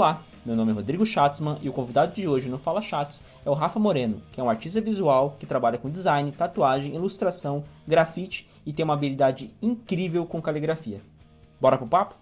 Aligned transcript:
Olá, 0.00 0.18
meu 0.46 0.56
nome 0.56 0.72
é 0.72 0.74
Rodrigo 0.74 1.04
Schatzman 1.04 1.58
e 1.60 1.68
o 1.68 1.74
convidado 1.74 2.14
de 2.14 2.26
hoje 2.26 2.48
no 2.48 2.56
Fala 2.56 2.80
Chats 2.80 3.20
é 3.44 3.50
o 3.50 3.52
Rafa 3.52 3.78
Moreno, 3.78 4.22
que 4.32 4.40
é 4.40 4.42
um 4.42 4.48
artista 4.48 4.80
visual 4.80 5.36
que 5.38 5.44
trabalha 5.44 5.76
com 5.76 5.90
design, 5.90 6.32
tatuagem, 6.32 6.94
ilustração, 6.94 7.62
grafite 7.86 8.48
e 8.64 8.72
tem 8.72 8.82
uma 8.82 8.94
habilidade 8.94 9.54
incrível 9.60 10.24
com 10.24 10.40
caligrafia. 10.40 11.02
Bora 11.60 11.76
pro 11.76 11.86
papo? 11.86 12.14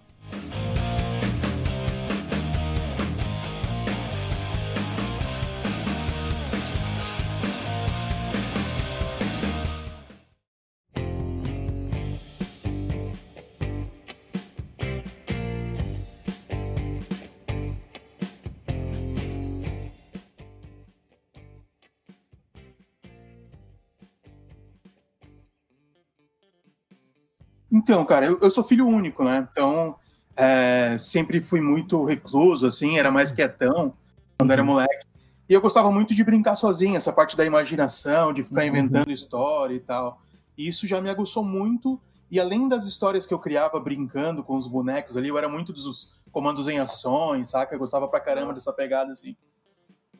Então, 27.88 28.04
cara, 28.04 28.26
eu, 28.26 28.38
eu 28.42 28.50
sou 28.50 28.62
filho 28.62 28.86
único, 28.86 29.24
né? 29.24 29.48
Então, 29.50 29.96
é, 30.36 30.98
sempre 30.98 31.40
fui 31.40 31.58
muito 31.58 32.04
recluso, 32.04 32.66
assim, 32.66 32.98
era 32.98 33.10
mais 33.10 33.32
quietão 33.32 33.94
quando 34.36 34.50
era 34.50 34.60
uhum. 34.60 34.68
moleque. 34.68 35.06
E 35.48 35.54
eu 35.54 35.60
gostava 35.62 35.90
muito 35.90 36.14
de 36.14 36.22
brincar 36.22 36.54
sozinho, 36.54 36.96
essa 36.96 37.10
parte 37.10 37.34
da 37.34 37.46
imaginação, 37.46 38.34
de 38.34 38.42
ficar 38.42 38.60
uhum. 38.60 38.66
inventando 38.66 39.10
história 39.10 39.74
e 39.74 39.80
tal. 39.80 40.20
E 40.58 40.68
isso 40.68 40.86
já 40.86 41.00
me 41.00 41.08
aguçou 41.08 41.42
muito. 41.42 41.98
E 42.30 42.38
além 42.38 42.68
das 42.68 42.84
histórias 42.84 43.26
que 43.26 43.32
eu 43.32 43.38
criava 43.38 43.80
brincando 43.80 44.44
com 44.44 44.58
os 44.58 44.66
bonecos 44.66 45.16
ali, 45.16 45.28
eu 45.28 45.38
era 45.38 45.48
muito 45.48 45.72
dos 45.72 46.14
comandos 46.30 46.68
em 46.68 46.78
ações, 46.78 47.48
saca? 47.48 47.74
Eu 47.74 47.78
gostava 47.78 48.06
pra 48.06 48.20
caramba 48.20 48.52
dessa 48.52 48.70
pegada, 48.70 49.12
assim. 49.12 49.34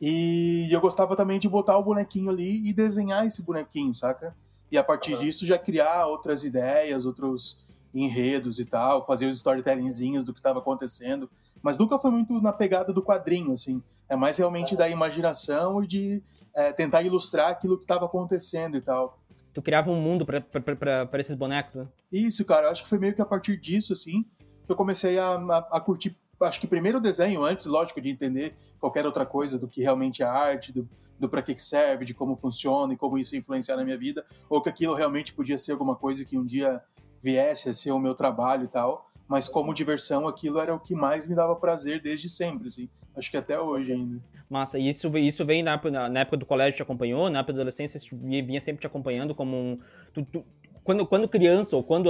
E 0.01 0.67
eu 0.71 0.81
gostava 0.81 1.15
também 1.15 1.37
de 1.37 1.47
botar 1.47 1.77
o 1.77 1.83
bonequinho 1.83 2.31
ali 2.31 2.67
e 2.67 2.73
desenhar 2.73 3.27
esse 3.27 3.43
bonequinho, 3.43 3.93
saca? 3.93 4.35
E 4.71 4.77
a 4.77 4.83
partir 4.83 5.17
disso 5.17 5.45
já 5.45 5.57
criar 5.57 6.05
outras 6.07 6.43
ideias, 6.43 7.05
outros 7.05 7.65
enredos 7.93 8.59
e 8.59 8.65
tal, 8.65 9.03
fazer 9.05 9.25
os 9.25 9.35
storytellingzinhos 9.37 10.25
do 10.25 10.33
que 10.33 10.39
estava 10.39 10.59
acontecendo, 10.59 11.29
mas 11.61 11.77
nunca 11.77 11.97
foi 11.97 12.11
muito 12.11 12.39
na 12.39 12.53
pegada 12.53 12.93
do 12.93 13.01
quadrinho, 13.01 13.53
assim, 13.53 13.81
é 14.07 14.15
mais 14.15 14.37
realmente 14.37 14.75
da 14.75 14.87
imaginação 14.87 15.83
e 15.83 15.87
de 15.87 16.23
é, 16.55 16.71
tentar 16.71 17.01
ilustrar 17.01 17.49
aquilo 17.49 17.77
que 17.77 17.83
estava 17.83 18.05
acontecendo 18.05 18.77
e 18.77 18.81
tal. 18.81 19.19
Tu 19.53 19.61
criava 19.61 19.89
um 19.89 19.99
mundo 19.99 20.25
para 20.25 21.19
esses 21.19 21.35
bonecos, 21.35 21.77
né? 21.77 21.87
Isso, 22.11 22.45
cara, 22.45 22.69
acho 22.69 22.83
que 22.83 22.89
foi 22.89 22.99
meio 22.99 23.15
que 23.15 23.21
a 23.21 23.25
partir 23.25 23.57
disso, 23.57 23.93
assim, 23.93 24.23
que 24.65 24.71
eu 24.71 24.75
comecei 24.75 25.17
a, 25.17 25.33
a, 25.33 25.57
a 25.77 25.81
curtir 25.81 26.15
acho 26.41 26.59
que 26.59 26.67
primeiro 26.67 26.97
o 26.97 27.01
desenho, 27.01 27.43
antes, 27.43 27.65
lógico, 27.65 27.99
de 28.01 28.09
entender 28.09 28.55
qualquer 28.79 29.05
outra 29.05 29.25
coisa 29.25 29.57
do 29.57 29.67
que 29.67 29.81
realmente 29.81 30.23
é 30.23 30.25
arte, 30.25 30.71
do, 30.71 30.87
do 31.19 31.27
para 31.27 31.41
que, 31.41 31.55
que 31.55 31.61
serve, 31.61 32.05
de 32.05 32.13
como 32.13 32.35
funciona 32.35 32.93
e 32.93 32.97
como 32.97 33.17
isso 33.17 33.35
influenciar 33.35 33.75
na 33.75 33.83
minha 33.83 33.97
vida, 33.97 34.25
ou 34.49 34.61
que 34.61 34.69
aquilo 34.69 34.93
realmente 34.93 35.33
podia 35.33 35.57
ser 35.57 35.73
alguma 35.73 35.95
coisa 35.95 36.23
que 36.23 36.37
um 36.37 36.45
dia 36.45 36.81
viesse 37.21 37.69
a 37.69 37.73
ser 37.73 37.91
o 37.91 37.99
meu 37.99 38.15
trabalho 38.15 38.65
e 38.65 38.67
tal, 38.67 39.09
mas 39.27 39.47
como 39.47 39.73
diversão, 39.73 40.27
aquilo 40.27 40.59
era 40.59 40.73
o 40.73 40.79
que 40.79 40.95
mais 40.95 41.27
me 41.27 41.35
dava 41.35 41.55
prazer 41.55 42.01
desde 42.01 42.27
sempre, 42.27 42.67
assim. 42.67 42.89
Acho 43.15 43.29
que 43.29 43.37
até 43.37 43.59
hoje 43.59 43.91
ainda. 43.91 44.19
Massa, 44.49 44.79
e 44.79 44.89
isso, 44.89 45.15
isso 45.17 45.45
veio 45.45 45.63
na, 45.63 46.09
na 46.09 46.21
época 46.21 46.37
do 46.37 46.45
colégio 46.45 46.77
te 46.77 46.81
acompanhou, 46.81 47.29
na 47.29 47.39
época 47.39 47.53
da 47.53 47.59
adolescência 47.59 47.99
vinha 48.11 48.61
sempre 48.61 48.81
te 48.81 48.87
acompanhando 48.87 49.35
como 49.35 49.55
um... 49.55 49.79
Tu, 50.13 50.25
tu, 50.25 50.45
quando, 50.89 51.05
quando 51.05 51.29
criança 51.29 51.75
ou 51.75 51.83
quando 51.83 52.09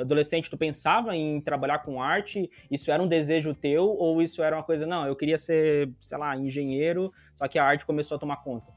adolescente 0.00 0.50
tu 0.50 0.58
pensava 0.58 1.14
em 1.14 1.40
trabalhar 1.40 1.78
com 1.78 2.02
arte, 2.02 2.50
isso 2.68 2.90
era 2.90 3.00
um 3.00 3.06
desejo 3.06 3.54
teu 3.54 3.84
ou 3.84 4.20
isso 4.20 4.42
era 4.42 4.56
uma 4.56 4.64
coisa, 4.64 4.84
não, 4.84 5.06
eu 5.06 5.14
queria 5.14 5.38
ser, 5.38 5.92
sei 6.00 6.18
lá, 6.18 6.36
engenheiro, 6.36 7.12
só 7.36 7.46
que 7.46 7.56
a 7.56 7.64
arte 7.64 7.86
começou 7.86 8.16
a 8.16 8.18
tomar 8.18 8.38
conta? 8.38 8.72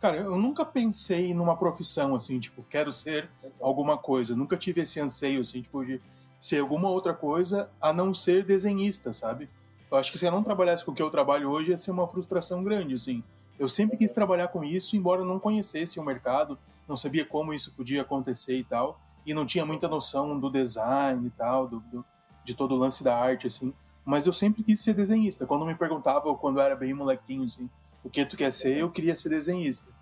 Cara, 0.00 0.16
eu 0.16 0.36
nunca 0.36 0.64
pensei 0.64 1.32
numa 1.32 1.56
profissão 1.56 2.16
assim, 2.16 2.40
tipo, 2.40 2.64
quero 2.68 2.92
ser 2.92 3.30
alguma 3.60 3.96
coisa. 3.96 4.32
Eu 4.32 4.36
nunca 4.36 4.56
tive 4.56 4.80
esse 4.80 4.98
anseio 4.98 5.42
assim, 5.42 5.62
tipo, 5.62 5.84
de 5.84 6.00
ser 6.36 6.58
alguma 6.58 6.90
outra 6.90 7.14
coisa 7.14 7.70
a 7.80 7.92
não 7.92 8.12
ser 8.12 8.44
desenhista, 8.44 9.12
sabe? 9.12 9.48
Eu 9.88 9.96
acho 9.96 10.10
que 10.10 10.18
se 10.18 10.26
eu 10.26 10.32
não 10.32 10.42
trabalhasse 10.42 10.84
com 10.84 10.90
o 10.90 10.94
que 10.94 11.02
eu 11.02 11.08
trabalho 11.08 11.48
hoje, 11.50 11.70
ia 11.70 11.78
ser 11.78 11.92
uma 11.92 12.08
frustração 12.08 12.64
grande, 12.64 12.94
assim. 12.94 13.22
Eu 13.60 13.68
sempre 13.68 13.96
quis 13.96 14.12
trabalhar 14.12 14.48
com 14.48 14.64
isso, 14.64 14.96
embora 14.96 15.24
não 15.24 15.38
conhecesse 15.38 16.00
o 16.00 16.04
mercado, 16.04 16.58
não 16.88 16.96
sabia 16.96 17.24
como 17.24 17.52
isso 17.52 17.74
podia 17.74 18.02
acontecer 18.02 18.56
e 18.56 18.64
tal, 18.64 19.00
e 19.24 19.34
não 19.34 19.44
tinha 19.44 19.66
muita 19.66 19.88
noção 19.88 20.38
do 20.38 20.50
design 20.50 21.26
e 21.26 21.30
tal, 21.30 21.66
do, 21.66 21.80
do, 21.80 22.04
de 22.44 22.54
todo 22.54 22.74
o 22.74 22.78
lance 22.78 23.02
da 23.02 23.18
arte, 23.18 23.46
assim. 23.46 23.74
Mas 24.04 24.26
eu 24.26 24.32
sempre 24.32 24.62
quis 24.62 24.80
ser 24.80 24.94
desenhista. 24.94 25.46
Quando 25.46 25.66
me 25.66 25.74
perguntavam, 25.74 26.34
quando 26.36 26.58
eu 26.58 26.62
era 26.62 26.76
bem 26.76 26.94
molequinho, 26.94 27.44
assim, 27.44 27.68
o 28.04 28.08
que 28.08 28.24
tu 28.24 28.36
quer 28.36 28.52
ser, 28.52 28.78
eu 28.78 28.90
queria 28.90 29.16
ser 29.16 29.28
desenhista. 29.28 29.92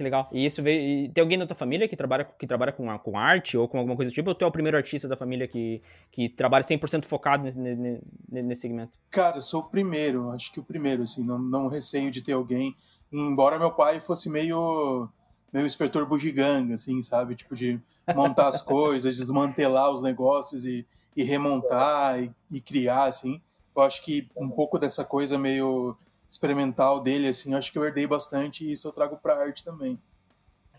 Que 0.00 0.02
legal. 0.02 0.28
E 0.32 0.46
isso 0.46 0.62
veio. 0.62 0.80
E 0.80 1.08
tem 1.10 1.20
alguém 1.20 1.38
da 1.38 1.46
tua 1.46 1.54
família 1.54 1.86
que 1.86 1.94
trabalha, 1.94 2.24
que 2.24 2.46
trabalha 2.46 2.72
com, 2.72 2.98
com 2.98 3.18
arte 3.18 3.58
ou 3.58 3.68
com 3.68 3.76
alguma 3.76 3.94
coisa 3.94 4.10
do 4.10 4.14
tipo? 4.14 4.30
Ou 4.30 4.34
tu 4.34 4.44
é 4.44 4.48
o 4.48 4.50
primeiro 4.50 4.76
artista 4.76 5.06
da 5.06 5.14
família 5.14 5.46
que, 5.46 5.82
que 6.10 6.28
trabalha 6.28 6.64
100% 6.64 7.04
focado 7.04 7.44
nesse, 7.44 7.58
nesse, 7.58 8.02
nesse 8.30 8.62
segmento? 8.62 8.92
Cara, 9.10 9.36
eu 9.36 9.42
sou 9.42 9.60
o 9.60 9.64
primeiro. 9.64 10.30
Acho 10.30 10.50
que 10.52 10.58
o 10.58 10.64
primeiro, 10.64 11.02
assim. 11.02 11.22
Não, 11.22 11.38
não 11.38 11.68
receio 11.68 12.10
de 12.10 12.22
ter 12.22 12.32
alguém. 12.32 12.74
Embora 13.12 13.58
meu 13.58 13.72
pai 13.72 14.00
fosse 14.00 14.30
meio 14.30 15.06
meio 15.52 15.66
inspetor 15.66 16.06
bugiganga, 16.06 16.74
assim, 16.74 17.02
sabe? 17.02 17.34
Tipo, 17.34 17.54
de 17.54 17.80
montar 18.14 18.48
as 18.48 18.62
coisas, 18.62 19.16
desmantelar 19.16 19.90
os 19.90 20.02
negócios 20.02 20.64
e, 20.64 20.86
e 21.16 21.22
remontar 21.22 22.22
e, 22.22 22.32
e, 22.50 22.60
criar, 22.60 23.04
assim. 23.04 23.40
Eu 23.74 23.82
acho 23.82 24.02
que 24.02 24.28
um 24.36 24.48
pouco 24.48 24.78
dessa 24.78 25.04
coisa 25.04 25.38
meio 25.38 25.96
experimental 26.28 27.00
dele, 27.00 27.28
assim, 27.28 27.52
eu 27.52 27.58
acho 27.58 27.72
que 27.72 27.78
eu 27.78 27.84
herdei 27.84 28.06
bastante 28.06 28.64
e 28.64 28.72
isso 28.72 28.86
eu 28.86 28.92
trago 28.92 29.16
pra 29.16 29.38
arte 29.38 29.64
também. 29.64 29.98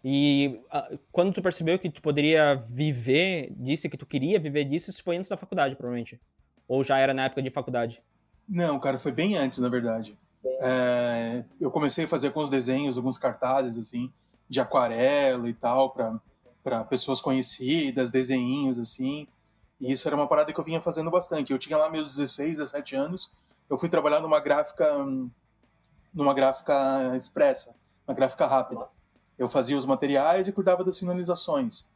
E 0.03 0.59
uh, 0.73 0.97
quando 1.11 1.33
tu 1.33 1.41
percebeu 1.41 1.77
que 1.77 1.89
tu 1.89 2.01
poderia 2.01 2.55
viver 2.67 3.53
disso, 3.55 3.89
que 3.89 3.97
tu 3.97 4.05
queria 4.05 4.39
viver 4.39 4.63
disso, 4.63 4.89
isso 4.89 5.03
foi 5.03 5.17
antes 5.17 5.29
da 5.29 5.37
faculdade, 5.37 5.75
provavelmente? 5.75 6.19
Ou 6.67 6.83
já 6.83 6.97
era 6.97 7.13
na 7.13 7.25
época 7.25 7.41
de 7.41 7.49
faculdade? 7.51 8.01
Não, 8.47 8.79
cara, 8.79 8.97
foi 8.97 9.11
bem 9.11 9.37
antes, 9.37 9.59
na 9.59 9.69
verdade. 9.69 10.17
É, 10.61 11.43
eu 11.59 11.69
comecei 11.69 12.05
a 12.05 12.07
fazer 12.07 12.27
alguns 12.27 12.49
desenhos, 12.49 12.97
alguns 12.97 13.17
cartazes, 13.17 13.77
assim, 13.77 14.11
de 14.51 14.59
aquarela 14.59 15.47
e 15.47 15.53
tal, 15.53 15.95
para 16.61 16.83
pessoas 16.83 17.21
conhecidas, 17.21 18.11
desenhinhos 18.11 18.77
assim. 18.77 19.25
E 19.79 19.89
isso 19.93 20.05
era 20.09 20.15
uma 20.15 20.27
parada 20.27 20.51
que 20.51 20.59
eu 20.59 20.63
vinha 20.63 20.81
fazendo 20.81 21.09
bastante. 21.09 21.53
Eu 21.53 21.57
tinha 21.57 21.77
lá 21.77 21.89
meus 21.89 22.17
16, 22.17 22.57
17 22.57 22.95
anos, 22.97 23.31
eu 23.69 23.77
fui 23.77 23.87
trabalhar 23.87 24.19
numa 24.19 24.41
gráfica 24.41 24.93
numa 26.13 26.33
gráfica 26.33 27.15
expressa, 27.15 27.73
uma 28.05 28.13
gráfica 28.13 28.45
rápida. 28.45 28.85
Eu 29.39 29.47
fazia 29.47 29.77
os 29.77 29.85
materiais 29.85 30.49
e 30.49 30.51
cuidava 30.51 30.83
das 30.83 30.99
finalizações. 30.99 31.87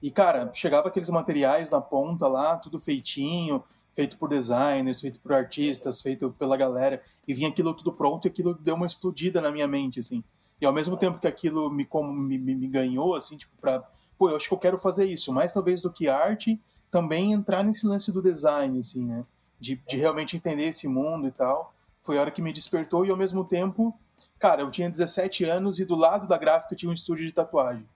E 0.00 0.10
cara, 0.10 0.50
chegava 0.54 0.88
aqueles 0.88 1.10
materiais 1.10 1.70
na 1.70 1.82
ponta 1.82 2.26
lá, 2.26 2.56
tudo 2.56 2.80
feitinho, 2.80 3.62
feito 3.92 4.16
por 4.16 4.30
designers, 4.30 5.02
feito 5.02 5.20
por 5.20 5.34
artistas, 5.34 6.00
feito 6.00 6.34
pela 6.38 6.56
galera, 6.56 7.02
e 7.28 7.34
vinha 7.34 7.50
aquilo 7.50 7.74
tudo 7.74 7.92
pronto 7.92 8.26
e 8.26 8.30
aquilo 8.30 8.54
deu 8.54 8.74
uma 8.74 8.86
explodida 8.86 9.42
na 9.42 9.52
minha 9.52 9.68
mente 9.68 10.00
assim. 10.00 10.24
E 10.60 10.66
ao 10.66 10.72
mesmo 10.72 10.96
tempo 10.96 11.18
que 11.18 11.26
aquilo 11.26 11.70
me, 11.70 11.84
como, 11.84 12.12
me, 12.12 12.38
me 12.38 12.68
ganhou, 12.68 13.14
assim, 13.14 13.36
tipo, 13.36 13.52
pra. 13.60 13.82
Pô, 14.18 14.28
eu 14.28 14.36
acho 14.36 14.48
que 14.48 14.54
eu 14.54 14.58
quero 14.58 14.76
fazer 14.76 15.06
isso, 15.06 15.32
mais 15.32 15.52
talvez 15.52 15.80
do 15.80 15.90
que 15.90 16.06
arte, 16.08 16.60
também 16.90 17.32
entrar 17.32 17.62
nesse 17.62 17.86
lance 17.86 18.12
do 18.12 18.20
design, 18.20 18.78
assim, 18.78 19.06
né? 19.06 19.24
De, 19.58 19.76
de 19.76 19.96
realmente 19.96 20.36
entender 20.36 20.64
esse 20.64 20.86
mundo 20.86 21.26
e 21.26 21.30
tal. 21.30 21.72
Foi 22.00 22.18
a 22.18 22.20
hora 22.20 22.30
que 22.30 22.42
me 22.42 22.52
despertou 22.52 23.06
e 23.06 23.10
ao 23.10 23.16
mesmo 23.16 23.44
tempo, 23.44 23.98
cara, 24.38 24.60
eu 24.60 24.70
tinha 24.70 24.90
17 24.90 25.44
anos 25.44 25.78
e 25.78 25.84
do 25.84 25.94
lado 25.94 26.26
da 26.26 26.36
gráfica 26.36 26.76
tinha 26.76 26.90
um 26.90 26.94
estúdio 26.94 27.26
de 27.26 27.32
tatuagem. 27.32 27.86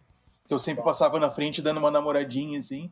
Que 0.47 0.55
eu 0.55 0.59
sempre 0.59 0.83
passava 0.83 1.19
na 1.21 1.31
frente 1.31 1.61
dando 1.61 1.79
uma 1.79 1.91
namoradinha, 1.91 2.59
assim. 2.59 2.91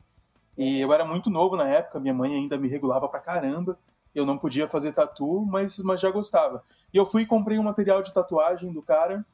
E 0.57 0.81
eu 0.81 0.93
era 0.93 1.05
muito 1.05 1.31
novo 1.31 1.57
na 1.57 1.67
época, 1.69 2.01
minha 2.01 2.15
mãe 2.15 2.35
ainda 2.35 2.59
me 2.59 2.69
regulava 2.69 3.09
pra 3.09 3.21
caramba. 3.21 3.79
Eu 4.15 4.27
não 4.27 4.37
podia 4.37 4.69
fazer 4.69 4.93
tatu, 4.93 5.47
mas, 5.47 5.79
mas 5.79 6.01
já 6.01 6.11
gostava. 6.11 6.63
E 6.93 6.97
eu 6.99 7.07
fui 7.07 7.23
e 7.23 7.27
comprei 7.27 7.59
um 7.59 7.63
material 7.63 8.03
de 8.03 8.13
tatuagem 8.13 8.71
do 8.71 8.83
cara 8.83 9.25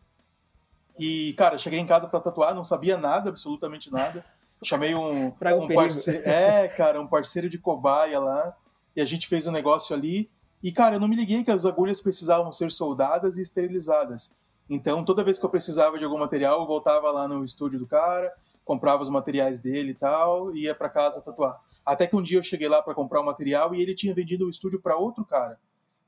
e, 0.99 1.33
cara, 1.35 1.59
cheguei 1.59 1.79
em 1.79 1.87
casa 1.87 2.09
para 2.09 2.21
tatuar, 2.21 2.55
não 2.55 2.65
sabia 2.65 2.97
nada, 2.97 3.31
absolutamente 3.31 3.91
nada. 3.91 4.25
Chamei 4.63 4.95
um, 4.95 5.29
um 5.63 5.69
parceiro. 5.69 6.29
É, 6.29 6.69
cara, 6.69 7.01
um 7.01 7.07
parceiro 7.07 7.49
de 7.49 7.59
cobaia 7.59 8.19
lá. 8.19 8.57
E 8.97 9.01
a 9.01 9.05
gente 9.05 9.29
fez 9.29 9.47
um 9.47 9.53
negócio 9.53 9.95
ali. 9.95 10.31
E, 10.63 10.73
cara, 10.73 10.97
eu 10.97 11.01
não 11.01 11.09
me 11.09 11.15
liguei 11.15 11.45
que 11.45 11.51
as 11.51 11.65
agulhas 11.65 12.01
precisavam 12.01 12.51
ser 12.53 12.71
soldadas 12.73 13.37
e 13.37 13.43
esterilizadas. 13.43 14.33
Então, 14.69 15.05
toda 15.05 15.25
vez 15.25 15.39
que 15.39 15.47
eu 15.47 15.51
precisava 15.51 15.97
de 15.97 16.05
algum 16.05 16.19
material, 16.19 16.61
eu 16.61 16.67
voltava 16.67 17.11
lá 17.11 17.27
no 17.29 17.45
estúdio 17.45 17.79
do 17.79 17.87
cara, 17.87 18.33
comprava 18.65 19.03
os 19.03 19.09
materiais 19.09 19.61
dele 19.61 19.93
e 19.93 19.95
tal, 19.95 20.55
e 20.55 20.65
ia 20.65 20.75
para 20.75 20.91
casa 20.91 21.23
tatuar. 21.23 21.59
Até 21.87 22.07
que 22.07 22.15
um 22.15 22.23
dia 22.23 22.39
eu 22.39 22.43
cheguei 22.43 22.69
lá 22.69 22.83
para 22.83 22.95
comprar 22.95 23.21
o 23.21 23.25
material 23.25 23.75
e 23.75 23.81
ele 23.81 23.95
tinha 23.95 24.13
vendido 24.13 24.47
o 24.47 24.51
estúdio 24.51 24.81
para 24.81 24.97
outro 24.97 25.25
cara. 25.25 25.59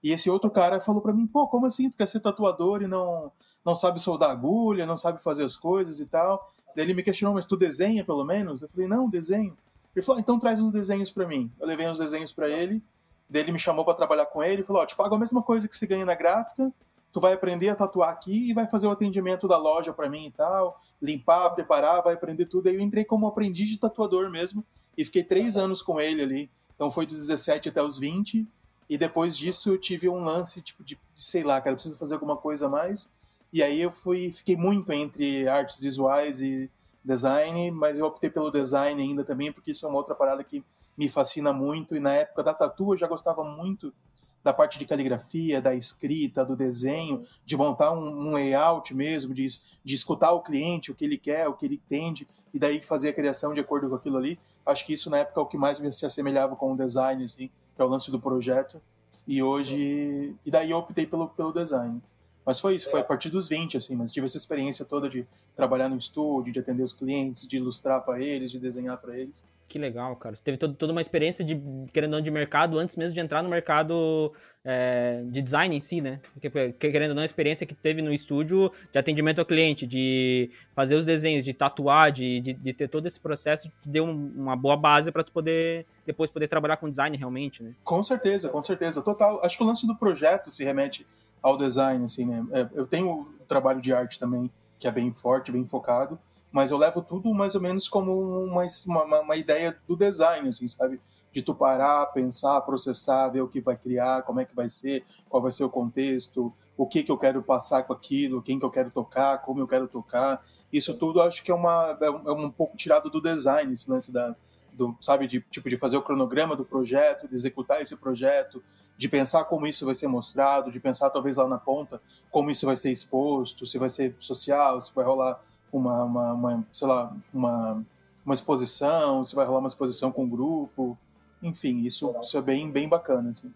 E 0.03 0.13
esse 0.13 0.31
outro 0.31 0.51
cara 0.51 0.81
falou 0.81 1.03
para 1.03 1.13
mim, 1.13 1.27
pô, 1.27 1.47
como 1.47 1.67
assim? 1.67 1.91
Tu 1.91 1.97
quer 1.97 2.07
ser 2.07 2.21
tatuador 2.21 2.83
e 2.83 2.87
não, 2.87 3.31
não 3.65 3.75
sabe 3.75 4.01
soldar 4.01 4.31
agulha, 4.31 4.87
não 4.87 4.97
sabe 4.97 5.23
fazer 5.23 5.45
as 5.45 5.57
coisas 5.57 6.01
e 6.01 6.07
tal? 6.07 6.51
Daí 6.75 6.85
ele 6.85 6.95
me 6.95 7.03
questionou, 7.03 7.35
mas 7.35 7.47
tu 7.47 7.57
desenha 7.57 8.05
pelo 8.05 8.25
menos? 8.25 8.63
Eu 8.63 8.69
falei, 8.69 8.87
não, 8.87 9.09
desenho. 9.09 9.57
Ele 9.95 10.05
falou, 10.05 10.21
então 10.21 10.39
traz 10.39 10.61
uns 10.61 10.73
desenhos 10.73 11.11
para 11.11 11.27
mim. 11.27 11.51
Eu 11.61 11.67
levei 11.67 11.89
uns 11.89 11.99
desenhos 11.99 12.33
para 12.33 12.49
ele 12.49 12.83
Daí 13.31 13.43
ele 13.43 13.53
me 13.53 13.59
chamou 13.61 13.85
para 13.85 13.95
trabalhar 13.95 14.27
com 14.27 14.43
ele 14.43 14.63
e 14.63 14.65
falou: 14.65 14.83
Ó, 14.83 14.87
te 14.87 14.97
pago 14.97 15.15
a 15.15 15.19
mesma 15.19 15.41
coisa 15.41 15.69
que 15.69 15.77
você 15.77 15.87
ganha 15.87 16.05
na 16.05 16.17
gráfica, 16.17 16.73
tu 17.13 17.21
vai 17.21 17.33
aprender 17.33 17.69
a 17.69 17.77
tatuar 17.77 18.11
aqui 18.11 18.51
e 18.51 18.53
vai 18.53 18.67
fazer 18.67 18.89
o 18.89 18.91
atendimento 18.91 19.47
da 19.47 19.57
loja 19.57 19.93
para 19.93 20.11
mim 20.11 20.27
e 20.27 20.31
tal, 20.33 20.81
limpar, 21.01 21.51
preparar, 21.51 22.03
vai 22.03 22.15
aprender 22.15 22.47
tudo. 22.47 22.69
Aí 22.69 22.75
eu 22.75 22.81
entrei 22.81 23.05
como 23.05 23.29
aprendiz 23.29 23.69
de 23.69 23.79
tatuador 23.79 24.29
mesmo 24.31 24.65
e 24.99 25.05
fiquei 25.05 25.23
três 25.23 25.57
anos 25.57 25.81
com 25.81 26.01
ele 26.01 26.23
ali. 26.23 26.51
Então 26.75 26.91
foi 26.91 27.07
dos 27.07 27.19
17 27.19 27.69
até 27.69 27.81
os 27.81 28.01
20. 28.01 28.47
E 28.91 28.99
depois 28.99 29.39
disso 29.39 29.71
eu 29.71 29.79
tive 29.79 30.09
um 30.09 30.19
lance 30.19 30.61
tipo 30.61 30.83
de, 30.83 30.99
sei 31.15 31.45
lá, 31.45 31.61
cara, 31.61 31.77
preciso 31.77 31.97
fazer 31.97 32.15
alguma 32.15 32.37
coisa 32.37 32.67
a 32.67 32.69
mais. 32.69 33.09
E 33.53 33.63
aí 33.63 33.81
eu 33.81 33.93
fui, 33.93 34.33
fiquei 34.33 34.57
muito 34.57 34.93
entre 34.93 35.47
artes 35.49 35.79
visuais 35.79 36.43
e 36.43 36.69
design, 37.05 37.71
mas 37.71 37.99
eu 37.99 38.07
optei 38.07 38.29
pelo 38.29 38.51
design 38.51 39.01
ainda 39.01 39.23
também, 39.23 39.53
porque 39.53 39.71
isso 39.71 39.87
é 39.87 39.89
uma 39.89 39.97
outra 39.97 40.13
parada 40.13 40.43
que 40.43 40.65
me 40.99 41.09
fascina 41.09 41.53
muito. 41.53 41.95
E 41.95 42.01
na 42.01 42.15
época 42.15 42.43
da 42.43 42.53
tatu 42.53 42.93
eu 42.93 42.97
já 42.97 43.07
gostava 43.07 43.45
muito 43.45 43.95
da 44.43 44.53
parte 44.53 44.77
de 44.77 44.85
caligrafia, 44.85 45.63
da 45.63 45.73
escrita, 45.73 46.45
do 46.45 46.57
desenho, 46.57 47.23
de 47.47 47.57
montar 47.57 47.93
um, 47.93 48.09
um, 48.09 48.33
layout 48.33 48.93
mesmo, 48.93 49.33
de, 49.33 49.47
de 49.85 49.95
escutar 49.95 50.33
o 50.33 50.43
cliente, 50.43 50.91
o 50.91 50.97
que 50.97 51.05
ele 51.05 51.17
quer, 51.17 51.47
o 51.47 51.55
que 51.55 51.65
ele 51.65 51.77
entende, 51.77 52.27
e 52.53 52.59
daí 52.59 52.81
fazer 52.81 53.11
a 53.11 53.13
criação 53.13 53.55
de 53.55 53.61
acordo 53.61 53.89
com 53.89 53.95
aquilo 53.95 54.17
ali. 54.17 54.37
Acho 54.67 54.85
que 54.85 54.95
isso 54.95 55.09
na 55.09 55.19
época 55.19 55.39
é 55.39 55.43
o 55.45 55.47
que 55.47 55.57
mais 55.57 55.79
se 55.95 56.05
assemelhava 56.05 56.57
com 56.57 56.73
o 56.73 56.77
design, 56.77 57.23
assim, 57.23 57.51
que 57.81 57.83
é 57.83 57.87
o 57.87 57.89
lance 57.89 58.11
do 58.11 58.21
projeto. 58.21 58.79
E 59.27 59.43
hoje. 59.43 60.37
E 60.45 60.51
daí 60.51 60.71
eu 60.71 60.77
optei 60.77 61.07
pelo, 61.07 61.29
pelo 61.29 61.51
design. 61.51 62.03
Mas 62.45 62.59
foi 62.59 62.75
isso, 62.75 62.91
foi 62.91 63.01
a 63.01 63.05
partir 63.05 63.29
dos 63.29 63.49
20, 63.49 63.77
assim, 63.77 63.95
mas 63.95 64.11
tive 64.11 64.27
essa 64.27 64.37
experiência 64.37 64.85
toda 64.85 65.09
de 65.09 65.27
trabalhar 65.55 65.89
no 65.89 65.97
estúdio, 65.97 66.53
de 66.53 66.61
atender 66.61 66.83
os 66.83 66.93
clientes, 66.93 67.47
de 67.47 67.57
ilustrar 67.57 68.03
para 68.03 68.21
eles, 68.21 68.51
de 68.51 68.59
desenhar 68.59 68.97
para 68.99 69.19
eles. 69.19 69.45
Que 69.69 69.79
legal, 69.79 70.17
cara. 70.17 70.37
Teve 70.43 70.59
todo, 70.59 70.75
toda 70.75 70.91
uma 70.91 71.01
experiência 71.01 71.45
de, 71.45 71.61
querendo 71.93 72.15
ou 72.15 72.19
não, 72.19 72.25
de 72.25 72.31
mercado 72.31 72.77
antes 72.77 72.97
mesmo 72.97 73.15
de 73.15 73.21
entrar 73.21 73.41
no 73.41 73.49
mercado 73.49 74.33
é, 74.65 75.23
de 75.27 75.41
design 75.41 75.77
em 75.77 75.79
si, 75.79 76.01
né? 76.01 76.19
Porque, 76.33 76.51
querendo 76.91 77.11
ou 77.11 77.15
não, 77.15 77.23
a 77.23 77.27
experiência 77.27 77.65
que 77.65 77.73
teve 77.73 78.03
no 78.03 78.13
estúdio 78.13 78.73
de 78.91 78.99
atendimento 78.99 79.39
ao 79.39 79.47
cliente, 79.47 79.87
de 79.87 80.51
fazer 80.75 80.97
os 80.97 81.05
desenhos, 81.05 81.45
de 81.45 81.55
tatuar, 81.55 82.11
de, 82.11 82.41
de, 82.41 82.53
de 82.53 82.73
ter 82.73 82.89
todo 82.89 83.07
esse 83.07 83.21
processo, 83.21 83.71
te 83.81 83.89
deu 83.89 84.05
uma 84.05 84.57
boa 84.57 84.77
base 84.77 85.13
para 85.13 85.23
tu 85.23 85.31
poder 85.31 85.87
depois 86.05 86.33
poder 86.33 86.49
trabalhar 86.49 86.77
com 86.77 86.89
design 86.89 87.17
realmente, 87.17 87.63
né? 87.63 87.73
Com 87.85 88.03
certeza, 88.03 88.49
com 88.49 88.61
certeza. 88.61 89.01
Total. 89.03 89.41
Acho 89.45 89.57
que 89.57 89.63
o 89.63 89.67
lance 89.67 89.87
do 89.87 89.95
projeto 89.95 90.51
se 90.51 90.65
remete 90.65 91.07
ao 91.43 91.57
design, 91.57 92.05
assim, 92.05 92.25
né? 92.25 92.47
É, 92.53 92.69
eu 92.75 92.87
tenho 92.87 93.11
o 93.41 93.45
trabalho 93.47 93.81
de 93.81 93.93
arte 93.93 94.19
também, 94.19 94.51
que 94.79 94.87
é 94.87 94.91
bem 94.91 95.13
forte, 95.13 95.53
bem 95.53 95.65
focado, 95.65 96.19
mas 96.51 96.71
eu 96.71 96.79
levo 96.79 97.03
tudo 97.03 97.33
mais 97.33 97.55
ou 97.55 97.61
menos 97.61 97.89
como 97.89 98.13
uma, 98.45 98.67
uma, 98.87 99.21
uma 99.21 99.37
ideia 99.37 99.77
do 99.87 99.97
design, 99.97 100.49
assim, 100.49 100.67
sabe? 100.67 101.01
De 101.33 101.43
tu 101.43 101.55
parar, 101.55 102.07
pensar, 102.07 102.61
processar, 102.63 103.29
ver 103.29 103.41
o 103.41 103.49
que 103.49 103.61
vai 103.61 103.77
criar, 103.77 104.23
como 104.23 104.41
é 104.41 104.45
que 104.45 104.55
vai 104.55 104.69
ser, 104.69 105.05
qual 105.29 105.43
vai 105.43 105.53
ser 105.53 105.65
o 105.65 105.71
contexto, 105.71 106.53
o 106.77 106.87
que 106.87 107.03
que 107.03 107.13
eu 107.13 107.19
quero 107.19 107.43
passar 107.43 107.85
com 107.85 107.93
aquilo, 107.93 108.43
quem 108.43 108.59
que 108.59 108.65
eu 108.65 108.71
quero 108.71 108.91
tocar, 108.91 109.39
como 109.43 109.61
eu 109.61 109.67
quero 109.67 109.87
tocar. 109.87 110.45
Isso 110.73 110.95
tudo 110.95 111.21
acho 111.21 111.45
que 111.45 111.51
é, 111.51 111.55
uma, 111.55 111.97
é 112.01 112.11
um 112.11 112.47
é 112.47 112.51
pouco 112.51 112.77
tirado 112.77 113.11
do 113.11 113.21
design, 113.21 113.73
esse 113.73 113.89
lance 113.89 114.11
da, 114.11 114.35
do, 114.81 114.97
sabe, 114.99 115.27
de 115.27 115.43
tipo 115.43 115.69
de 115.69 115.77
fazer 115.77 115.99
o 115.99 116.03
cronograma 116.03 116.57
do 116.57 116.65
projeto, 116.65 117.29
de 117.29 117.35
executar 117.35 117.83
esse 117.83 117.95
projeto, 117.97 118.63
de 118.97 119.09
pensar 119.11 119.45
como 119.45 119.67
isso 119.67 119.85
vai 119.85 119.95
ser 119.95 120.09
mostrado, 120.09 120.73
de 120.73 120.81
pensar 120.81 121.11
talvez 121.11 121.37
lá 121.37 121.47
na 121.47 121.59
ponta 121.59 122.01
como 122.31 122.51
isso 122.51 122.65
vai 122.65 122.77
ser 122.77 122.91
exposto, 122.91 123.67
se 123.67 123.77
vai 123.77 123.91
ser 123.91 124.17
social, 124.19 124.81
se 124.81 124.95
vai 124.95 125.05
rolar 125.05 125.39
uma, 125.71 126.03
uma, 126.05 126.33
uma 126.33 126.67
sei 126.73 126.89
lá, 126.89 127.15
uma, 127.33 127.85
uma 128.25 128.35
exposição, 128.35 129.23
se 129.23 129.35
vai 129.35 129.45
rolar 129.45 129.59
uma 129.59 129.69
exposição 129.69 130.11
com 130.11 130.25
um 130.25 130.29
grupo, 130.31 130.97
enfim, 131.43 131.83
isso, 131.85 132.15
isso 132.23 132.39
é 132.39 132.43
bem, 132.43 132.71
bem 132.71 132.89
bacana. 132.89 133.33
Assim 133.33 133.53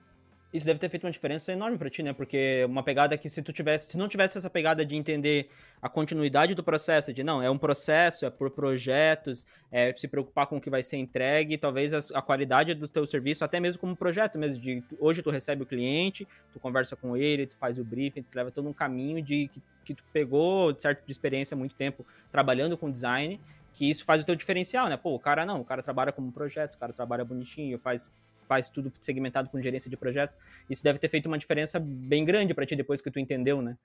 isso 0.54 0.64
deve 0.64 0.78
ter 0.78 0.88
feito 0.88 1.02
uma 1.02 1.10
diferença 1.10 1.52
enorme 1.52 1.76
para 1.76 1.90
ti, 1.90 2.00
né? 2.00 2.12
Porque 2.12 2.64
uma 2.68 2.84
pegada 2.84 3.18
que 3.18 3.28
se 3.28 3.42
tu 3.42 3.52
tivesse, 3.52 3.90
se 3.90 3.98
não 3.98 4.06
tivesse 4.06 4.38
essa 4.38 4.48
pegada 4.48 4.86
de 4.86 4.94
entender 4.94 5.50
a 5.82 5.88
continuidade 5.88 6.54
do 6.54 6.62
processo, 6.62 7.12
de 7.12 7.24
não, 7.24 7.42
é 7.42 7.50
um 7.50 7.58
processo, 7.58 8.24
é 8.24 8.30
por 8.30 8.52
projetos, 8.52 9.44
é 9.72 9.92
se 9.96 10.06
preocupar 10.06 10.46
com 10.46 10.58
o 10.58 10.60
que 10.60 10.70
vai 10.70 10.80
ser 10.84 10.96
entregue, 10.98 11.58
talvez 11.58 11.92
a, 11.92 11.98
a 12.16 12.22
qualidade 12.22 12.72
do 12.72 12.86
teu 12.86 13.04
serviço, 13.04 13.44
até 13.44 13.58
mesmo 13.58 13.80
como 13.80 13.96
projeto 13.96 14.38
mesmo, 14.38 14.62
de 14.62 14.80
hoje 15.00 15.24
tu 15.24 15.30
recebe 15.30 15.64
o 15.64 15.66
cliente, 15.66 16.24
tu 16.52 16.60
conversa 16.60 16.94
com 16.94 17.16
ele, 17.16 17.48
tu 17.48 17.56
faz 17.56 17.76
o 17.76 17.84
briefing, 17.84 18.22
tu 18.22 18.36
leva 18.36 18.52
todo 18.52 18.68
um 18.68 18.72
caminho 18.72 19.20
de 19.20 19.48
que, 19.48 19.60
que 19.84 19.94
tu 19.94 20.04
pegou, 20.12 20.72
de 20.72 20.80
certo, 20.80 21.04
de 21.04 21.10
experiência 21.10 21.56
há 21.56 21.58
muito 21.58 21.74
tempo 21.74 22.06
trabalhando 22.30 22.78
com 22.78 22.88
design, 22.88 23.40
que 23.72 23.90
isso 23.90 24.04
faz 24.04 24.22
o 24.22 24.24
teu 24.24 24.36
diferencial, 24.36 24.88
né? 24.88 24.96
Pô, 24.96 25.12
o 25.16 25.18
cara 25.18 25.44
não, 25.44 25.60
o 25.60 25.64
cara 25.64 25.82
trabalha 25.82 26.12
como 26.12 26.30
projeto, 26.30 26.76
o 26.76 26.78
cara 26.78 26.92
trabalha 26.92 27.24
bonitinho, 27.24 27.76
faz 27.76 28.08
faz 28.46 28.68
tudo 28.68 28.92
segmentado 29.00 29.48
com 29.48 29.60
gerência 29.60 29.90
de 29.90 29.96
projetos. 29.96 30.36
Isso 30.68 30.82
deve 30.82 30.98
ter 30.98 31.08
feito 31.08 31.26
uma 31.26 31.38
diferença 31.38 31.78
bem 31.80 32.24
grande 32.24 32.54
para 32.54 32.66
ti 32.66 32.76
depois 32.76 33.00
que 33.00 33.10
tu 33.10 33.18
entendeu, 33.18 33.60
né? 33.60 33.76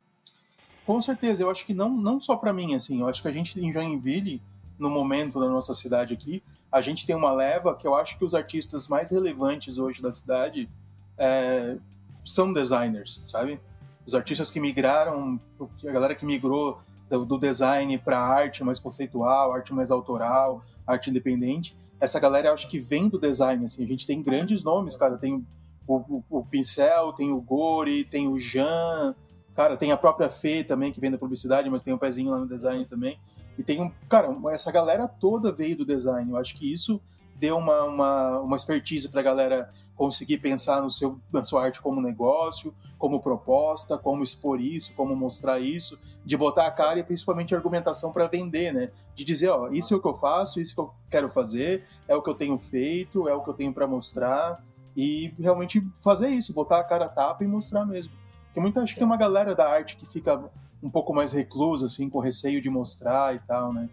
Com 0.86 1.02
certeza, 1.02 1.44
eu 1.44 1.50
acho 1.50 1.66
que 1.66 1.74
não, 1.74 1.90
não 1.90 2.20
só 2.20 2.36
para 2.36 2.52
mim, 2.52 2.74
assim, 2.74 3.02
eu 3.02 3.08
acho 3.08 3.22
que 3.22 3.28
a 3.28 3.32
gente 3.32 3.60
em 3.64 3.72
Joinville, 3.72 4.42
no 4.78 4.90
momento 4.90 5.40
da 5.40 5.48
nossa 5.48 5.76
cidade 5.76 6.14
aqui, 6.14 6.42
a 6.72 6.82
gente 6.82 7.06
tem 7.06 7.16
uma 7.16 7.32
leva 7.32 7.76
que 7.76 7.86
eu 7.86 7.94
acho 7.96 8.18
que 8.18 8.26
os 8.26 8.34
artistas 8.34 8.88
mais 8.88 9.12
relevantes 9.12 9.78
hoje 9.78 10.02
da 10.02 10.12
cidade 10.12 10.70
é, 11.18 11.78
são 12.24 12.54
designers, 12.54 13.22
sabe? 13.26 13.60
Os 14.06 14.16
artistas 14.16 14.50
que 14.50 14.60
migraram, 14.60 15.40
a 15.88 15.92
galera 15.92 16.16
que 16.16 16.26
migrou 16.26 16.80
do, 17.10 17.26
do 17.26 17.38
design 17.38 17.98
para 17.98 18.20
arte 18.20 18.64
mais 18.64 18.80
conceitual, 18.80 19.54
arte 19.54 19.74
mais 19.74 19.92
autoral, 19.92 20.62
arte 20.86 21.10
independente, 21.10 21.76
essa 22.00 22.20
galera 22.20 22.52
acho 22.52 22.68
que 22.68 22.80
vem 22.80 23.10
do 23.10 23.20
design, 23.20 23.66
assim, 23.66 23.84
a 23.84 23.88
gente 23.88 24.08
tem 24.08 24.22
grandes 24.22 24.64
nomes, 24.64 24.96
cara, 24.96 25.18
tem 25.18 25.46
o, 25.88 25.96
o, 25.96 26.24
o 26.30 26.46
Pincel, 26.46 27.14
tem 27.14 27.32
o 27.32 27.42
Gori, 27.42 28.04
tem 28.04 28.28
o 28.28 28.38
Jean, 28.38 29.16
cara, 29.54 29.76
tem 29.76 29.92
a 29.92 29.98
própria 29.98 30.30
Fê 30.30 30.64
também, 30.64 30.92
que 30.92 31.02
vem 31.02 31.12
da 31.12 31.18
publicidade, 31.18 31.70
mas 31.70 31.84
tem 31.84 31.94
um 31.94 31.98
pezinho 31.98 32.32
lá 32.32 32.40
no 32.40 32.48
design 32.48 32.86
também, 32.86 33.20
e 33.58 33.64
tem 33.64 33.82
um, 33.82 33.92
cara, 34.08 34.30
essa 34.52 34.72
galera 34.72 35.08
toda 35.08 35.52
veio 35.52 35.78
do 35.78 35.86
design, 35.86 36.32
eu 36.32 36.38
acho 36.38 36.56
que 36.56 36.72
isso 36.72 37.02
deu 37.40 37.58
uma, 37.58 37.84
uma, 37.84 38.40
uma 38.40 38.56
expertise 38.56 39.08
para 39.08 39.22
a 39.22 39.24
galera 39.24 39.70
conseguir 39.96 40.40
pensar 40.40 40.82
no 40.82 40.92
seu, 40.92 41.20
na 41.32 41.44
sua 41.44 41.64
arte 41.64 41.82
como 41.82 42.02
negócio, 42.02 42.74
como 42.98 43.22
proposta, 43.22 43.98
como 43.98 44.24
expor 44.24 44.60
isso, 44.60 44.94
como 44.94 45.16
mostrar 45.16 45.60
isso, 45.60 45.98
de 46.24 46.36
botar 46.36 46.68
a 46.68 46.72
cara 46.72 47.00
e 47.00 47.04
principalmente 47.04 47.56
argumentação 47.56 48.12
para 48.12 48.28
vender, 48.28 48.74
né? 48.74 48.92
De 49.16 49.24
dizer, 49.24 49.50
ó, 49.50 49.70
isso 49.70 49.94
é 49.94 49.98
o 49.98 50.02
que 50.02 50.08
eu 50.08 50.16
faço, 50.16 50.60
isso 50.60 50.76
que 50.76 50.82
eu 50.82 50.94
quero 51.10 51.30
fazer, 51.30 51.86
é 52.08 52.16
o 52.16 52.22
que 52.22 52.30
eu 52.30 52.36
tenho 52.36 52.58
feito, 52.60 53.28
é 53.28 53.34
o 53.34 53.42
que 53.42 53.50
eu 53.50 53.54
tenho 53.54 53.74
para 53.74 53.88
mostrar 53.88 54.62
e 54.96 55.34
realmente 55.40 55.82
fazer 55.96 56.30
isso, 56.30 56.54
botar 56.54 56.80
a 56.80 56.84
cara 56.84 57.06
a 57.06 57.10
tapa 57.10 57.44
e 57.44 57.48
mostrar 57.48 57.86
mesmo. 57.86 58.14
Porque 58.46 58.60
muita 58.60 58.82
acho 58.82 58.94
que 58.94 59.00
tem 59.00 59.08
uma 59.08 59.18
galera 59.18 59.56
da 59.56 59.70
arte 59.70 59.96
que 59.96 60.06
fica 60.06 60.44
um 60.82 60.90
pouco 60.90 61.14
mais 61.14 61.32
reclusa 61.32 61.86
assim, 61.86 62.10
com 62.10 62.20
receio 62.20 62.62
de 62.62 62.70
mostrar 62.70 63.36
e 63.36 63.40
tal, 63.40 63.72
né? 63.72 63.90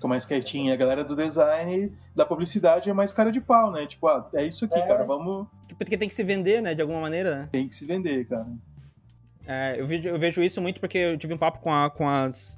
Fica 0.00 0.08
mais 0.08 0.24
quietinha. 0.24 0.72
A 0.72 0.76
galera 0.76 1.04
do 1.04 1.14
design, 1.14 1.92
da 2.16 2.24
publicidade 2.24 2.88
é 2.88 2.92
mais 2.92 3.12
cara 3.12 3.30
de 3.30 3.40
pau, 3.40 3.70
né? 3.70 3.86
Tipo, 3.86 4.08
ah, 4.08 4.28
é 4.32 4.44
isso 4.46 4.64
aqui, 4.64 4.78
é. 4.78 4.86
cara, 4.86 5.04
vamos. 5.04 5.46
Porque 5.76 5.96
tem 5.96 6.08
que 6.08 6.14
se 6.14 6.24
vender, 6.24 6.62
né? 6.62 6.74
De 6.74 6.80
alguma 6.80 7.00
maneira, 7.00 7.40
né? 7.40 7.48
Tem 7.52 7.68
que 7.68 7.76
se 7.76 7.84
vender, 7.84 8.26
cara. 8.26 8.48
É, 9.46 9.76
eu, 9.78 9.86
vejo, 9.86 10.08
eu 10.08 10.18
vejo 10.18 10.42
isso 10.42 10.60
muito 10.60 10.80
porque 10.80 10.96
eu 10.96 11.18
tive 11.18 11.34
um 11.34 11.38
papo 11.38 11.58
com, 11.60 11.72
a, 11.72 11.90
com 11.90 12.08
as. 12.08 12.56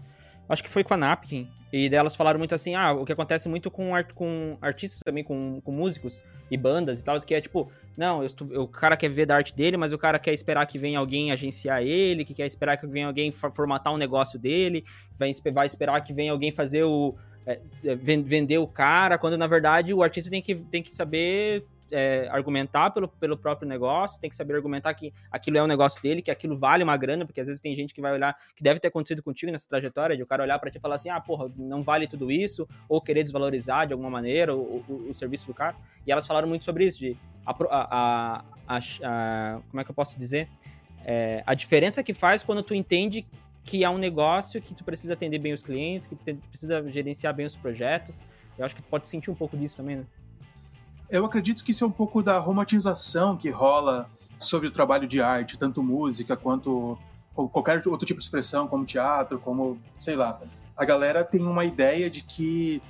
Acho 0.48 0.62
que 0.62 0.70
foi 0.70 0.84
com 0.84 0.94
a 0.94 0.96
Napkin. 0.96 1.48
E 1.72 1.88
delas 1.88 2.14
falaram 2.14 2.38
muito 2.38 2.54
assim, 2.54 2.74
ah, 2.74 2.92
o 2.92 3.06
que 3.06 3.12
acontece 3.12 3.48
muito 3.48 3.70
com, 3.70 3.94
art, 3.94 4.12
com 4.12 4.58
artistas 4.60 5.00
também, 5.02 5.24
com, 5.24 5.58
com 5.64 5.72
músicos 5.72 6.22
e 6.50 6.56
bandas 6.56 7.00
e 7.00 7.04
tal, 7.04 7.18
que 7.18 7.34
é 7.34 7.40
tipo, 7.40 7.72
não, 7.96 8.22
eu, 8.22 8.62
o 8.62 8.68
cara 8.68 8.94
quer 8.94 9.08
ver 9.08 9.24
da 9.24 9.36
arte 9.36 9.56
dele, 9.56 9.78
mas 9.78 9.90
o 9.90 9.96
cara 9.96 10.18
quer 10.18 10.34
esperar 10.34 10.66
que 10.66 10.76
venha 10.76 10.98
alguém 10.98 11.32
agenciar 11.32 11.82
ele, 11.82 12.26
que 12.26 12.34
quer 12.34 12.46
esperar 12.46 12.76
que 12.76 12.86
venha 12.86 13.06
alguém 13.06 13.30
formatar 13.30 13.90
um 13.90 13.96
negócio 13.96 14.38
dele, 14.38 14.84
vai, 15.16 15.32
vai 15.50 15.64
esperar 15.64 15.98
que 16.02 16.12
venha 16.12 16.30
alguém 16.30 16.52
fazer 16.52 16.84
o, 16.84 17.14
é, 17.46 17.60
é 17.84 17.94
vender 17.94 18.58
o 18.58 18.66
cara, 18.66 19.18
quando 19.18 19.36
na 19.36 19.46
verdade 19.46 19.92
o 19.92 20.02
artista 20.02 20.30
tem 20.30 20.42
que, 20.42 20.54
tem 20.54 20.82
que 20.82 20.94
saber 20.94 21.64
é, 21.92 22.26
argumentar 22.30 22.90
pelo, 22.90 23.06
pelo 23.06 23.36
próprio 23.36 23.68
negócio, 23.68 24.18
tem 24.18 24.30
que 24.30 24.34
saber 24.34 24.54
argumentar 24.54 24.94
que 24.94 25.12
aquilo 25.30 25.58
é 25.58 25.62
um 25.62 25.66
negócio 25.66 26.02
dele, 26.02 26.22
que 26.22 26.30
aquilo 26.30 26.56
vale 26.56 26.82
uma 26.82 26.96
grana, 26.96 27.26
porque 27.26 27.40
às 27.40 27.46
vezes 27.46 27.60
tem 27.60 27.74
gente 27.74 27.92
que 27.92 28.00
vai 28.00 28.12
olhar, 28.12 28.34
que 28.56 28.62
deve 28.62 28.80
ter 28.80 28.88
acontecido 28.88 29.22
contigo 29.22 29.52
nessa 29.52 29.68
trajetória, 29.68 30.16
de 30.16 30.22
o 30.22 30.26
cara 30.26 30.42
olhar 30.42 30.58
para 30.58 30.70
ti 30.70 30.78
e 30.78 30.80
falar 30.80 30.94
assim, 30.94 31.10
ah, 31.10 31.20
porra, 31.20 31.50
não 31.56 31.82
vale 31.82 32.06
tudo 32.06 32.30
isso, 32.32 32.66
ou 32.88 33.00
querer 33.00 33.22
desvalorizar 33.22 33.86
de 33.86 33.92
alguma 33.92 34.10
maneira 34.10 34.54
o, 34.54 34.82
o, 34.88 35.06
o 35.10 35.14
serviço 35.14 35.46
do 35.46 35.54
cara. 35.54 35.76
E 36.06 36.10
elas 36.10 36.26
falaram 36.26 36.48
muito 36.48 36.64
sobre 36.64 36.86
isso, 36.86 36.98
de 36.98 37.16
a, 37.44 37.54
a, 37.70 38.44
a, 38.66 38.78
a 38.78 39.60
como 39.70 39.80
é 39.80 39.84
que 39.84 39.90
eu 39.90 39.94
posso 39.94 40.18
dizer? 40.18 40.48
É, 41.04 41.42
a 41.44 41.54
diferença 41.54 42.02
que 42.02 42.14
faz 42.14 42.42
quando 42.42 42.62
tu 42.62 42.74
entende 42.74 43.26
que 43.64 43.84
é 43.84 43.90
um 43.90 43.98
negócio 43.98 44.60
que 44.60 44.74
tu 44.74 44.84
precisa 44.84 45.12
atender 45.14 45.38
bem 45.38 45.52
os 45.52 45.62
clientes, 45.62 46.06
que 46.06 46.16
tu 46.16 46.36
precisa 46.48 46.88
gerenciar 46.90 47.34
bem 47.34 47.46
os 47.46 47.56
projetos. 47.56 48.20
Eu 48.58 48.64
acho 48.64 48.74
que 48.74 48.82
tu 48.82 48.88
pode 48.88 49.08
sentir 49.08 49.30
um 49.30 49.34
pouco 49.34 49.56
disso 49.56 49.76
também, 49.76 49.96
né? 49.96 50.04
Eu 51.08 51.24
acredito 51.24 51.62
que 51.62 51.72
isso 51.72 51.84
é 51.84 51.86
um 51.86 51.92
pouco 51.92 52.22
da 52.22 52.38
romantização 52.38 53.36
que 53.36 53.50
rola 53.50 54.08
sobre 54.38 54.68
o 54.68 54.70
trabalho 54.70 55.06
de 55.06 55.20
arte, 55.20 55.58
tanto 55.58 55.82
música 55.82 56.36
quanto 56.36 56.98
qualquer 57.34 57.86
outro 57.86 58.06
tipo 58.06 58.18
de 58.18 58.24
expressão, 58.24 58.66
como 58.66 58.84
teatro, 58.84 59.38
como, 59.38 59.78
sei 59.96 60.16
lá. 60.16 60.36
A 60.76 60.84
galera 60.84 61.24
tem 61.24 61.42
uma 61.42 61.64
ideia 61.64 62.10
de 62.10 62.24
que, 62.24 62.82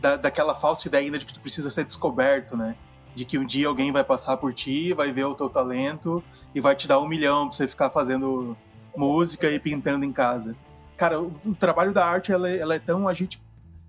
da, 0.00 0.16
daquela 0.16 0.54
falsa 0.54 0.88
ideia 0.88 1.04
ainda 1.04 1.18
de 1.18 1.26
que 1.26 1.34
tu 1.34 1.40
precisa 1.40 1.70
ser 1.70 1.84
descoberto, 1.84 2.56
né? 2.56 2.76
de 3.14 3.24
que 3.24 3.38
um 3.38 3.44
dia 3.44 3.68
alguém 3.68 3.92
vai 3.92 4.04
passar 4.04 4.36
por 4.36 4.52
ti, 4.54 4.92
vai 4.92 5.12
ver 5.12 5.24
o 5.24 5.34
teu 5.34 5.48
talento 5.48 6.22
e 6.54 6.60
vai 6.60 6.74
te 6.76 6.86
dar 6.86 7.00
um 7.00 7.08
milhão 7.08 7.48
pra 7.48 7.56
você 7.56 7.66
ficar 7.66 7.90
fazendo 7.90 8.56
música 8.96 9.50
e 9.50 9.58
pintando 9.58 10.04
em 10.04 10.12
casa. 10.12 10.56
Cara, 10.96 11.20
o, 11.20 11.32
o 11.44 11.54
trabalho 11.54 11.92
da 11.92 12.04
arte, 12.04 12.32
ela, 12.32 12.48
é, 12.48 12.58
ela 12.58 12.74
é 12.74 12.78
tão. 12.78 13.08
A 13.08 13.14
gente 13.14 13.40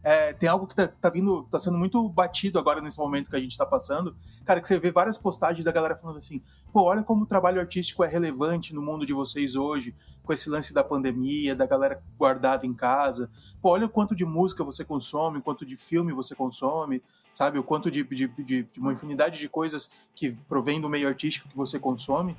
é, 0.03 0.33
tem 0.33 0.49
algo 0.49 0.65
que 0.65 0.75
tá, 0.75 0.87
tá, 0.87 1.09
vindo, 1.09 1.43
tá 1.43 1.59
sendo 1.59 1.77
muito 1.77 2.07
batido 2.09 2.57
agora 2.57 2.81
nesse 2.81 2.97
momento 2.97 3.29
que 3.29 3.35
a 3.35 3.39
gente 3.39 3.57
tá 3.57 3.65
passando. 3.65 4.15
Cara, 4.45 4.59
que 4.59 4.67
você 4.67 4.79
vê 4.79 4.91
várias 4.91 5.17
postagens 5.17 5.63
da 5.63 5.71
galera 5.71 5.95
falando 5.95 6.17
assim: 6.17 6.41
pô, 6.73 6.83
olha 6.83 7.03
como 7.03 7.23
o 7.23 7.27
trabalho 7.27 7.59
artístico 7.59 8.03
é 8.03 8.07
relevante 8.07 8.73
no 8.73 8.81
mundo 8.81 9.05
de 9.05 9.13
vocês 9.13 9.55
hoje, 9.55 9.95
com 10.23 10.33
esse 10.33 10.49
lance 10.49 10.73
da 10.73 10.83
pandemia, 10.83 11.55
da 11.55 11.65
galera 11.65 12.01
guardada 12.17 12.65
em 12.65 12.73
casa. 12.73 13.29
Pô, 13.61 13.69
olha 13.69 13.85
o 13.85 13.89
quanto 13.89 14.15
de 14.15 14.25
música 14.25 14.63
você 14.63 14.83
consome, 14.83 15.37
o 15.37 15.41
quanto 15.41 15.65
de 15.65 15.75
filme 15.75 16.11
você 16.13 16.33
consome, 16.33 17.03
sabe? 17.31 17.59
O 17.59 17.63
quanto 17.63 17.91
de, 17.91 18.03
de, 18.03 18.27
de, 18.27 18.63
de 18.63 18.79
uma 18.79 18.93
infinidade 18.93 19.37
de 19.37 19.47
coisas 19.47 19.91
que 20.15 20.31
provém 20.47 20.81
do 20.81 20.89
meio 20.89 21.07
artístico 21.07 21.47
que 21.47 21.55
você 21.55 21.79
consome. 21.79 22.35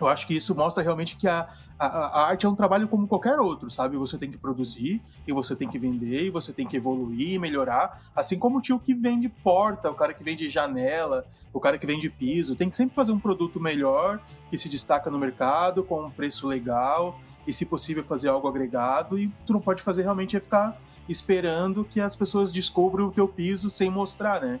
Eu 0.00 0.08
acho 0.08 0.26
que 0.26 0.34
isso 0.34 0.54
mostra 0.54 0.82
realmente 0.82 1.16
que 1.16 1.28
a, 1.28 1.48
a, 1.78 1.86
a, 1.86 2.26
arte 2.28 2.46
é 2.46 2.48
um 2.48 2.54
trabalho 2.54 2.88
como 2.88 3.06
qualquer 3.06 3.38
outro, 3.38 3.70
sabe? 3.70 3.96
Você 3.96 4.18
tem 4.18 4.30
que 4.30 4.38
produzir, 4.38 5.00
e 5.26 5.32
você 5.32 5.54
tem 5.54 5.68
que 5.68 5.78
vender, 5.78 6.24
e 6.24 6.30
você 6.30 6.52
tem 6.52 6.66
que 6.66 6.76
evoluir 6.76 7.32
e 7.32 7.38
melhorar. 7.38 8.02
Assim 8.14 8.38
como 8.38 8.58
o 8.58 8.60
tio 8.60 8.78
que 8.78 8.94
vende 8.94 9.28
porta, 9.28 9.90
o 9.90 9.94
cara 9.94 10.12
que 10.12 10.24
vende 10.24 10.48
janela, 10.50 11.26
o 11.52 11.60
cara 11.60 11.78
que 11.78 11.86
vende 11.86 12.10
piso. 12.10 12.56
Tem 12.56 12.68
que 12.68 12.76
sempre 12.76 12.94
fazer 12.94 13.12
um 13.12 13.18
produto 13.18 13.60
melhor, 13.60 14.20
que 14.50 14.58
se 14.58 14.68
destaca 14.68 15.10
no 15.10 15.18
mercado, 15.18 15.84
com 15.84 16.04
um 16.04 16.10
preço 16.10 16.46
legal, 16.46 17.18
e 17.46 17.52
se 17.52 17.64
possível 17.64 18.02
fazer 18.02 18.28
algo 18.28 18.48
agregado. 18.48 19.18
E 19.18 19.28
tu 19.46 19.52
não 19.52 19.60
pode 19.60 19.82
fazer 19.82 20.02
realmente 20.02 20.36
é 20.36 20.40
ficar 20.40 20.80
esperando 21.08 21.84
que 21.84 22.00
as 22.00 22.16
pessoas 22.16 22.50
descubram 22.50 23.06
o 23.08 23.12
teu 23.12 23.28
piso 23.28 23.70
sem 23.70 23.90
mostrar, 23.90 24.40
né? 24.40 24.58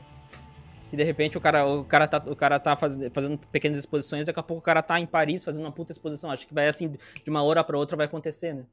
Que 0.94 0.96
de 0.96 1.04
repente 1.04 1.36
o 1.36 1.40
cara, 1.40 1.66
o 1.66 1.84
cara 1.84 2.06
tá, 2.06 2.22
o 2.24 2.36
cara 2.36 2.60
tá 2.60 2.76
faz, 2.76 2.96
fazendo 3.12 3.36
pequenas 3.50 3.78
exposições, 3.78 4.26
daqui 4.26 4.38
a 4.38 4.42
pouco 4.42 4.60
o 4.60 4.64
cara 4.64 4.82
tá 4.82 4.98
em 4.98 5.06
Paris 5.06 5.44
fazendo 5.44 5.66
uma 5.66 5.72
puta 5.72 5.92
exposição. 5.92 6.30
Acho 6.30 6.46
que 6.46 6.54
vai 6.54 6.68
assim, 6.68 6.88
de 6.88 7.30
uma 7.30 7.42
hora 7.42 7.62
para 7.64 7.76
outra 7.76 7.96
vai 7.96 8.06
acontecer, 8.06 8.54
né? 8.54 8.64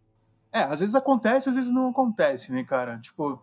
É, 0.53 0.63
às 0.63 0.81
vezes 0.81 0.95
acontece, 0.95 1.49
às 1.49 1.55
vezes 1.55 1.71
não 1.71 1.89
acontece, 1.89 2.51
né, 2.51 2.63
cara? 2.63 2.99
Tipo, 2.99 3.41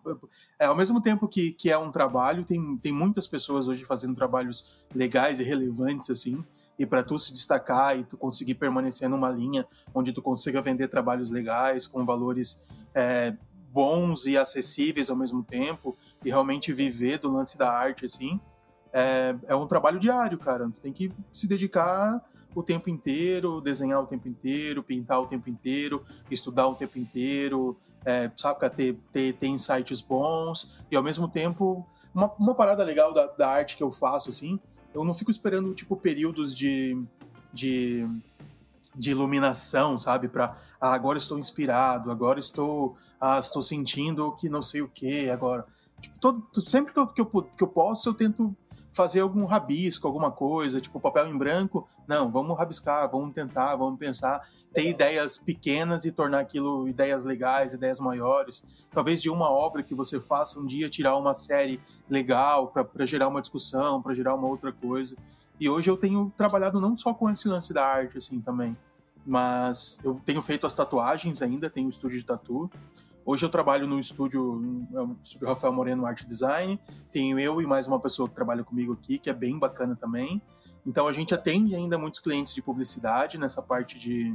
é, 0.59 0.67
ao 0.67 0.77
mesmo 0.77 1.01
tempo 1.01 1.27
que, 1.27 1.53
que 1.53 1.71
é 1.71 1.79
um 1.79 1.91
trabalho, 1.91 2.45
tem, 2.45 2.77
tem 2.77 2.93
muitas 2.93 3.27
pessoas 3.27 3.67
hoje 3.67 3.85
fazendo 3.85 4.15
trabalhos 4.15 4.77
legais 4.95 5.41
e 5.41 5.45
relevantes, 5.45 6.11
assim, 6.11 6.45
e 6.79 6.85
para 6.85 7.03
tu 7.03 7.19
se 7.19 7.33
destacar 7.33 7.99
e 7.99 8.05
tu 8.05 8.17
conseguir 8.17 8.57
permanecer 8.57 9.09
numa 9.09 9.31
linha 9.31 9.67
onde 9.95 10.13
tu 10.13 10.21
consiga 10.21 10.61
vender 10.61 10.89
trabalhos 10.89 11.31
legais 11.31 11.87
com 11.87 12.05
valores 12.05 12.63
é, 12.95 13.35
bons 13.73 14.27
e 14.27 14.37
acessíveis 14.37 15.09
ao 15.09 15.17
mesmo 15.17 15.43
tempo 15.43 15.97
e 16.25 16.29
realmente 16.29 16.73
viver 16.73 17.19
do 17.19 17.33
lance 17.33 17.57
da 17.57 17.73
arte, 17.73 18.05
assim, 18.05 18.41
é, 18.93 19.35
é 19.47 19.55
um 19.55 19.67
trabalho 19.67 19.99
diário, 19.99 20.39
cara. 20.39 20.71
Tem 20.83 20.93
que 20.93 21.13
se 21.33 21.47
dedicar 21.47 22.23
o 22.55 22.63
tempo 22.63 22.91
inteiro, 22.91 23.61
desenhar 23.61 24.03
o 24.03 24.07
tempo 24.07 24.29
inteiro, 24.29 24.83
pintar 24.83 25.21
o 25.21 25.27
tempo 25.27 25.49
inteiro, 25.49 26.05
estudar 26.31 26.67
o 26.69 26.75
tempo 26.75 26.99
inteiro, 26.99 27.77
é, 28.05 28.31
sabe, 28.37 28.69
ter, 28.71 28.99
ter, 29.13 29.35
ter 29.35 29.47
insights 29.47 30.01
bons 30.01 30.75
e 30.91 30.97
ao 30.97 31.03
mesmo 31.03 31.29
tempo 31.29 31.87
uma, 32.15 32.33
uma 32.39 32.55
parada 32.55 32.83
legal 32.83 33.13
da, 33.13 33.27
da 33.27 33.49
arte 33.49 33.77
que 33.77 33.83
eu 33.83 33.91
faço 33.91 34.31
assim, 34.31 34.59
eu 34.95 35.05
não 35.05 35.15
fico 35.15 35.31
esperando 35.31 35.75
tipo 35.75 35.97
períodos 35.97 36.57
de, 36.57 37.01
de, 37.53 38.09
de 38.95 39.11
iluminação, 39.11 39.99
sabe, 39.99 40.29
para 40.29 40.57
ah, 40.81 40.95
agora 40.95 41.19
estou 41.19 41.39
inspirado, 41.39 42.11
agora 42.11 42.41
estou 42.41 42.97
ah, 43.21 43.39
estou 43.39 43.63
sentindo 43.63 44.33
que 44.33 44.49
não 44.49 44.63
sei 44.63 44.81
o 44.81 44.89
que 44.89 45.29
agora. 45.29 45.67
Tipo, 46.01 46.19
todo, 46.19 46.61
sempre 46.63 46.93
que 46.93 46.99
eu, 46.99 47.07
que 47.09 47.21
eu, 47.21 47.27
que 47.27 47.63
eu 47.63 47.69
posso, 47.69 48.09
eu 48.09 48.15
tento 48.15 48.57
fazer 48.99 49.21
algum 49.21 49.45
rabisco, 49.45 50.09
alguma 50.09 50.33
coisa, 50.33 50.81
tipo 50.81 50.99
papel 50.99 51.29
em 51.29 51.39
branco. 51.39 51.89
Não, 52.05 52.29
vamos 52.29 52.59
rabiscar, 52.59 53.09
vamos 53.09 53.33
tentar, 53.33 53.77
vamos 53.77 53.97
pensar, 53.97 54.49
ter 54.75 54.91
ideias 54.91 55.39
pequenas 55.39 56.05
e 56.05 56.11
tornar 56.11 56.41
aquilo 56.41 56.89
ideias 56.89 57.25
legais, 57.25 57.73
ideias 57.73 58.01
maiores. 58.01 58.65
Talvez 58.91 59.23
de 59.23 59.31
uma 59.31 59.49
obra 59.49 59.85
que 59.85 59.95
você 59.95 60.21
faça 60.21 60.59
um 60.59 60.67
dia 60.67 60.91
tirar 60.91 61.17
uma 61.17 61.33
série 61.33 61.81
legal 62.11 62.73
para 62.73 63.07
gerar 63.07 63.29
uma 63.29 63.41
discussão, 63.41 64.03
para 64.03 64.15
gerar 64.15 64.35
uma 64.35 64.49
outra 64.49 64.73
coisa. 64.73 65.17
E 65.61 65.71
hoje 65.71 65.89
eu 65.89 65.97
tenho 65.97 66.33
trabalhado 66.37 66.81
não 66.81 66.97
só 66.97 67.15
com 67.15 67.31
esse 67.31 67.47
lance 67.47 67.73
da 67.73 67.87
arte, 67.87 68.19
assim, 68.19 68.41
também, 68.41 68.77
mas 69.25 69.97
eu 70.03 70.21
tenho 70.25 70.43
feito 70.43 70.67
as 70.67 70.75
tatuagens 70.75 71.41
ainda, 71.41 71.71
tenho 71.71 71.87
um 71.87 71.91
estúdio 71.91 72.19
de 72.19 72.25
tatu. 72.25 72.69
Hoje 73.31 73.45
eu 73.45 73.51
trabalho 73.51 73.87
no 73.87 74.01
estúdio, 74.01 74.87
é 74.95 75.03
um 75.03 75.15
estúdio 75.23 75.47
Rafael 75.47 75.71
Moreno 75.71 76.07
Art 76.07 76.25
Design. 76.25 76.81
Tenho 77.11 77.39
eu 77.39 77.61
e 77.61 77.67
mais 77.67 77.87
uma 77.87 78.01
pessoa 78.01 78.27
que 78.27 78.35
trabalha 78.35 78.65
comigo 78.65 78.95
aqui, 78.95 79.19
que 79.19 79.29
é 79.29 79.35
bem 79.35 79.59
bacana 79.59 79.95
também. 79.95 80.41
Então 80.87 81.07
a 81.07 81.13
gente 81.13 81.35
atende 81.35 81.75
ainda 81.75 81.99
muitos 81.99 82.21
clientes 82.21 82.55
de 82.55 82.63
publicidade 82.63 83.37
nessa 83.37 83.61
parte 83.61 83.99
de, 83.99 84.35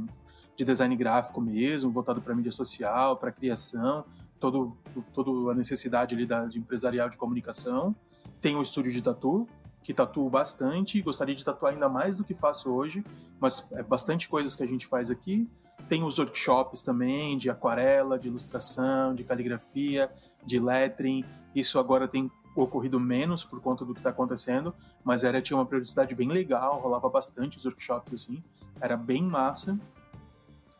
de 0.56 0.64
design 0.64 0.94
gráfico 0.94 1.40
mesmo, 1.40 1.90
voltado 1.90 2.22
para 2.22 2.36
mídia 2.36 2.52
social, 2.52 3.16
para 3.16 3.32
criação, 3.32 4.04
todo, 4.38 4.76
toda 5.12 5.50
a 5.50 5.54
necessidade 5.56 6.14
ali 6.14 6.24
da, 6.24 6.46
de 6.46 6.60
empresarial 6.60 7.08
de 7.08 7.16
comunicação. 7.16 7.96
Tenho 8.40 8.60
o 8.60 8.62
estúdio 8.62 8.92
de 8.92 9.02
tatu, 9.02 9.48
que 9.82 9.92
tatuo 9.92 10.30
bastante, 10.30 11.02
gostaria 11.02 11.34
de 11.34 11.44
tatuar 11.44 11.72
ainda 11.72 11.88
mais 11.88 12.16
do 12.16 12.22
que 12.22 12.32
faço 12.32 12.70
hoje, 12.70 13.04
mas 13.40 13.66
é 13.72 13.82
bastante 13.82 14.28
coisas 14.28 14.54
que 14.54 14.62
a 14.62 14.68
gente 14.68 14.86
faz 14.86 15.10
aqui. 15.10 15.50
Tem 15.88 16.02
os 16.02 16.18
workshops 16.18 16.82
também 16.82 17.36
de 17.36 17.50
aquarela, 17.50 18.18
de 18.18 18.28
ilustração, 18.28 19.14
de 19.14 19.22
caligrafia, 19.24 20.10
de 20.44 20.58
lettering. 20.58 21.24
Isso 21.54 21.78
agora 21.78 22.08
tem 22.08 22.30
ocorrido 22.56 23.00
menos 23.00 23.44
por 23.44 23.60
conta 23.60 23.84
do 23.84 23.92
que 23.92 24.00
está 24.00 24.10
acontecendo, 24.10 24.74
mas 25.02 25.24
era 25.24 25.42
tinha 25.42 25.56
uma 25.56 25.66
periodicidade 25.66 26.14
bem 26.14 26.28
legal, 26.28 26.80
rolava 26.80 27.08
bastante 27.08 27.58
os 27.58 27.64
workshops 27.64 28.12
assim, 28.12 28.42
era 28.80 28.96
bem 28.96 29.22
massa. 29.22 29.78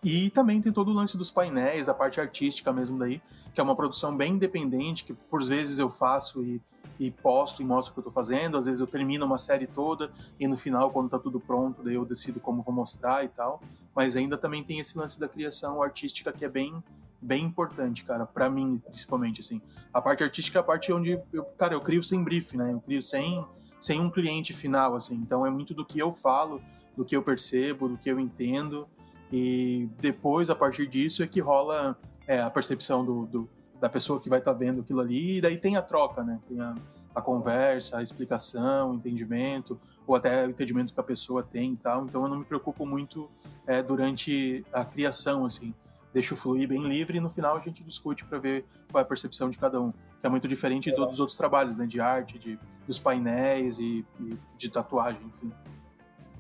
E 0.03 0.31
também 0.31 0.61
tem 0.61 0.73
todo 0.73 0.91
o 0.91 0.95
lance 0.95 1.17
dos 1.17 1.31
painéis, 1.31 1.87
da 1.87 1.95
parte 1.95 2.21
artística 2.21 2.73
mesmo 2.73 2.99
daí, 2.99 3.23
que 3.55 3.61
é 3.61 3.65
uma 3.65 3.75
produção 3.75 4.15
bem 4.15 4.35
independente, 4.35 5.03
que 5.03 5.15
por 5.15 5.43
vezes 5.43 5.79
eu 5.79 5.89
faço 5.89 6.45
e 6.45 6.61
e 6.99 7.11
posto 7.11 7.63
e 7.63 7.65
mostro 7.65 7.91
o 7.91 7.95
que 7.95 7.99
eu 8.01 8.03
estou 8.03 8.13
fazendo. 8.13 8.57
Às 8.57 8.67
vezes 8.67 8.81
eu 8.81 8.87
termino 8.87 9.25
uma 9.25 9.39
série 9.39 9.67
toda 9.67 10.11
e 10.39 10.47
no 10.47 10.57
final, 10.57 10.91
quando 10.91 11.07
está 11.07 11.19
tudo 11.19 11.41
pronto, 11.41 11.83
daí 11.83 11.95
eu 11.95 12.05
decido 12.05 12.41
como 12.41 12.63
vou 12.63 12.75
mostrar 12.75 13.25
e 13.25 13.29
tal. 13.29 13.63
Mas 13.95 14.17
ainda 14.17 14.37
também 14.37 14.63
tem 14.63 14.79
esse 14.79 14.97
lance 14.99 15.19
da 15.19 15.29
criação 15.29 15.83
artística 15.83 16.33
que 16.33 16.45
é 16.45 16.49
bem 16.49 16.83
bem 17.21 17.43
importante, 17.43 18.05
cara, 18.05 18.27
para 18.27 18.51
mim 18.51 18.83
principalmente 18.85 19.41
assim. 19.41 19.61
A 19.95 20.03
parte 20.03 20.23
artística 20.23 20.59
é 20.59 20.61
a 20.61 20.63
parte 20.63 20.93
onde 20.93 21.19
eu, 21.33 21.45
cara, 21.57 21.73
eu 21.73 21.81
crio 21.81 22.03
sem 22.03 22.23
brief, 22.23 22.55
né? 22.55 22.73
Eu 22.73 22.81
crio 22.81 23.03
sem 23.03 23.45
sem 23.81 24.01
um 24.01 24.11
cliente 24.11 24.53
final 24.53 24.95
assim. 24.95 25.15
Então 25.15 25.47
é 25.47 25.51
muito 25.51 25.73
do 25.73 25.85
que 25.85 25.99
eu 25.99 26.13
falo, 26.13 26.61
do 26.97 27.05
que 27.05 27.17
eu 27.17 27.23
percebo, 27.23 27.89
do 27.89 27.97
que 27.97 28.11
eu 28.11 28.21
entendo 28.21 28.87
e 29.33 29.89
depois 29.99 30.51
a 30.51 30.55
partir 30.55 30.87
disso 30.87 31.23
é 31.23 31.27
que 31.27 31.41
rola 31.41 31.99
é, 32.27 32.41
a 32.41 32.51
percepção 32.51 33.05
do, 33.05 33.27
do 33.27 33.49
da 33.85 33.91
pessoa 33.91 34.19
que 34.19 34.31
vai 34.31 34.39
estar 34.39 34.55
tá 34.55 34.59
vendo 34.59 34.81
aquilo 34.81 34.99
ali, 34.99 35.37
e 35.37 35.41
daí 35.43 35.59
tem 35.59 35.77
a 35.77 35.83
troca, 35.83 36.25
né? 36.25 36.41
Tem 36.49 36.59
a, 36.59 36.75
a 37.15 37.21
conversa, 37.21 37.99
a 37.99 38.03
explicação, 38.03 38.93
o 38.93 38.95
entendimento, 38.95 39.79
ou 40.07 40.17
até 40.17 40.47
o 40.47 40.49
entendimento 40.49 40.95
que 40.95 40.99
a 40.99 41.03
pessoa 41.03 41.43
tem 41.43 41.75
e 41.75 41.77
tal. 41.77 42.07
Então 42.07 42.23
eu 42.23 42.29
não 42.31 42.39
me 42.39 42.47
preocupo 42.47 42.87
muito 42.87 43.31
é, 43.67 43.83
durante 43.83 44.65
a 44.73 44.87
criação, 44.87 45.45
assim. 45.45 45.75
Deixo 46.15 46.35
fluir 46.35 46.67
bem 46.67 46.83
livre 46.83 47.19
e 47.19 47.21
no 47.21 47.29
final 47.29 47.59
a 47.59 47.61
gente 47.61 47.85
discute 47.85 48.25
para 48.25 48.39
ver 48.39 48.65
qual 48.91 49.03
é 49.03 49.05
a 49.05 49.07
percepção 49.07 49.51
de 49.51 49.59
cada 49.59 49.79
um. 49.79 49.93
Que 49.93 50.27
é 50.27 50.31
muito 50.31 50.49
diferente 50.49 50.89
é. 50.89 50.97
dos 50.97 51.21
outros 51.21 51.37
trabalhos, 51.37 51.77
né? 51.77 51.85
De 51.85 52.01
arte, 52.01 52.39
de, 52.39 52.59
dos 52.87 52.99
painéis 52.99 53.81
e, 53.81 54.03
e 54.19 54.39
de 54.57 54.71
tatuagem, 54.71 55.27
enfim. 55.27 55.53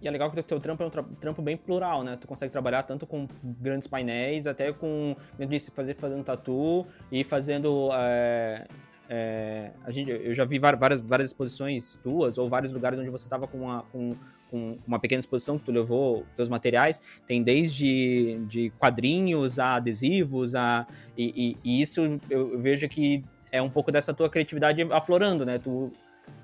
E 0.04 0.08
é 0.08 0.10
legal 0.10 0.30
que 0.30 0.38
o 0.38 0.42
teu 0.42 0.60
trampo 0.60 0.82
é 0.82 0.86
um 0.86 0.90
trampo 0.90 1.40
bem 1.40 1.56
plural, 1.56 2.04
né? 2.04 2.18
Tu 2.20 2.26
consegue 2.26 2.52
trabalhar 2.52 2.82
tanto 2.82 3.06
com 3.06 3.26
grandes 3.42 3.88
painéis, 3.88 4.46
até 4.46 4.70
com, 4.70 5.16
como 5.34 5.48
disse, 5.48 5.70
fazer, 5.70 5.94
fazendo 5.94 6.22
tatu 6.22 6.86
e 7.10 7.24
fazendo... 7.24 7.88
É, 7.94 8.66
é, 9.08 9.70
a 9.82 9.90
gente, 9.90 10.10
eu 10.10 10.34
já 10.34 10.44
vi 10.44 10.58
várias, 10.58 11.00
várias 11.00 11.30
exposições 11.30 11.98
tuas, 12.02 12.36
ou 12.36 12.50
vários 12.50 12.70
lugares 12.70 12.98
onde 12.98 13.08
você 13.08 13.24
estava 13.24 13.46
com 13.46 13.58
uma, 13.62 13.82
com, 13.84 14.14
com 14.50 14.78
uma 14.86 14.98
pequena 14.98 15.20
exposição 15.20 15.58
que 15.58 15.64
tu 15.64 15.72
levou 15.72 16.26
teus 16.36 16.50
materiais. 16.50 17.00
Tem 17.26 17.42
desde 17.42 18.38
de 18.46 18.68
quadrinhos 18.78 19.58
a 19.58 19.76
adesivos, 19.76 20.54
a, 20.54 20.86
e, 21.16 21.56
e, 21.64 21.78
e 21.78 21.80
isso 21.80 22.20
eu 22.28 22.58
vejo 22.58 22.86
que 22.90 23.24
é 23.50 23.62
um 23.62 23.70
pouco 23.70 23.90
dessa 23.90 24.12
tua 24.12 24.28
criatividade 24.28 24.82
aflorando, 24.92 25.46
né? 25.46 25.58
Tu, 25.58 25.90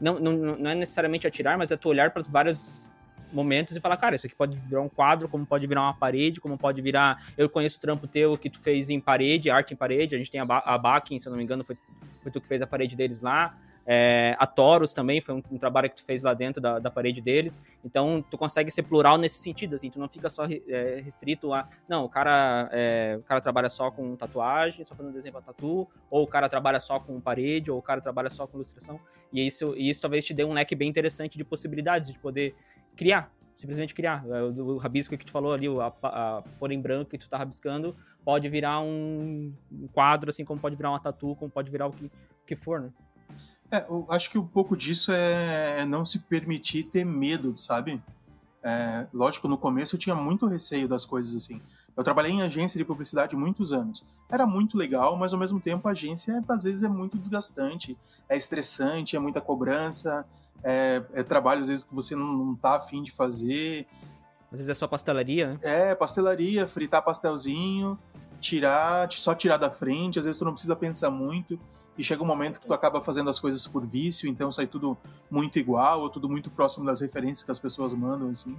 não, 0.00 0.18
não, 0.18 0.32
não 0.32 0.70
é 0.70 0.74
necessariamente 0.74 1.26
atirar, 1.26 1.58
mas 1.58 1.70
é 1.70 1.76
tu 1.76 1.90
olhar 1.90 2.10
para 2.10 2.22
várias 2.22 2.90
momentos 3.32 3.76
e 3.76 3.80
falar, 3.80 3.96
cara, 3.96 4.16
isso 4.16 4.26
aqui 4.26 4.34
pode 4.34 4.56
virar 4.56 4.82
um 4.82 4.88
quadro, 4.88 5.28
como 5.28 5.46
pode 5.46 5.66
virar 5.66 5.82
uma 5.82 5.94
parede, 5.94 6.40
como 6.40 6.58
pode 6.58 6.80
virar. 6.80 7.22
Eu 7.36 7.48
conheço 7.48 7.78
o 7.78 7.80
trampo 7.80 8.06
teu 8.06 8.36
que 8.36 8.50
tu 8.50 8.58
fez 8.58 8.90
em 8.90 9.00
parede, 9.00 9.50
arte 9.50 9.74
em 9.74 9.76
parede. 9.76 10.14
A 10.14 10.18
gente 10.18 10.30
tem 10.30 10.40
a, 10.40 10.44
ba 10.44 10.62
a 10.64 10.76
Backing, 10.78 11.18
se 11.18 11.26
eu 11.26 11.30
não 11.30 11.38
me 11.38 11.44
engano, 11.44 11.64
foi, 11.64 11.76
foi 12.22 12.30
tu 12.30 12.40
que 12.40 12.48
fez 12.48 12.62
a 12.62 12.66
parede 12.66 12.96
deles 12.96 13.20
lá. 13.20 13.56
É, 13.86 14.36
a 14.38 14.46
Toros 14.46 14.92
também 14.92 15.20
foi 15.20 15.34
um, 15.34 15.42
um, 15.50 15.58
trabalho 15.58 15.88
que 15.88 15.96
tu 15.96 16.04
fez 16.04 16.22
lá 16.22 16.34
dentro 16.34 16.60
da, 16.60 16.78
da, 16.78 16.90
parede 16.90 17.20
deles. 17.20 17.60
Então, 17.84 18.24
tu 18.30 18.36
consegue 18.36 18.70
ser 18.70 18.84
plural 18.84 19.18
nesse 19.18 19.42
sentido, 19.42 19.74
assim, 19.74 19.90
tu 19.90 19.98
não 19.98 20.08
fica 20.08 20.28
só 20.28 20.44
é, 20.44 21.00
restrito 21.02 21.52
a. 21.52 21.68
Não, 21.88 22.04
o 22.04 22.08
cara, 22.08 22.68
é, 22.72 23.16
o 23.18 23.22
cara 23.22 23.40
trabalha 23.40 23.68
só 23.68 23.90
com 23.90 24.14
tatuagem, 24.14 24.84
só 24.84 24.94
fazendo 24.94 25.12
desenho 25.12 25.32
pra 25.32 25.42
tatu, 25.42 25.88
ou 26.10 26.22
o 26.22 26.26
cara 26.26 26.48
trabalha 26.48 26.78
só 26.78 27.00
com 27.00 27.20
parede, 27.20 27.70
ou 27.70 27.78
o 27.78 27.82
cara 27.82 28.00
trabalha 28.00 28.30
só 28.30 28.46
com 28.46 28.58
ilustração. 28.58 29.00
E 29.32 29.44
isso, 29.44 29.74
e 29.76 29.88
isso 29.88 30.00
talvez 30.00 30.24
te 30.24 30.34
dê 30.34 30.44
um 30.44 30.52
leque 30.52 30.74
bem 30.74 30.88
interessante 30.88 31.36
de 31.36 31.44
possibilidades 31.44 32.12
de 32.12 32.18
poder 32.18 32.54
criar, 32.96 33.32
simplesmente 33.54 33.94
criar. 33.94 34.24
É, 34.28 34.42
o, 34.42 34.74
o 34.74 34.76
rabisco 34.78 35.16
que 35.16 35.24
tu 35.24 35.30
falou 35.32 35.52
ali, 35.52 35.66
a, 35.68 35.92
a 36.02 36.42
folha 36.58 36.74
em 36.74 36.80
branco 36.80 37.10
que 37.10 37.18
tu 37.18 37.28
tá 37.28 37.38
rabiscando, 37.38 37.94
pode 38.24 38.48
virar 38.48 38.80
um, 38.80 39.52
quadro, 39.92 40.30
assim 40.30 40.44
como 40.44 40.60
pode 40.60 40.76
virar 40.76 40.90
uma 40.90 41.00
tatu, 41.00 41.34
como 41.36 41.50
pode 41.50 41.70
virar 41.70 41.86
o 41.86 41.92
que, 41.92 42.06
o 42.06 42.46
que 42.46 42.56
for, 42.56 42.80
né? 42.80 42.90
É, 43.70 43.84
eu 43.88 44.04
acho 44.08 44.30
que 44.30 44.38
um 44.38 44.46
pouco 44.46 44.76
disso 44.76 45.12
é 45.12 45.84
não 45.84 46.04
se 46.04 46.18
permitir 46.18 46.84
ter 46.84 47.04
medo, 47.04 47.56
sabe? 47.56 48.02
É, 48.62 49.06
lógico, 49.12 49.48
no 49.48 49.56
começo 49.56 49.94
eu 49.94 50.00
tinha 50.00 50.14
muito 50.14 50.46
receio 50.46 50.88
das 50.88 51.04
coisas 51.04 51.34
assim. 51.36 51.62
Eu 51.96 52.04
trabalhei 52.04 52.32
em 52.32 52.42
agência 52.42 52.78
de 52.78 52.84
publicidade 52.84 53.36
muitos 53.36 53.72
anos. 53.72 54.04
Era 54.28 54.46
muito 54.46 54.76
legal, 54.76 55.16
mas 55.16 55.32
ao 55.32 55.38
mesmo 55.38 55.60
tempo 55.60 55.86
a 55.86 55.92
agência 55.92 56.42
às 56.48 56.64
vezes 56.64 56.82
é 56.82 56.88
muito 56.88 57.18
desgastante, 57.18 57.96
é 58.28 58.36
estressante, 58.36 59.16
é 59.16 59.18
muita 59.18 59.40
cobrança, 59.40 60.26
é, 60.62 61.02
é 61.12 61.22
trabalho 61.22 61.62
às 61.62 61.68
vezes 61.68 61.84
que 61.84 61.94
você 61.94 62.14
não, 62.14 62.32
não 62.32 62.54
tá 62.54 62.76
afim 62.76 63.02
de 63.02 63.10
fazer. 63.10 63.86
Às 64.52 64.58
vezes 64.58 64.68
é 64.68 64.74
só 64.74 64.86
pastelaria, 64.86 65.48
né? 65.48 65.58
É, 65.62 65.94
pastelaria, 65.94 66.66
fritar 66.66 67.02
pastelzinho, 67.02 67.98
tirar, 68.40 69.10
só 69.12 69.34
tirar 69.34 69.56
da 69.56 69.70
frente, 69.70 70.18
às 70.18 70.24
vezes 70.24 70.38
tu 70.38 70.44
não 70.44 70.52
precisa 70.52 70.74
pensar 70.74 71.10
muito 71.10 71.58
e 71.96 72.02
chega 72.02 72.22
um 72.22 72.26
momento 72.26 72.60
que 72.60 72.66
tu 72.66 72.72
acaba 72.72 73.02
fazendo 73.02 73.28
as 73.28 73.38
coisas 73.38 73.66
por 73.66 73.86
vício, 73.86 74.28
então 74.28 74.50
sai 74.50 74.66
tudo 74.66 74.96
muito 75.30 75.58
igual, 75.58 76.00
ou 76.00 76.08
tudo 76.08 76.28
muito 76.28 76.50
próximo 76.50 76.86
das 76.86 77.00
referências 77.00 77.44
que 77.44 77.50
as 77.50 77.58
pessoas 77.58 77.92
mandam, 77.92 78.30
assim. 78.30 78.56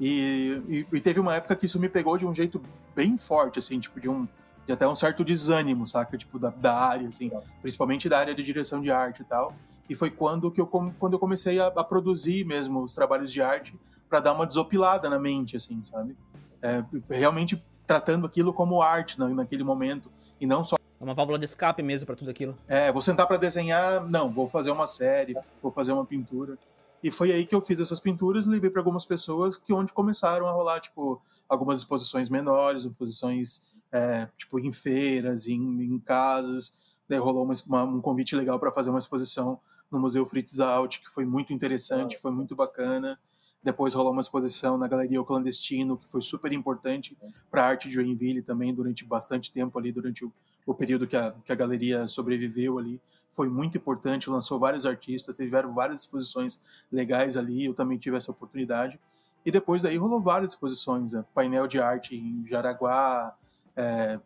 E, 0.00 0.62
e, 0.68 0.86
e, 0.96 1.00
teve 1.00 1.18
uma 1.20 1.34
época 1.34 1.56
que 1.56 1.66
isso 1.66 1.80
me 1.80 1.88
pegou 1.88 2.16
de 2.16 2.24
um 2.24 2.34
jeito 2.34 2.62
bem 2.94 3.18
forte, 3.18 3.58
assim, 3.58 3.78
tipo, 3.80 4.00
de 4.00 4.08
um 4.08 4.26
de 4.66 4.72
até 4.72 4.86
um 4.86 4.94
certo 4.94 5.24
desânimo, 5.24 5.84
saca? 5.86 6.16
Tipo, 6.16 6.38
da, 6.38 6.50
da 6.50 6.74
área, 6.74 7.08
assim, 7.08 7.30
principalmente 7.60 8.08
da 8.08 8.18
área 8.18 8.34
de 8.34 8.42
direção 8.42 8.80
de 8.80 8.90
arte 8.90 9.22
e 9.22 9.24
tal. 9.24 9.52
E 9.90 9.94
foi 9.96 10.08
quando, 10.08 10.52
que 10.52 10.60
eu, 10.60 10.68
quando 10.68 11.14
eu 11.14 11.18
comecei 11.18 11.58
a, 11.58 11.66
a 11.66 11.82
produzir 11.82 12.46
mesmo 12.46 12.80
os 12.80 12.94
trabalhos 12.94 13.32
de 13.32 13.42
arte 13.42 13.76
para 14.08 14.20
dar 14.20 14.32
uma 14.32 14.46
desopilada 14.46 15.10
na 15.10 15.18
mente, 15.18 15.56
assim, 15.56 15.82
sabe? 15.84 16.16
É, 16.62 16.84
realmente 17.10 17.60
tratando 17.88 18.24
aquilo 18.24 18.52
como 18.52 18.80
arte 18.80 19.18
na, 19.18 19.28
naquele 19.28 19.64
momento 19.64 20.08
e 20.40 20.46
não 20.46 20.62
só 20.62 20.76
é 21.00 21.04
uma 21.04 21.14
válvula 21.14 21.38
de 21.38 21.44
escape 21.46 21.82
mesmo 21.82 22.06
para 22.06 22.14
tudo 22.14 22.30
aquilo. 22.30 22.56
É, 22.68 22.92
vou 22.92 23.02
sentar 23.02 23.26
para 23.26 23.36
desenhar, 23.36 24.06
não, 24.08 24.30
vou 24.30 24.48
fazer 24.48 24.70
uma 24.70 24.86
série, 24.86 25.34
vou 25.60 25.72
fazer 25.72 25.92
uma 25.92 26.04
pintura. 26.04 26.56
E 27.02 27.10
foi 27.10 27.32
aí 27.32 27.44
que 27.44 27.54
eu 27.54 27.60
fiz 27.60 27.80
essas 27.80 27.98
pinturas 27.98 28.46
e 28.46 28.50
levei 28.50 28.70
para 28.70 28.80
algumas 28.80 29.04
pessoas 29.04 29.56
que 29.56 29.72
onde 29.72 29.92
começaram 29.92 30.46
a 30.46 30.52
rolar, 30.52 30.78
tipo, 30.78 31.20
algumas 31.48 31.78
exposições 31.78 32.28
menores, 32.28 32.84
exposições, 32.84 33.62
é, 33.90 34.28
tipo, 34.38 34.60
em 34.60 34.70
feiras, 34.70 35.48
em, 35.48 35.58
em 35.82 35.98
casas. 35.98 36.74
Daí 37.08 37.18
rolou 37.18 37.44
uma, 37.44 37.54
uma, 37.66 37.82
um 37.82 38.00
convite 38.00 38.36
legal 38.36 38.60
para 38.60 38.70
fazer 38.70 38.90
uma 38.90 38.98
exposição 39.00 39.58
no 39.90 39.98
Museu 39.98 40.24
Fritz 40.24 40.60
Alt, 40.60 40.98
que 40.98 41.10
foi 41.10 41.24
muito 41.24 41.52
interessante, 41.52 42.18
foi 42.18 42.30
muito 42.30 42.54
bacana. 42.54 43.18
Depois 43.62 43.92
rolou 43.92 44.12
uma 44.12 44.22
exposição 44.22 44.78
na 44.78 44.88
Galeria 44.88 45.20
O 45.20 45.24
Clandestino, 45.24 45.98
que 45.98 46.08
foi 46.08 46.22
super 46.22 46.52
importante 46.52 47.16
para 47.50 47.62
a 47.62 47.66
arte 47.66 47.88
de 47.88 47.94
Joinville 47.94 48.42
também, 48.42 48.72
durante 48.72 49.04
bastante 49.04 49.52
tempo 49.52 49.78
ali, 49.78 49.92
durante 49.92 50.24
o, 50.24 50.32
o 50.64 50.74
período 50.74 51.06
que 51.06 51.16
a, 51.16 51.34
que 51.44 51.52
a 51.52 51.54
galeria 51.54 52.08
sobreviveu 52.08 52.78
ali. 52.78 53.00
Foi 53.30 53.48
muito 53.48 53.76
importante, 53.76 54.30
lançou 54.30 54.58
vários 54.58 54.86
artistas, 54.86 55.36
tiveram 55.36 55.74
várias 55.74 56.00
exposições 56.00 56.60
legais 56.90 57.36
ali, 57.36 57.66
eu 57.66 57.74
também 57.74 57.98
tive 57.98 58.16
essa 58.16 58.30
oportunidade. 58.30 58.98
E 59.44 59.50
depois 59.50 59.82
daí 59.82 59.96
rolou 59.96 60.20
várias 60.20 60.52
exposições, 60.52 61.12
né? 61.12 61.24
painel 61.34 61.66
de 61.66 61.80
arte 61.80 62.16
em 62.16 62.46
Jaraguá, 62.48 63.36
é, 63.76 64.18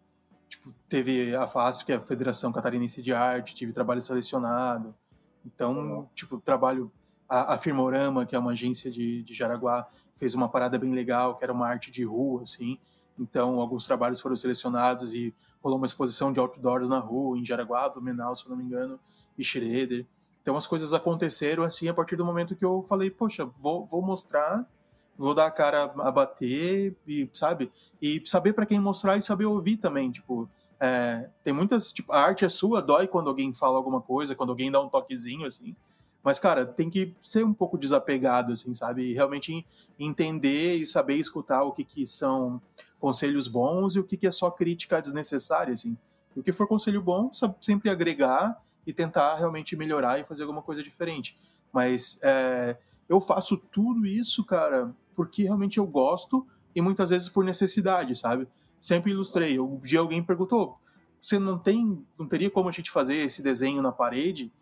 tipo, 0.48 0.72
teve 0.88 1.34
a 1.34 1.46
FASP, 1.46 1.84
que 1.84 1.92
é 1.92 1.96
a 1.96 2.00
Federação 2.00 2.52
Catarinense 2.52 3.02
de 3.02 3.12
Arte, 3.12 3.54
tive 3.54 3.72
trabalho 3.72 4.00
selecionado. 4.00 4.94
Então, 5.44 6.09
tipo, 6.14 6.38
trabalho 6.38 6.90
a, 7.28 7.54
a 7.54 7.59
Firmorama, 7.59 8.26
que 8.26 8.35
é 8.35 8.38
uma 8.38 8.52
agência 8.52 8.90
de, 8.90 9.22
de 9.22 9.35
Jaraguá, 9.35 9.87
fez 10.14 10.35
uma 10.35 10.48
parada 10.48 10.78
bem 10.78 10.92
legal, 10.92 11.35
que 11.35 11.44
era 11.44 11.52
uma 11.52 11.66
arte 11.66 11.90
de 11.90 12.04
rua, 12.04 12.42
assim. 12.42 12.78
Então, 13.18 13.61
alguns 13.61 13.87
trabalhos 13.87 14.20
foram 14.20 14.37
selecionados 14.37 15.12
e 15.12 15.35
rolou 15.62 15.78
uma 15.78 15.87
exposição 15.87 16.33
de 16.33 16.40
outdoors 16.40 16.88
na 16.88 16.98
rua, 16.98 17.38
em 17.38 17.44
Jaraguá, 17.44 17.88
Blumenau, 17.88 18.35
se 18.35 18.44
eu 18.44 18.50
não 18.50 18.57
me 18.57 18.64
engano, 18.64 18.98
e 19.37 19.44
Schroeder. 19.44 20.07
Então, 20.42 20.57
as 20.57 20.66
coisas 20.66 20.92
aconteceram 20.92 21.64
assim 21.64 21.88
a 21.88 21.94
partir 21.94 22.16
do 22.16 22.24
momento 22.24 22.54
que 22.54 22.64
eu 22.64 22.83
falei, 22.83 23.11
poxa, 23.11 23.46
vou, 23.59 23.87
vou 23.87 24.02
mostrar, 24.02 24.68
vou 25.16 25.35
dar 25.35 25.46
a 25.46 25.50
cara 25.50 25.85
a 25.85 26.11
bater, 26.11 26.94
e 27.07 27.28
sabe? 27.33 27.72
E 28.00 28.22
saber 28.26 28.52
para 28.52 28.66
quem 28.66 28.78
mostrar 28.78 29.16
e 29.16 29.22
saber 29.22 29.46
ouvir 29.46 29.76
também, 29.78 30.11
tipo. 30.11 30.48
É, 30.84 31.30
tem 31.42 31.54
muitas, 31.54 31.90
tipo, 31.90 32.12
a 32.12 32.20
arte 32.20 32.44
é 32.44 32.48
sua, 32.50 32.82
dói 32.82 33.08
quando 33.08 33.28
alguém 33.28 33.54
fala 33.54 33.78
alguma 33.78 34.02
coisa, 34.02 34.34
quando 34.34 34.50
alguém 34.50 34.70
dá 34.70 34.78
um 34.78 34.88
toquezinho, 34.90 35.46
assim. 35.46 35.74
Mas, 36.22 36.38
cara, 36.38 36.66
tem 36.66 36.90
que 36.90 37.14
ser 37.22 37.42
um 37.42 37.54
pouco 37.54 37.78
desapegado, 37.78 38.52
assim, 38.52 38.74
sabe? 38.74 39.04
E 39.04 39.14
realmente 39.14 39.66
entender 39.98 40.76
e 40.76 40.86
saber 40.86 41.16
escutar 41.16 41.62
o 41.62 41.72
que, 41.72 41.84
que 41.84 42.06
são 42.06 42.60
conselhos 43.00 43.48
bons 43.48 43.96
e 43.96 44.00
o 44.00 44.04
que, 44.04 44.14
que 44.18 44.26
é 44.26 44.30
só 44.30 44.50
crítica 44.50 45.00
desnecessária, 45.00 45.72
assim. 45.72 45.96
O 46.36 46.42
que 46.42 46.52
for 46.52 46.68
conselho 46.68 47.00
bom, 47.00 47.30
sempre 47.62 47.88
agregar 47.88 48.62
e 48.86 48.92
tentar 48.92 49.36
realmente 49.36 49.74
melhorar 49.76 50.20
e 50.20 50.24
fazer 50.24 50.42
alguma 50.42 50.60
coisa 50.60 50.82
diferente. 50.82 51.34
Mas 51.72 52.18
é, 52.22 52.76
eu 53.08 53.22
faço 53.22 53.56
tudo 53.56 54.04
isso, 54.04 54.44
cara, 54.44 54.94
porque 55.16 55.44
realmente 55.44 55.78
eu 55.78 55.86
gosto 55.86 56.46
e 56.74 56.82
muitas 56.82 57.08
vezes 57.08 57.30
por 57.30 57.42
necessidade, 57.42 58.14
sabe? 58.16 58.46
Sempre 58.84 59.12
ilustrei. 59.12 59.58
Um 59.58 59.78
dia 59.78 60.00
alguém 60.00 60.22
perguntou: 60.22 60.78
você 61.20 61.38
não 61.38 61.58
tem, 61.58 62.04
não 62.18 62.26
teria 62.26 62.50
como 62.50 62.68
a 62.68 62.72
gente 62.72 62.90
fazer 62.90 63.16
esse 63.16 63.42
desenho 63.42 63.80
na 63.80 63.92
parede? 63.92 64.52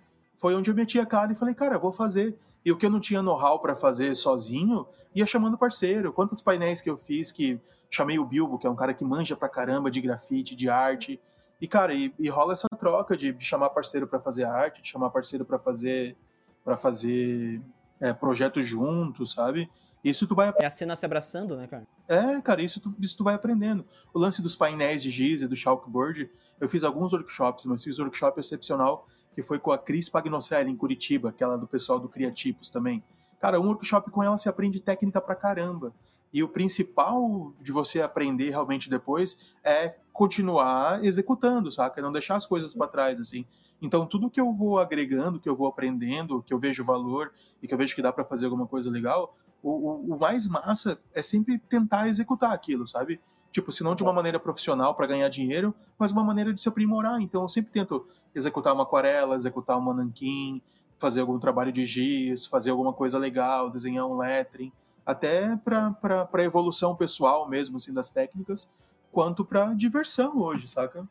foi 0.43 0.57
onde 0.57 0.71
eu 0.71 0.75
meti 0.75 0.99
a 0.99 1.07
cara 1.07 1.31
e 1.33 1.37
falei, 1.37 1.55
cara, 1.55 1.79
vou 1.79 1.93
fazer. 1.93 2.37
E 2.65 2.73
o 2.73 2.77
que 2.77 2.87
eu 2.87 2.91
não 2.91 3.01
tinha 3.01 3.23
know-how 3.23 3.61
para 3.61 3.75
fazer 3.75 4.15
sozinho, 4.15 4.87
ia 5.15 5.27
chamando 5.27 5.59
parceiro. 5.59 6.13
Quantos 6.13 6.41
painéis 6.41 6.81
que 6.81 6.91
eu 6.91 6.97
fiz 6.97 7.31
que 7.31 7.61
chamei 7.91 8.19
o 8.19 8.25
Bilbo, 8.25 8.59
que 8.59 8.67
é 8.67 8.71
um 8.71 8.75
cara 8.75 8.95
que 8.95 9.05
manja 9.05 9.37
pra 9.37 9.49
caramba 9.49 9.91
de 9.91 10.01
grafite, 10.01 10.57
de 10.57 10.69
arte. 10.69 11.21
E, 11.61 11.69
cara, 11.69 11.95
e, 11.95 12.13
e 12.19 12.29
rola 12.29 12.53
essa 12.55 12.69
troca 12.77 13.17
de, 13.17 13.33
de 13.33 13.45
chamar 13.45 13.71
parceiro 13.71 14.07
para 14.07 14.19
fazer 14.19 14.45
arte, 14.45 14.83
de 14.83 14.89
chamar 14.89 15.11
parceiro 15.11 15.45
para 15.45 15.59
fazer 15.59 16.17
para 16.65 16.77
fazer 16.77 17.61
é, 18.01 18.13
projetos 18.13 18.67
juntos, 18.67 19.33
sabe? 19.33 19.69
Isso 20.05 20.27
tu 20.27 20.35
vai 20.35 20.53
É 20.59 20.67
a 20.67 20.71
cena 20.71 20.97
se 20.97 21.07
abraçando, 21.07 21.57
né, 21.57 21.67
cara? 21.67 21.87
É, 22.09 22.41
cara, 22.41 22.61
isso 22.61 22.81
tu, 22.81 22.95
isso 22.99 23.17
tu 23.17 23.25
vai 23.25 23.35
aprendendo. 23.35 23.85
O 24.13 24.19
lance 24.19 24.43
dos 24.43 24.57
painéis 24.57 25.03
de 25.03 25.11
giz 25.11 25.43
e 25.43 25.47
do 25.47 25.55
chalkboard, 25.55 26.29
eu 26.61 26.69
fiz 26.69 26.83
alguns 26.83 27.13
workshops, 27.13 27.67
mas 27.67 27.85
fiz 27.85 27.99
um 27.99 28.03
workshop 28.03 28.39
excepcional 28.41 29.07
que 29.35 29.43
foi 29.43 29.59
com 29.59 29.73
a 29.73 29.79
Cris 29.79 30.09
Pagnocelli 30.09 30.71
em 30.71 30.77
Curitiba, 30.77 31.31
aquela 31.31 31.57
do 31.57 31.67
pessoal 31.67 31.99
do 31.99 32.09
Criatipos 32.09 32.69
também. 32.69 33.03
Cara, 33.41 33.61
um 33.61 33.67
workshop 33.67 34.11
com 34.11 34.23
ela 34.23 34.37
se 34.37 34.49
aprende 34.49 34.81
técnica 34.81 35.21
pra 35.21 35.35
caramba. 35.35 35.95
E 36.33 36.43
o 36.43 36.49
principal 36.49 37.53
de 37.61 37.73
você 37.73 38.01
aprender 38.01 38.51
realmente 38.51 38.89
depois 38.89 39.39
é 39.63 39.97
continuar 40.13 41.05
executando, 41.05 41.71
saca? 41.71 42.01
Não 42.01 42.13
deixar 42.13 42.37
as 42.37 42.47
coisas 42.47 42.75
para 42.75 42.89
trás, 42.89 43.21
assim. 43.21 43.45
Então, 43.83 44.07
tudo 44.07 44.31
que 44.31 44.41
eu 44.41 44.53
vou 44.53 44.79
agregando, 44.79 45.41
que 45.41 45.49
eu 45.49 45.57
vou 45.57 45.67
aprendendo, 45.67 46.43
que 46.43 46.55
eu 46.55 46.59
vejo 46.59 46.85
valor 46.85 47.33
e 47.61 47.67
que 47.67 47.75
eu 47.75 47.79
vejo 47.79 47.95
que 47.95 48.01
dá 48.01 48.13
para 48.13 48.25
fazer 48.25 48.45
alguma 48.45 48.67
coisa 48.67 48.91
legal, 48.91 49.37
o, 49.63 49.71
o, 49.71 50.15
o, 50.15 50.19
mais 50.19 50.49
massa 50.49 50.99
é 51.15 51.23
sempre 51.23 51.59
tentar 51.59 52.09
executar 52.09 52.53
aquilo, 52.53 52.87
sabe? 52.87 53.21
Tipo, 53.53 53.71
se 53.71 53.85
não 53.85 53.95
de 53.95 54.03
uma 54.03 54.13
maneira 54.13 54.41
profissional 54.41 54.95
para 54.95 55.07
ganhar 55.07 55.29
dinheiro, 55.29 55.75
mas 55.99 56.11
uma 56.11 56.25
maneira 56.25 56.53
de 56.53 56.61
se 56.61 56.69
aprimorar. 56.69 57.21
Então, 57.21 57.43
eu 57.43 57.49
sempre 57.49 57.71
tento 57.71 58.07
executar 58.35 58.73
uma 58.73 58.83
aquarela, 58.83 59.37
executar 59.37 59.79
um 59.79 59.93
nanquim, 59.93 60.63
fazer 60.99 61.21
algum 61.21 61.39
trabalho 61.39 61.73
de 61.73 61.85
giz, 61.85 62.47
fazer 62.47 62.71
alguma 62.71 62.93
coisa 62.93 63.19
legal, 63.19 63.71
desenhar 63.71 64.07
um 64.07 64.17
lettering, 64.17 64.73
até 65.05 65.57
para 65.57 66.45
evolução 66.45 66.97
pessoal 66.97 67.49
mesmo, 67.49 67.77
assim, 67.77 67.93
das 67.93 68.11
técnicas, 68.11 68.71
quanto 69.11 69.45
para 69.45 69.75
diversão 69.75 70.39
hoje, 70.39 70.67
saca? 70.69 71.07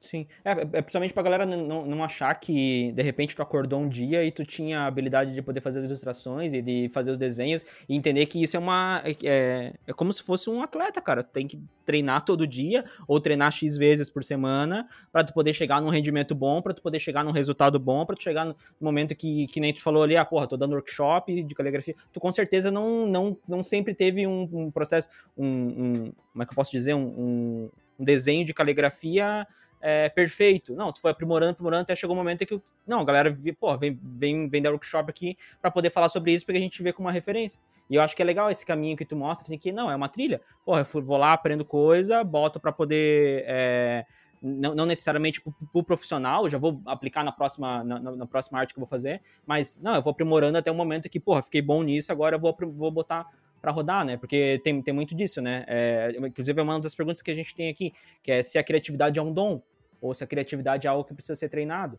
Sim. 0.00 0.28
É, 0.44 0.52
é, 0.52 0.54
principalmente 0.82 1.12
pra 1.12 1.24
galera 1.24 1.44
não, 1.44 1.84
não 1.84 2.04
achar 2.04 2.32
que, 2.36 2.92
de 2.92 3.02
repente, 3.02 3.34
tu 3.34 3.42
acordou 3.42 3.80
um 3.80 3.88
dia 3.88 4.24
e 4.24 4.30
tu 4.30 4.44
tinha 4.44 4.80
a 4.80 4.86
habilidade 4.86 5.34
de 5.34 5.42
poder 5.42 5.60
fazer 5.60 5.80
as 5.80 5.86
ilustrações 5.86 6.54
e 6.54 6.62
de 6.62 6.88
fazer 6.90 7.10
os 7.10 7.18
desenhos 7.18 7.66
e 7.88 7.96
entender 7.96 8.24
que 8.26 8.40
isso 8.40 8.56
é 8.56 8.60
uma. 8.60 9.02
É, 9.04 9.16
é, 9.24 9.72
é 9.88 9.92
como 9.92 10.12
se 10.12 10.22
fosse 10.22 10.48
um 10.48 10.62
atleta, 10.62 11.00
cara. 11.00 11.24
Tu 11.24 11.30
tem 11.32 11.48
que 11.48 11.60
treinar 11.84 12.24
todo 12.24 12.46
dia 12.46 12.84
ou 13.08 13.20
treinar 13.20 13.50
X 13.50 13.76
vezes 13.76 14.08
por 14.08 14.22
semana 14.22 14.88
para 15.10 15.24
tu 15.24 15.34
poder 15.34 15.52
chegar 15.52 15.82
num 15.82 15.88
rendimento 15.88 16.32
bom, 16.34 16.62
para 16.62 16.72
tu 16.72 16.80
poder 16.80 17.00
chegar 17.00 17.24
num 17.24 17.32
resultado 17.32 17.78
bom, 17.78 18.06
para 18.06 18.14
tu 18.14 18.22
chegar 18.22 18.44
no 18.44 18.54
momento 18.80 19.16
que, 19.16 19.46
que 19.48 19.58
nem 19.58 19.74
tu 19.74 19.82
falou 19.82 20.04
ali, 20.04 20.16
ah, 20.16 20.24
porra, 20.24 20.46
tô 20.46 20.56
dando 20.56 20.74
workshop 20.74 21.42
de 21.42 21.54
caligrafia. 21.56 21.96
Tu 22.12 22.20
com 22.20 22.30
certeza 22.30 22.70
não, 22.70 23.04
não, 23.06 23.36
não 23.48 23.62
sempre 23.64 23.92
teve 23.94 24.28
um, 24.28 24.48
um 24.52 24.70
processo, 24.70 25.08
um, 25.36 25.46
um, 25.46 26.12
Como 26.32 26.42
é 26.42 26.46
que 26.46 26.52
eu 26.52 26.56
posso 26.56 26.70
dizer? 26.70 26.94
um, 26.94 27.68
um 27.98 28.04
desenho 28.04 28.44
de 28.44 28.54
caligrafia 28.54 29.46
é, 29.80 30.08
perfeito. 30.08 30.74
Não, 30.74 30.92
tu 30.92 31.00
foi 31.00 31.10
aprimorando, 31.10 31.52
aprimorando, 31.52 31.82
até 31.82 31.96
chegou 31.96 32.14
um 32.14 32.18
momento 32.18 32.44
que, 32.44 32.60
não, 32.86 33.00
a 33.00 33.04
galera, 33.04 33.34
pô, 33.58 33.76
vem, 33.76 33.98
vem, 34.02 34.48
vem 34.48 34.62
dar 34.62 34.70
workshop 34.70 35.10
aqui 35.10 35.36
para 35.60 35.70
poder 35.70 35.90
falar 35.90 36.08
sobre 36.08 36.32
isso, 36.32 36.44
porque 36.44 36.58
a 36.58 36.60
gente 36.60 36.82
vê 36.82 36.92
como 36.92 37.06
uma 37.08 37.12
referência. 37.12 37.60
E 37.88 37.94
eu 37.94 38.02
acho 38.02 38.14
que 38.14 38.22
é 38.22 38.24
legal 38.24 38.50
esse 38.50 38.66
caminho 38.66 38.96
que 38.96 39.04
tu 39.04 39.16
mostra, 39.16 39.46
assim, 39.46 39.56
que 39.56 39.72
não, 39.72 39.90
é 39.90 39.96
uma 39.96 40.08
trilha. 40.08 40.40
Porra, 40.64 40.86
eu 40.94 41.02
vou 41.02 41.16
lá, 41.16 41.32
aprendo 41.32 41.64
coisa, 41.64 42.22
boto 42.22 42.60
para 42.60 42.72
poder. 42.72 43.44
É, 43.46 44.04
não, 44.42 44.74
não, 44.74 44.86
necessariamente 44.86 45.40
pro, 45.40 45.52
pro 45.72 45.82
profissional, 45.82 46.48
já 46.48 46.58
vou 46.58 46.80
aplicar 46.86 47.24
na 47.24 47.32
próxima, 47.32 47.82
na, 47.82 47.98
na, 47.98 48.26
próxima 48.26 48.58
arte 48.58 48.72
que 48.72 48.78
eu 48.78 48.82
vou 48.82 48.88
fazer, 48.88 49.20
mas 49.44 49.78
não, 49.82 49.96
eu 49.96 50.02
vou 50.02 50.12
aprimorando 50.12 50.56
até 50.56 50.70
o 50.70 50.74
momento 50.74 51.08
que, 51.08 51.18
porra, 51.18 51.42
fiquei 51.42 51.60
bom 51.60 51.82
nisso, 51.82 52.12
agora 52.12 52.36
eu 52.36 52.40
vou, 52.40 52.56
vou 52.72 52.90
botar 52.90 53.26
para 53.60 53.72
rodar, 53.72 54.04
né? 54.04 54.16
Porque 54.16 54.60
tem, 54.62 54.80
tem 54.82 54.94
muito 54.94 55.14
disso, 55.14 55.40
né? 55.40 55.64
É, 55.66 56.12
inclusive 56.18 56.58
é 56.58 56.62
uma 56.62 56.80
das 56.80 56.94
perguntas 56.94 57.22
que 57.22 57.30
a 57.30 57.34
gente 57.34 57.54
tem 57.54 57.68
aqui, 57.68 57.92
que 58.22 58.30
é 58.30 58.42
se 58.42 58.58
a 58.58 58.64
criatividade 58.64 59.18
é 59.18 59.22
um 59.22 59.32
dom 59.32 59.62
ou 60.00 60.14
se 60.14 60.22
a 60.22 60.26
criatividade 60.26 60.86
é 60.86 60.90
algo 60.90 61.04
que 61.04 61.14
precisa 61.14 61.34
ser 61.34 61.48
treinado. 61.48 61.98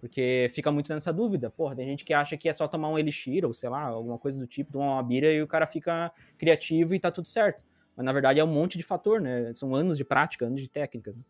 Porque 0.00 0.48
fica 0.54 0.70
muito 0.70 0.92
nessa 0.92 1.12
dúvida. 1.12 1.50
Porra, 1.50 1.74
tem 1.74 1.86
gente 1.86 2.04
que 2.04 2.14
acha 2.14 2.36
que 2.36 2.48
é 2.48 2.52
só 2.52 2.68
tomar 2.68 2.88
um 2.88 2.98
elixir 2.98 3.44
ou 3.44 3.52
sei 3.52 3.68
lá, 3.68 3.82
alguma 3.82 4.18
coisa 4.18 4.38
do 4.38 4.46
tipo, 4.46 4.72
tomar 4.72 4.92
uma 4.92 5.02
bira 5.02 5.32
e 5.32 5.42
o 5.42 5.46
cara 5.46 5.66
fica 5.66 6.12
criativo 6.36 6.94
e 6.94 7.00
tá 7.00 7.10
tudo 7.10 7.26
certo. 7.26 7.64
Mas 7.96 8.06
na 8.06 8.12
verdade 8.12 8.38
é 8.38 8.44
um 8.44 8.52
monte 8.52 8.78
de 8.78 8.84
fator, 8.84 9.20
né? 9.20 9.52
São 9.56 9.74
anos 9.74 9.98
de 9.98 10.04
prática, 10.04 10.46
anos 10.46 10.60
de 10.60 10.68
técnicas. 10.68 11.16
Né? 11.16 11.22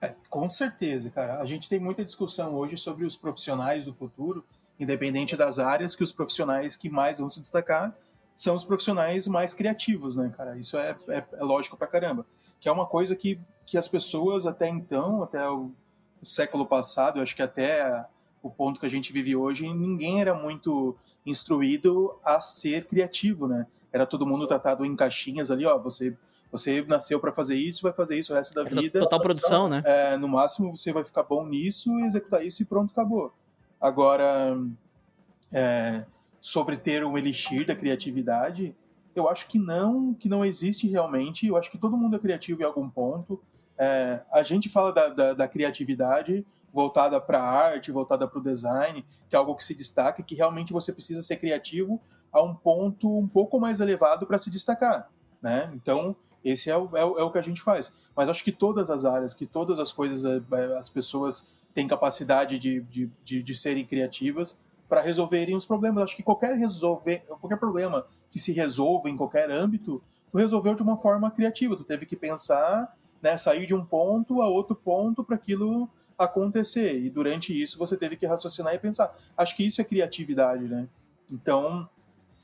É, 0.00 0.14
com 0.28 0.48
certeza, 0.48 1.10
cara. 1.10 1.40
A 1.40 1.44
gente 1.44 1.68
tem 1.68 1.78
muita 1.78 2.04
discussão 2.04 2.54
hoje 2.54 2.76
sobre 2.76 3.04
os 3.04 3.16
profissionais 3.16 3.84
do 3.84 3.92
futuro, 3.92 4.44
independente 4.80 5.36
das 5.36 5.60
áreas, 5.60 5.94
que 5.94 6.02
os 6.02 6.12
profissionais 6.12 6.74
que 6.76 6.90
mais 6.90 7.20
vão 7.20 7.30
se 7.30 7.40
destacar 7.40 7.96
são 8.36 8.54
os 8.54 8.64
profissionais 8.64 9.26
mais 9.26 9.54
criativos, 9.54 10.16
né, 10.16 10.32
cara? 10.36 10.58
Isso 10.58 10.76
é, 10.76 10.96
é, 11.08 11.24
é 11.32 11.44
lógico 11.44 11.76
pra 11.76 11.86
caramba. 11.86 12.26
Que 12.60 12.68
é 12.68 12.72
uma 12.72 12.86
coisa 12.86 13.16
que, 13.16 13.40
que 13.66 13.76
as 13.76 13.88
pessoas 13.88 14.46
até 14.46 14.68
então, 14.68 15.22
até 15.22 15.48
o, 15.48 15.70
século 16.22 16.64
passado, 16.64 17.18
eu 17.18 17.22
acho 17.22 17.34
que 17.34 17.42
até 17.42 18.06
o 18.42 18.50
ponto 18.50 18.78
que 18.78 18.86
a 18.86 18.88
gente 18.88 19.12
vive 19.12 19.34
hoje, 19.34 19.72
ninguém 19.72 20.20
era 20.20 20.34
muito 20.34 20.96
instruído 21.26 22.16
a 22.24 22.40
ser 22.40 22.86
criativo, 22.86 23.46
né? 23.46 23.66
Era 23.92 24.06
todo 24.06 24.26
mundo 24.26 24.46
tratado 24.46 24.84
em 24.84 24.96
caixinhas 24.96 25.50
ali, 25.50 25.66
ó, 25.66 25.78
você 25.78 26.16
você 26.50 26.82
nasceu 26.82 27.18
para 27.18 27.32
fazer 27.32 27.56
isso, 27.56 27.82
vai 27.82 27.94
fazer 27.94 28.18
isso 28.18 28.30
o 28.30 28.36
resto 28.36 28.52
da 28.52 28.62
vida. 28.62 29.00
Total 29.00 29.20
produção, 29.22 29.70
né? 29.70 29.82
É, 29.86 30.18
no 30.18 30.28
máximo 30.28 30.76
você 30.76 30.92
vai 30.92 31.02
ficar 31.02 31.22
bom 31.22 31.46
nisso, 31.46 31.98
executar 32.00 32.44
isso 32.44 32.60
e 32.60 32.66
pronto, 32.66 32.90
acabou. 32.92 33.32
Agora, 33.80 34.54
é, 35.50 36.04
sobre 36.42 36.76
ter 36.76 37.04
um 37.04 37.16
elixir 37.16 37.64
da 37.64 37.76
criatividade, 37.76 38.74
eu 39.14 39.28
acho 39.28 39.46
que 39.46 39.60
não, 39.60 40.12
que 40.12 40.28
não 40.28 40.44
existe 40.44 40.88
realmente. 40.88 41.46
Eu 41.46 41.56
acho 41.56 41.70
que 41.70 41.78
todo 41.78 41.96
mundo 41.96 42.16
é 42.16 42.18
criativo 42.18 42.60
em 42.60 42.64
algum 42.64 42.90
ponto. 42.90 43.40
É, 43.78 44.20
a 44.32 44.42
gente 44.42 44.68
fala 44.68 44.92
da, 44.92 45.08
da, 45.08 45.34
da 45.34 45.48
criatividade 45.48 46.44
voltada 46.72 47.20
para 47.20 47.38
a 47.38 47.48
arte, 47.48 47.92
voltada 47.92 48.26
para 48.26 48.40
o 48.40 48.42
design, 48.42 49.06
que 49.28 49.36
é 49.36 49.38
algo 49.38 49.54
que 49.54 49.62
se 49.62 49.72
destaca, 49.72 50.20
que 50.20 50.34
realmente 50.34 50.72
você 50.72 50.92
precisa 50.92 51.22
ser 51.22 51.36
criativo 51.36 52.00
a 52.32 52.42
um 52.42 52.54
ponto 52.54 53.16
um 53.16 53.28
pouco 53.28 53.60
mais 53.60 53.80
elevado 53.80 54.26
para 54.26 54.38
se 54.38 54.50
destacar, 54.50 55.08
né? 55.40 55.70
Então, 55.74 56.16
esse 56.44 56.70
é 56.70 56.76
o, 56.76 56.88
é, 56.96 57.04
o, 57.04 57.18
é 57.18 57.22
o 57.22 57.30
que 57.30 57.38
a 57.38 57.42
gente 57.42 57.62
faz. 57.62 57.92
Mas 58.16 58.28
acho 58.28 58.42
que 58.42 58.50
todas 58.50 58.90
as 58.90 59.04
áreas, 59.04 59.32
que 59.32 59.46
todas 59.46 59.78
as 59.78 59.92
coisas, 59.92 60.24
é, 60.24 60.42
é, 60.56 60.76
as 60.76 60.88
pessoas 60.88 61.52
têm 61.72 61.86
capacidade 61.86 62.58
de, 62.58 62.80
de, 62.80 63.10
de, 63.22 63.42
de 63.42 63.54
serem 63.54 63.84
criativas, 63.84 64.58
para 64.92 65.00
resolverem 65.00 65.56
os 65.56 65.64
problemas. 65.64 66.04
Acho 66.04 66.16
que 66.16 66.22
qualquer 66.22 66.54
resolver, 66.54 67.20
qualquer 67.40 67.56
problema 67.56 68.04
que 68.30 68.38
se 68.38 68.52
resolva 68.52 69.08
em 69.08 69.16
qualquer 69.16 69.50
âmbito, 69.50 70.02
tu 70.30 70.36
resolveu 70.36 70.74
de 70.74 70.82
uma 70.82 70.98
forma 70.98 71.30
criativa. 71.30 71.74
Tu 71.74 71.82
teve 71.82 72.04
que 72.04 72.14
pensar, 72.14 72.94
né, 73.22 73.38
sair 73.38 73.64
de 73.64 73.74
um 73.74 73.82
ponto 73.82 74.42
a 74.42 74.48
outro 74.50 74.76
ponto 74.76 75.24
para 75.24 75.36
aquilo 75.36 75.88
acontecer. 76.18 76.98
E 76.98 77.08
durante 77.08 77.58
isso 77.58 77.78
você 77.78 77.96
teve 77.96 78.16
que 78.16 78.26
raciocinar 78.26 78.74
e 78.74 78.78
pensar. 78.78 79.16
Acho 79.34 79.56
que 79.56 79.66
isso 79.66 79.80
é 79.80 79.84
criatividade, 79.84 80.64
né? 80.64 80.86
Então, 81.32 81.88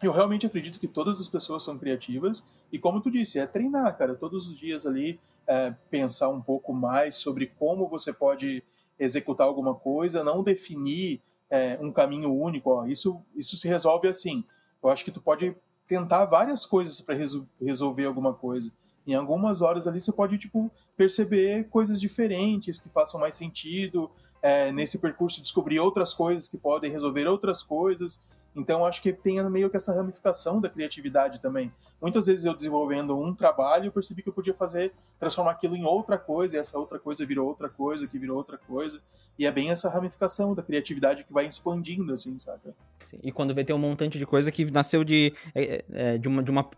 eu 0.02 0.10
realmente 0.10 0.46
acredito 0.46 0.80
que 0.80 0.88
todas 0.88 1.20
as 1.20 1.28
pessoas 1.28 1.62
são 1.62 1.76
criativas 1.76 2.42
e 2.72 2.78
como 2.78 3.02
tu 3.02 3.10
disse, 3.10 3.38
é 3.38 3.46
treinar, 3.46 3.94
cara, 3.98 4.14
todos 4.14 4.48
os 4.48 4.58
dias 4.58 4.86
ali 4.86 5.20
é, 5.46 5.74
pensar 5.90 6.30
um 6.30 6.40
pouco 6.40 6.72
mais 6.72 7.16
sobre 7.16 7.48
como 7.58 7.86
você 7.86 8.10
pode 8.10 8.64
executar 8.98 9.46
alguma 9.46 9.74
coisa, 9.74 10.24
não 10.24 10.42
definir 10.42 11.20
é, 11.50 11.78
um 11.80 11.92
caminho 11.92 12.32
único. 12.32 12.70
Ó, 12.70 12.86
isso, 12.86 13.20
isso 13.34 13.56
se 13.56 13.68
resolve 13.68 14.08
assim. 14.08 14.44
Eu 14.82 14.90
acho 14.90 15.04
que 15.04 15.10
tu 15.10 15.20
pode 15.20 15.56
tentar 15.86 16.26
várias 16.26 16.66
coisas 16.66 17.00
para 17.00 17.14
resol 17.14 17.46
resolver 17.60 18.04
alguma 18.04 18.34
coisa. 18.34 18.70
Em 19.06 19.14
algumas 19.14 19.62
horas 19.62 19.88
ali 19.88 20.00
você 20.00 20.12
pode 20.12 20.36
tipo 20.36 20.70
perceber 20.96 21.68
coisas 21.70 21.98
diferentes 21.98 22.78
que 22.78 22.88
façam 22.88 23.18
mais 23.18 23.34
sentido. 23.34 24.10
É, 24.40 24.70
nesse 24.70 24.98
percurso 24.98 25.42
descobrir 25.42 25.80
outras 25.80 26.14
coisas 26.14 26.46
que 26.46 26.58
podem 26.58 26.90
resolver 26.92 27.26
outras 27.26 27.62
coisas. 27.62 28.20
Então, 28.58 28.84
acho 28.84 29.00
que 29.00 29.12
tem 29.12 29.42
meio 29.48 29.70
que 29.70 29.76
essa 29.76 29.94
ramificação 29.94 30.60
da 30.60 30.68
criatividade 30.68 31.40
também. 31.40 31.72
Muitas 32.02 32.26
vezes 32.26 32.44
eu 32.44 32.54
desenvolvendo 32.54 33.16
um 33.18 33.32
trabalho, 33.32 33.92
percebi 33.92 34.22
que 34.22 34.28
eu 34.28 34.32
podia 34.32 34.52
fazer, 34.52 34.92
transformar 35.18 35.52
aquilo 35.52 35.76
em 35.76 35.84
outra 35.84 36.18
coisa, 36.18 36.56
e 36.56 36.60
essa 36.60 36.76
outra 36.76 36.98
coisa 36.98 37.24
virou 37.24 37.46
outra 37.46 37.68
coisa, 37.68 38.06
que 38.06 38.18
virou 38.18 38.36
outra 38.36 38.58
coisa. 38.58 39.00
E 39.38 39.46
é 39.46 39.52
bem 39.52 39.70
essa 39.70 39.88
ramificação 39.88 40.54
da 40.54 40.62
criatividade 40.62 41.22
que 41.22 41.32
vai 41.32 41.46
expandindo, 41.46 42.12
assim, 42.12 42.36
saca? 42.38 42.74
Sim. 43.04 43.20
E 43.22 43.30
quando 43.30 43.54
vê, 43.54 43.64
tem 43.64 43.74
um 43.74 43.78
montante 43.78 44.18
de 44.18 44.26
coisa 44.26 44.50
que 44.50 44.68
nasceu 44.70 45.04
de, 45.04 45.32
é, 45.54 45.84
é, 45.92 46.18
de, 46.18 46.26
uma, 46.26 46.42
de 46.42 46.50
uma 46.50 46.68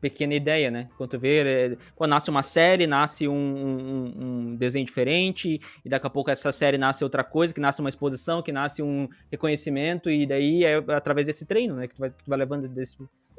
pequena 0.00 0.34
ideia, 0.34 0.70
né? 0.70 0.88
Quando 0.96 1.18
vê, 1.18 1.42
é, 1.46 1.76
quando 1.94 2.10
nasce 2.10 2.30
uma 2.30 2.42
série, 2.42 2.86
nasce 2.86 3.28
um, 3.28 3.34
um, 3.34 4.14
um, 4.18 4.56
desenho 4.56 4.86
diferente, 4.86 5.60
e 5.84 5.88
daqui 5.88 6.06
a 6.06 6.10
pouco 6.10 6.30
essa 6.30 6.50
série 6.52 6.78
nasce 6.78 7.04
outra 7.04 7.22
coisa, 7.22 7.52
que 7.52 7.60
nasce 7.60 7.80
uma 7.80 7.88
exposição, 7.88 8.42
que 8.42 8.52
nasce 8.52 8.82
um 8.82 9.08
reconhecimento, 9.30 10.08
e 10.08 10.26
daí 10.26 10.64
é 10.64 10.76
através 10.76 11.26
desse 11.26 11.44
treino, 11.44 11.74
né? 11.76 11.86
Que 11.86 11.94
tu 11.94 12.00
vai, 12.00 12.10
tu 12.10 12.24
vai 12.26 12.38
levando 12.38 12.68
desse, 12.68 12.96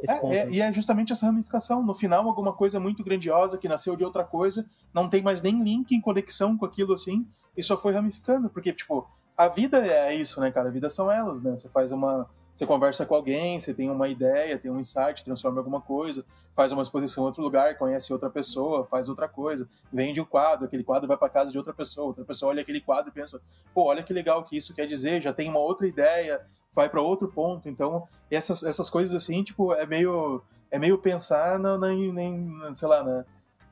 é, 0.09 0.15
ponto. 0.15 0.33
É, 0.33 0.49
e 0.49 0.61
é 0.61 0.73
justamente 0.73 1.11
essa 1.11 1.25
ramificação. 1.25 1.83
No 1.83 1.93
final, 1.93 2.25
alguma 2.27 2.53
coisa 2.53 2.79
muito 2.79 3.03
grandiosa 3.03 3.57
que 3.57 3.67
nasceu 3.67 3.95
de 3.95 4.03
outra 4.03 4.23
coisa, 4.23 4.65
não 4.93 5.09
tem 5.09 5.21
mais 5.21 5.41
nem 5.41 5.61
link 5.63 5.91
em 5.93 6.01
conexão 6.01 6.57
com 6.57 6.65
aquilo 6.65 6.93
assim, 6.93 7.27
e 7.55 7.63
só 7.63 7.77
foi 7.77 7.93
ramificando. 7.93 8.49
Porque, 8.49 8.73
tipo, 8.73 9.07
a 9.37 9.47
vida 9.47 9.85
é 9.85 10.15
isso, 10.15 10.39
né, 10.39 10.51
cara? 10.51 10.69
A 10.69 10.71
vida 10.71 10.89
são 10.89 11.11
elas, 11.11 11.41
né? 11.41 11.51
Você 11.51 11.69
faz 11.69 11.91
uma 11.91 12.27
você 12.61 12.67
conversa 12.67 13.05
com 13.07 13.15
alguém, 13.15 13.59
você 13.59 13.73
tem 13.73 13.89
uma 13.89 14.07
ideia, 14.07 14.57
tem 14.57 14.69
um 14.69 14.79
insight, 14.79 15.23
transforma 15.23 15.57
em 15.57 15.59
alguma 15.59 15.81
coisa, 15.81 16.23
faz 16.53 16.71
uma 16.71 16.83
exposição 16.83 17.23
em 17.23 17.27
outro 17.27 17.41
lugar, 17.41 17.75
conhece 17.75 18.13
outra 18.13 18.29
pessoa, 18.29 18.85
faz 18.85 19.09
outra 19.09 19.27
coisa, 19.27 19.67
vende 19.91 20.21
um 20.21 20.25
quadro, 20.25 20.65
aquele 20.65 20.83
quadro 20.83 21.07
vai 21.07 21.17
para 21.17 21.27
casa 21.27 21.51
de 21.51 21.57
outra 21.57 21.73
pessoa, 21.73 22.07
outra 22.07 22.23
pessoa 22.23 22.51
olha 22.51 22.61
aquele 22.61 22.79
quadro 22.79 23.09
e 23.09 23.11
pensa, 23.11 23.41
pô, 23.73 23.85
olha 23.85 24.03
que 24.03 24.13
legal 24.13 24.43
que 24.43 24.55
isso 24.55 24.75
quer 24.75 24.85
dizer, 24.85 25.21
já 25.21 25.33
tem 25.33 25.49
uma 25.49 25.59
outra 25.59 25.87
ideia, 25.87 26.39
vai 26.71 26.87
para 26.87 27.01
outro 27.01 27.27
ponto. 27.27 27.67
Então, 27.67 28.03
essas, 28.29 28.61
essas 28.61 28.91
coisas 28.91 29.15
assim, 29.15 29.43
tipo, 29.43 29.73
é 29.73 29.87
meio 29.87 30.43
é 30.69 30.77
meio 30.77 30.99
pensar 30.99 31.57
na, 31.57 31.77
na, 31.77 31.87
na 31.89 32.73
sei 32.75 32.87
lá, 32.87 33.03
na, 33.03 33.25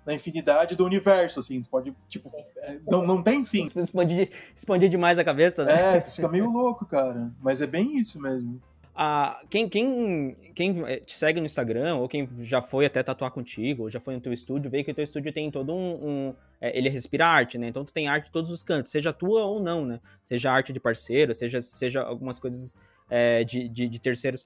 na 0.03 0.13
infinidade 0.15 0.75
do 0.75 0.83
universo, 0.83 1.39
assim. 1.39 1.61
Tu 1.61 1.69
pode, 1.69 1.95
tipo, 2.07 2.29
é, 2.57 2.79
não, 2.87 3.05
não 3.05 3.21
tem 3.21 3.45
fim. 3.45 3.69
Expandir, 3.75 4.31
expandir 4.55 4.89
demais 4.89 5.19
a 5.19 5.23
cabeça, 5.23 5.63
né? 5.63 5.97
É, 5.97 6.01
tu 6.01 6.09
fica 6.09 6.27
meio 6.27 6.49
louco, 6.49 6.85
cara. 6.87 7.31
Mas 7.39 7.61
é 7.61 7.67
bem 7.67 7.95
isso 7.95 8.19
mesmo. 8.19 8.59
Ah, 9.01 9.41
quem, 9.49 9.69
quem, 9.69 10.35
quem 10.53 10.83
eh, 10.85 10.99
te 10.99 11.15
segue 11.15 11.39
no 11.39 11.45
Instagram, 11.45 11.95
ou 11.95 12.09
quem 12.09 12.27
já 12.41 12.61
foi 12.61 12.85
até 12.85 13.01
tatuar 13.01 13.31
contigo, 13.31 13.83
ou 13.83 13.89
já 13.89 13.97
foi 13.97 14.13
no 14.13 14.19
teu 14.19 14.33
estúdio, 14.33 14.69
vê 14.69 14.83
que 14.83 14.91
o 14.91 14.93
teu 14.93 15.05
estúdio 15.05 15.31
tem 15.31 15.49
todo 15.49 15.73
um. 15.73 15.93
um 16.05 16.35
é, 16.59 16.77
ele 16.77 16.89
respira 16.89 17.25
arte, 17.25 17.57
né? 17.57 17.69
Então 17.69 17.85
tu 17.85 17.93
tem 17.93 18.09
arte 18.09 18.27
em 18.27 18.31
todos 18.33 18.51
os 18.51 18.61
cantos, 18.61 18.91
seja 18.91 19.13
tua 19.13 19.45
ou 19.45 19.63
não, 19.63 19.85
né? 19.85 20.01
Seja 20.25 20.51
arte 20.51 20.73
de 20.73 20.81
parceiro, 20.81 21.33
seja, 21.33 21.61
seja 21.61 22.01
algumas 22.01 22.41
coisas 22.41 22.75
é, 23.09 23.45
de, 23.45 23.69
de, 23.69 23.87
de, 23.87 23.99
terceiros. 23.99 24.45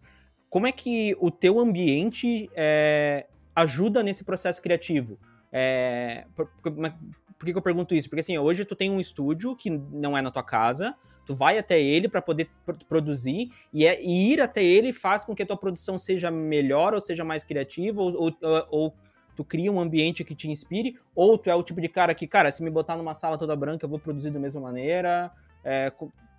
Como 0.51 0.67
é 0.67 0.71
que 0.71 1.17
o 1.19 1.31
teu 1.31 1.59
ambiente 1.59 2.47
é, 2.55 3.25
ajuda 3.55 4.03
nesse 4.03 4.23
processo 4.23 4.61
criativo? 4.61 5.17
É, 5.51 6.25
por, 6.35 6.45
por, 6.61 6.71
por, 6.71 7.45
que, 7.45 7.53
que 7.53 7.57
eu 7.57 7.63
pergunto 7.63 7.95
isso? 7.95 8.07
Porque 8.07 8.19
assim, 8.19 8.37
hoje 8.37 8.65
tu 8.65 8.75
tem 8.75 8.91
um 8.91 8.99
estúdio 8.99 9.55
que 9.55 9.71
não 9.71 10.15
é 10.15 10.21
na 10.21 10.29
tua 10.29 10.43
casa, 10.43 10.95
Tu 11.25 11.35
vai 11.35 11.57
até 11.57 11.81
ele 11.81 12.07
para 12.07 12.21
poder 12.21 12.49
produzir 12.87 13.51
e, 13.73 13.85
é, 13.85 14.01
e, 14.01 14.31
ir 14.31 14.41
até 14.41 14.63
ele 14.63 14.91
faz 14.91 15.23
com 15.23 15.33
que 15.33 15.43
a 15.43 15.45
tua 15.45 15.57
produção 15.57 15.97
seja 15.97 16.29
melhor 16.29 16.93
ou 16.93 16.99
seja 16.99 17.23
mais 17.23 17.43
criativa 17.43 18.01
ou, 18.01 18.13
ou, 18.13 18.67
ou, 18.69 18.93
tu 19.35 19.43
cria 19.43 19.71
um 19.71 19.79
ambiente 19.79 20.23
que 20.23 20.35
te 20.35 20.49
inspire 20.49 20.97
ou 21.15 21.37
tu 21.37 21.49
é 21.49 21.55
o 21.55 21.63
tipo 21.63 21.79
de 21.79 21.87
cara 21.87 22.13
que, 22.13 22.27
cara, 22.27 22.51
se 22.51 22.61
me 22.61 22.69
botar 22.69 22.97
numa 22.97 23.15
sala 23.15 23.37
toda 23.37 23.55
branca 23.55 23.85
eu 23.85 23.89
vou 23.89 23.99
produzir 23.99 24.31
da 24.31 24.39
mesma 24.39 24.61
maneira. 24.61 25.31
É, 25.63 25.91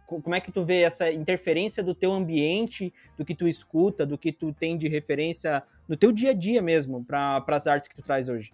como 0.07 0.35
é 0.35 0.41
que 0.41 0.53
tu 0.53 0.65
vê 0.65 0.83
essa 0.83 1.11
interferência 1.11 1.83
do 1.83 1.95
teu 1.95 2.13
ambiente, 2.13 2.93
do 3.17 3.25
que 3.25 3.35
tu 3.35 3.49
escuta, 3.49 4.05
do 4.05 4.19
que 4.19 4.31
tu 4.31 4.53
tem 4.53 4.77
de 4.77 4.87
referência 4.87 5.63
no 5.89 5.97
teu 5.97 6.13
dia 6.13 6.31
a 6.31 6.35
dia 6.35 6.61
mesmo 6.61 7.03
para 7.05 7.43
as 7.49 7.67
artes 7.67 7.89
que 7.89 7.95
tu 7.95 8.03
traz 8.03 8.29
hoje? 8.29 8.53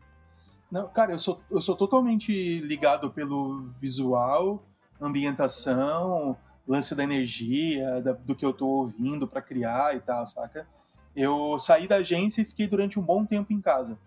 Não, 0.70 0.88
cara, 0.88 1.12
eu 1.12 1.18
sou, 1.18 1.40
eu 1.50 1.60
sou 1.60 1.74
totalmente 1.74 2.60
ligado 2.60 3.10
pelo 3.10 3.66
visual 3.80 4.62
ambientação, 5.00 6.36
lance 6.66 6.94
da 6.94 7.02
energia, 7.02 8.00
da, 8.00 8.12
do 8.12 8.34
que 8.34 8.44
eu 8.44 8.52
tô 8.52 8.66
ouvindo 8.66 9.26
para 9.26 9.42
criar 9.42 9.96
e 9.96 10.00
tal, 10.00 10.26
saca? 10.26 10.66
Eu 11.14 11.58
saí 11.58 11.88
da 11.88 11.96
agência 11.96 12.42
e 12.42 12.44
fiquei 12.44 12.66
durante 12.66 12.98
um 12.98 13.02
bom 13.02 13.24
tempo 13.24 13.52
em 13.52 13.60
casa. 13.60 13.98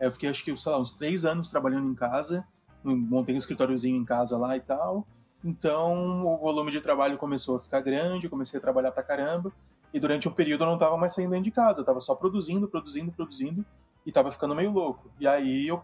Eu 0.00 0.12
fiquei, 0.12 0.28
acho 0.28 0.44
que, 0.44 0.56
sei 0.56 0.72
lá, 0.72 0.78
uns 0.78 0.94
três 0.94 1.24
anos 1.24 1.48
trabalhando 1.48 1.88
em 1.88 1.94
casa 1.94 2.46
montei 2.82 3.34
um 3.34 3.38
escritóriozinho 3.38 3.96
em 3.96 4.04
casa 4.04 4.36
lá 4.36 4.56
e 4.56 4.60
tal. 4.60 5.06
Então 5.44 6.26
o 6.26 6.38
volume 6.38 6.70
de 6.70 6.80
trabalho 6.80 7.16
começou 7.18 7.56
a 7.56 7.60
ficar 7.60 7.80
grande, 7.80 8.28
comecei 8.28 8.58
a 8.58 8.60
trabalhar 8.62 8.92
pra 8.92 9.02
caramba. 9.02 9.52
E 9.92 9.98
durante 9.98 10.28
um 10.28 10.32
período 10.32 10.64
eu 10.64 10.66
não 10.66 10.74
estava 10.74 10.96
mais 10.96 11.14
saindo 11.14 11.40
de 11.40 11.50
casa, 11.50 11.80
eu 11.80 11.84
tava 11.84 12.00
só 12.00 12.14
produzindo, 12.14 12.68
produzindo, 12.68 13.12
produzindo 13.12 13.64
e 14.04 14.12
tava 14.12 14.30
ficando 14.30 14.54
meio 14.54 14.70
louco. 14.70 15.10
E 15.18 15.26
aí 15.26 15.68
eu 15.68 15.82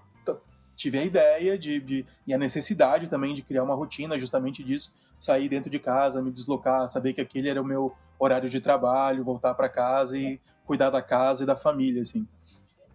tive 0.77 0.99
a 0.99 1.05
ideia 1.05 1.59
de, 1.59 1.81
de, 1.81 2.07
e 2.27 2.35
a 2.35 2.39
necessidade 2.39 3.09
também 3.09 3.35
de 3.35 3.43
criar 3.43 3.63
uma 3.63 3.75
rotina 3.75 4.19
justamente 4.19 4.63
disso, 4.63 4.93
sair 5.19 5.49
dentro 5.49 5.71
de 5.71 5.79
casa, 5.79 6.23
me 6.23 6.31
deslocar, 6.31 6.89
saber 6.89 7.13
que 7.13 7.21
aquele 7.21 7.49
era 7.49 7.61
o 7.61 7.65
meu 7.65 7.95
horário 8.19 8.49
de 8.49 8.61
trabalho, 8.61 9.25
voltar 9.25 9.55
para 9.55 9.69
casa 9.69 10.17
e 10.17 10.41
cuidar 10.65 10.91
da 10.91 11.03
casa 11.03 11.43
e 11.43 11.47
da 11.47 11.57
família, 11.57 12.03
assim. 12.03 12.27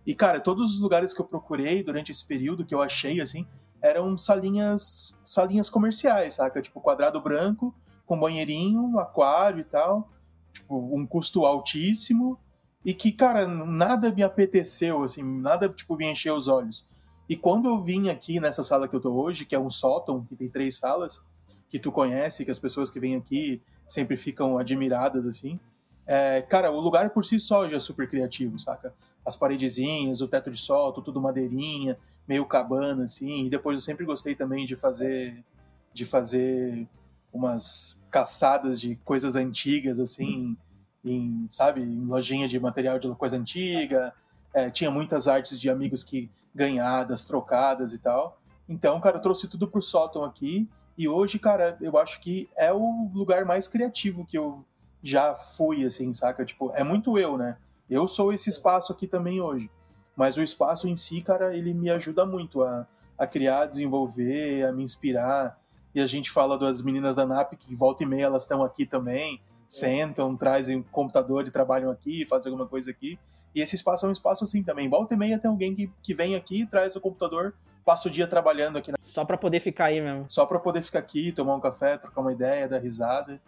E 0.06 0.16
cara, 0.16 0.40
todos 0.40 0.74
os 0.74 0.80
lugares 0.80 1.14
que 1.14 1.22
eu 1.22 1.26
procurei 1.26 1.84
durante 1.84 2.12
esse 2.12 2.26
período 2.26 2.66
que 2.66 2.74
eu 2.74 2.82
achei 2.82 3.22
assim, 3.22 3.46
eram 3.82 4.18
salinhas, 4.18 5.20
salinhas 5.24 5.70
comerciais, 5.70 6.36
saca? 6.36 6.62
Tipo 6.62 6.82
quadrado 6.82 7.22
branco 7.22 7.74
com 8.06 8.20
banheirinho, 8.20 8.98
aquário 8.98 9.60
e 9.60 9.64
tal, 9.64 10.10
tipo 10.52 10.96
um 10.96 11.06
custo 11.06 11.46
altíssimo 11.46 12.40
e 12.84 12.94
que, 12.94 13.12
cara, 13.12 13.46
nada 13.48 14.12
me 14.12 14.24
apeteceu, 14.24 15.04
assim, 15.04 15.22
nada 15.22 15.70
tipo 15.70 15.96
me 15.96 16.10
encheu 16.10 16.36
os 16.36 16.48
olhos. 16.48 16.86
E 17.30 17.38
quando 17.38 17.70
eu 17.70 17.80
vim 17.80 18.10
aqui 18.10 18.40
nessa 18.40 18.64
sala 18.64 18.88
que 18.88 18.96
eu 18.96 19.00
tô 19.00 19.12
hoje, 19.12 19.46
que 19.46 19.54
é 19.54 19.60
um 19.60 19.70
sótão, 19.70 20.26
que 20.26 20.36
tem 20.36 20.50
três 20.50 20.76
salas, 20.76 21.24
que 21.70 21.78
tu 21.78 21.92
conhece, 21.92 22.44
que 22.44 22.50
as 22.50 22.58
pessoas 22.58 22.90
que 22.90 23.00
vêm 23.00 23.16
aqui 23.16 23.62
sempre 23.88 24.18
ficam 24.18 24.58
admiradas, 24.58 25.28
assim. 25.28 25.60
É, 26.08 26.42
cara, 26.42 26.72
o 26.72 26.80
lugar 26.80 27.12
por 27.12 27.24
si 27.24 27.40
só 27.40 27.70
já 27.70 27.78
é 27.78 27.80
super 27.80 28.10
criativo, 28.10 28.58
saca? 28.58 28.96
As 29.24 29.36
paredezinhas, 29.36 30.22
o 30.22 30.28
teto 30.28 30.50
de 30.50 30.58
solto, 30.58 31.04
tudo 31.04 31.22
madeirinha, 31.22 32.00
meio 32.28 32.48
cabana, 32.48 33.04
assim. 33.04 33.46
E 33.46 33.50
depois 33.50 33.78
eu 33.78 33.82
sempre 33.82 34.06
gostei 34.06 34.34
também 34.34 34.66
de 34.66 34.76
fazer, 34.76 35.46
de 35.94 36.08
fazer 36.08 36.88
umas 37.32 38.02
caçadas 38.10 38.82
de 38.82 38.96
coisas 39.06 39.36
antigas, 39.36 40.00
assim, 40.00 40.58
em, 41.06 41.46
sabe, 41.52 41.84
em 41.84 42.06
lojinha 42.08 42.48
de 42.48 42.60
material 42.60 42.98
de 42.98 43.08
coisa 43.14 43.38
antiga, 43.38 44.12
é, 44.52 44.72
tinha 44.72 44.90
muitas 44.90 45.28
artes 45.28 45.60
de 45.60 45.70
amigos 45.70 46.04
que 46.04 46.28
ganhadas, 46.54 47.26
trocadas 47.26 47.94
e 47.94 48.00
tal. 48.00 48.40
Então, 48.68 49.00
cara, 49.00 49.18
eu 49.18 49.22
trouxe 49.22 49.48
tudo 49.48 49.68
pro 49.68 49.82
sótão 49.82 50.24
aqui. 50.24 50.70
E 50.98 51.08
hoje, 51.08 51.40
cara, 51.40 51.78
eu 51.82 51.98
acho 51.98 52.20
que 52.20 52.50
é 52.58 52.72
o 52.74 53.10
lugar 53.14 53.46
mais 53.46 53.68
criativo 53.68 54.26
que 54.26 54.38
eu 54.38 54.66
já 55.02 55.36
fui, 55.36 55.86
assim, 55.86 56.14
saca? 56.14 56.46
Tipo, 56.46 56.72
é 56.74 56.84
muito 56.84 57.18
eu, 57.18 57.38
né? 57.38 57.58
Eu 57.90 58.08
sou 58.08 58.32
esse 58.32 58.50
espaço 58.50 58.92
aqui 58.92 59.08
também 59.08 59.42
hoje. 59.42 59.72
Mas 60.16 60.38
o 60.38 60.42
espaço 60.44 60.88
em 60.88 60.96
si, 60.96 61.22
cara, 61.22 61.56
ele 61.56 61.74
me 61.74 61.90
ajuda 61.90 62.26
muito 62.26 62.62
a, 62.62 62.86
a 63.18 63.26
criar, 63.26 63.62
a 63.62 63.66
desenvolver, 63.66 64.66
a 64.66 64.72
me 64.72 64.84
inspirar. 64.84 65.58
E 65.96 66.02
a 66.02 66.06
gente 66.06 66.30
fala 66.30 66.58
das 66.58 66.82
meninas 66.82 67.16
da 67.16 67.26
NAP, 67.26 67.54
que 67.54 67.74
volta 67.74 68.04
e 68.04 68.06
meia 68.06 68.26
elas 68.26 68.44
estão 68.44 68.62
aqui 68.62 68.86
também, 68.86 69.42
sentam, 69.68 70.36
trazem 70.36 70.84
computador 70.84 71.48
e 71.48 71.52
trabalham 71.52 71.90
aqui, 71.90 72.26
fazem 72.28 72.52
alguma 72.52 72.68
coisa 72.68 72.92
aqui. 72.92 73.18
E 73.54 73.62
esse 73.62 73.76
espaço 73.76 74.06
é 74.06 74.10
um 74.10 74.12
espaço 74.12 74.44
assim 74.44 74.64
também. 74.64 74.90
Volta 74.90 75.14
e 75.14 75.18
meia 75.18 75.40
tem 75.40 75.50
alguém 75.50 75.74
que, 75.74 75.92
que 76.02 76.14
vem 76.14 76.36
aqui, 76.36 76.66
traz 76.66 76.96
o 76.96 77.02
computador, 77.02 77.56
passa 77.84 78.08
o 78.08 78.12
dia 78.12 78.28
trabalhando 78.28 78.78
aqui. 78.78 78.92
Na... 78.92 78.98
Só 79.00 79.26
para 79.26 79.38
poder 79.38 79.60
ficar 79.60 79.86
aí 79.86 80.00
mesmo. 80.02 80.26
Só 80.28 80.46
para 80.46 80.60
poder 80.60 80.82
ficar 80.84 81.00
aqui, 81.00 81.32
tomar 81.32 81.56
um 81.56 81.60
café, 81.60 81.98
trocar 81.98 82.22
uma 82.22 82.32
ideia, 82.32 82.68
dar 82.68 82.80
risada. 82.80 83.42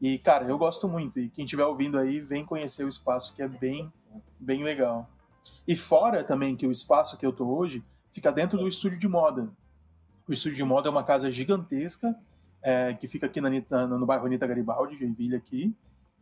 E, 0.00 0.18
cara, 0.18 0.44
eu 0.46 0.58
gosto 0.58 0.88
muito. 0.88 1.20
E 1.20 1.28
quem 1.28 1.44
estiver 1.44 1.64
ouvindo 1.64 1.98
aí, 1.98 2.20
vem 2.20 2.44
conhecer 2.44 2.84
o 2.84 2.88
espaço, 2.88 3.32
que 3.34 3.42
é 3.42 3.48
bem, 3.48 3.92
bem 4.38 4.64
legal. 4.64 5.08
E 5.66 5.76
fora 5.76 6.24
também 6.24 6.56
que 6.56 6.66
o 6.66 6.72
espaço 6.72 7.16
que 7.16 7.24
eu 7.24 7.32
tô 7.32 7.46
hoje 7.46 7.82
fica 8.10 8.32
dentro 8.32 8.58
do 8.58 8.68
estúdio 8.68 8.98
de 8.98 9.08
moda. 9.08 9.48
O 10.26 10.32
estúdio 10.32 10.56
de 10.56 10.64
moda 10.64 10.88
é 10.88 10.90
uma 10.90 11.04
casa 11.04 11.30
gigantesca 11.30 12.16
é, 12.62 12.94
que 12.94 13.06
fica 13.06 13.26
aqui 13.26 13.40
na, 13.40 13.50
na, 13.68 13.86
no 13.86 14.06
bairro 14.06 14.26
Anitta 14.26 14.46
Garibaldi, 14.46 14.96
Joinville 14.96 15.36
aqui. 15.36 15.74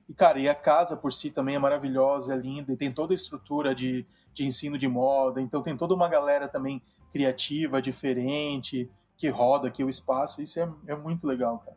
E, 0.09 0.15
cara, 0.15 0.39
e 0.39 0.49
a 0.49 0.55
casa 0.55 0.97
por 0.97 1.13
si 1.13 1.31
também 1.31 1.55
é 1.55 1.59
maravilhosa, 1.59 2.35
é 2.35 2.37
linda, 2.37 2.73
e 2.73 2.77
tem 2.77 2.93
toda 2.93 3.13
a 3.13 3.17
estrutura 3.17 3.75
de, 3.75 4.07
de 4.33 4.45
ensino 4.45 4.77
de 4.77 4.89
moda, 4.89 5.41
então 5.41 5.63
tem 5.63 5.77
toda 5.77 5.95
uma 5.95 6.09
galera 6.09 6.49
também 6.49 6.83
criativa, 7.11 7.81
diferente, 7.81 8.91
que 9.17 9.29
roda 9.29 9.69
aqui 9.69 9.85
o 9.85 9.89
espaço, 9.89 10.43
isso 10.43 10.61
é, 10.61 10.69
é 10.89 10.97
muito 10.97 11.27
legal, 11.27 11.59
cara. 11.59 11.77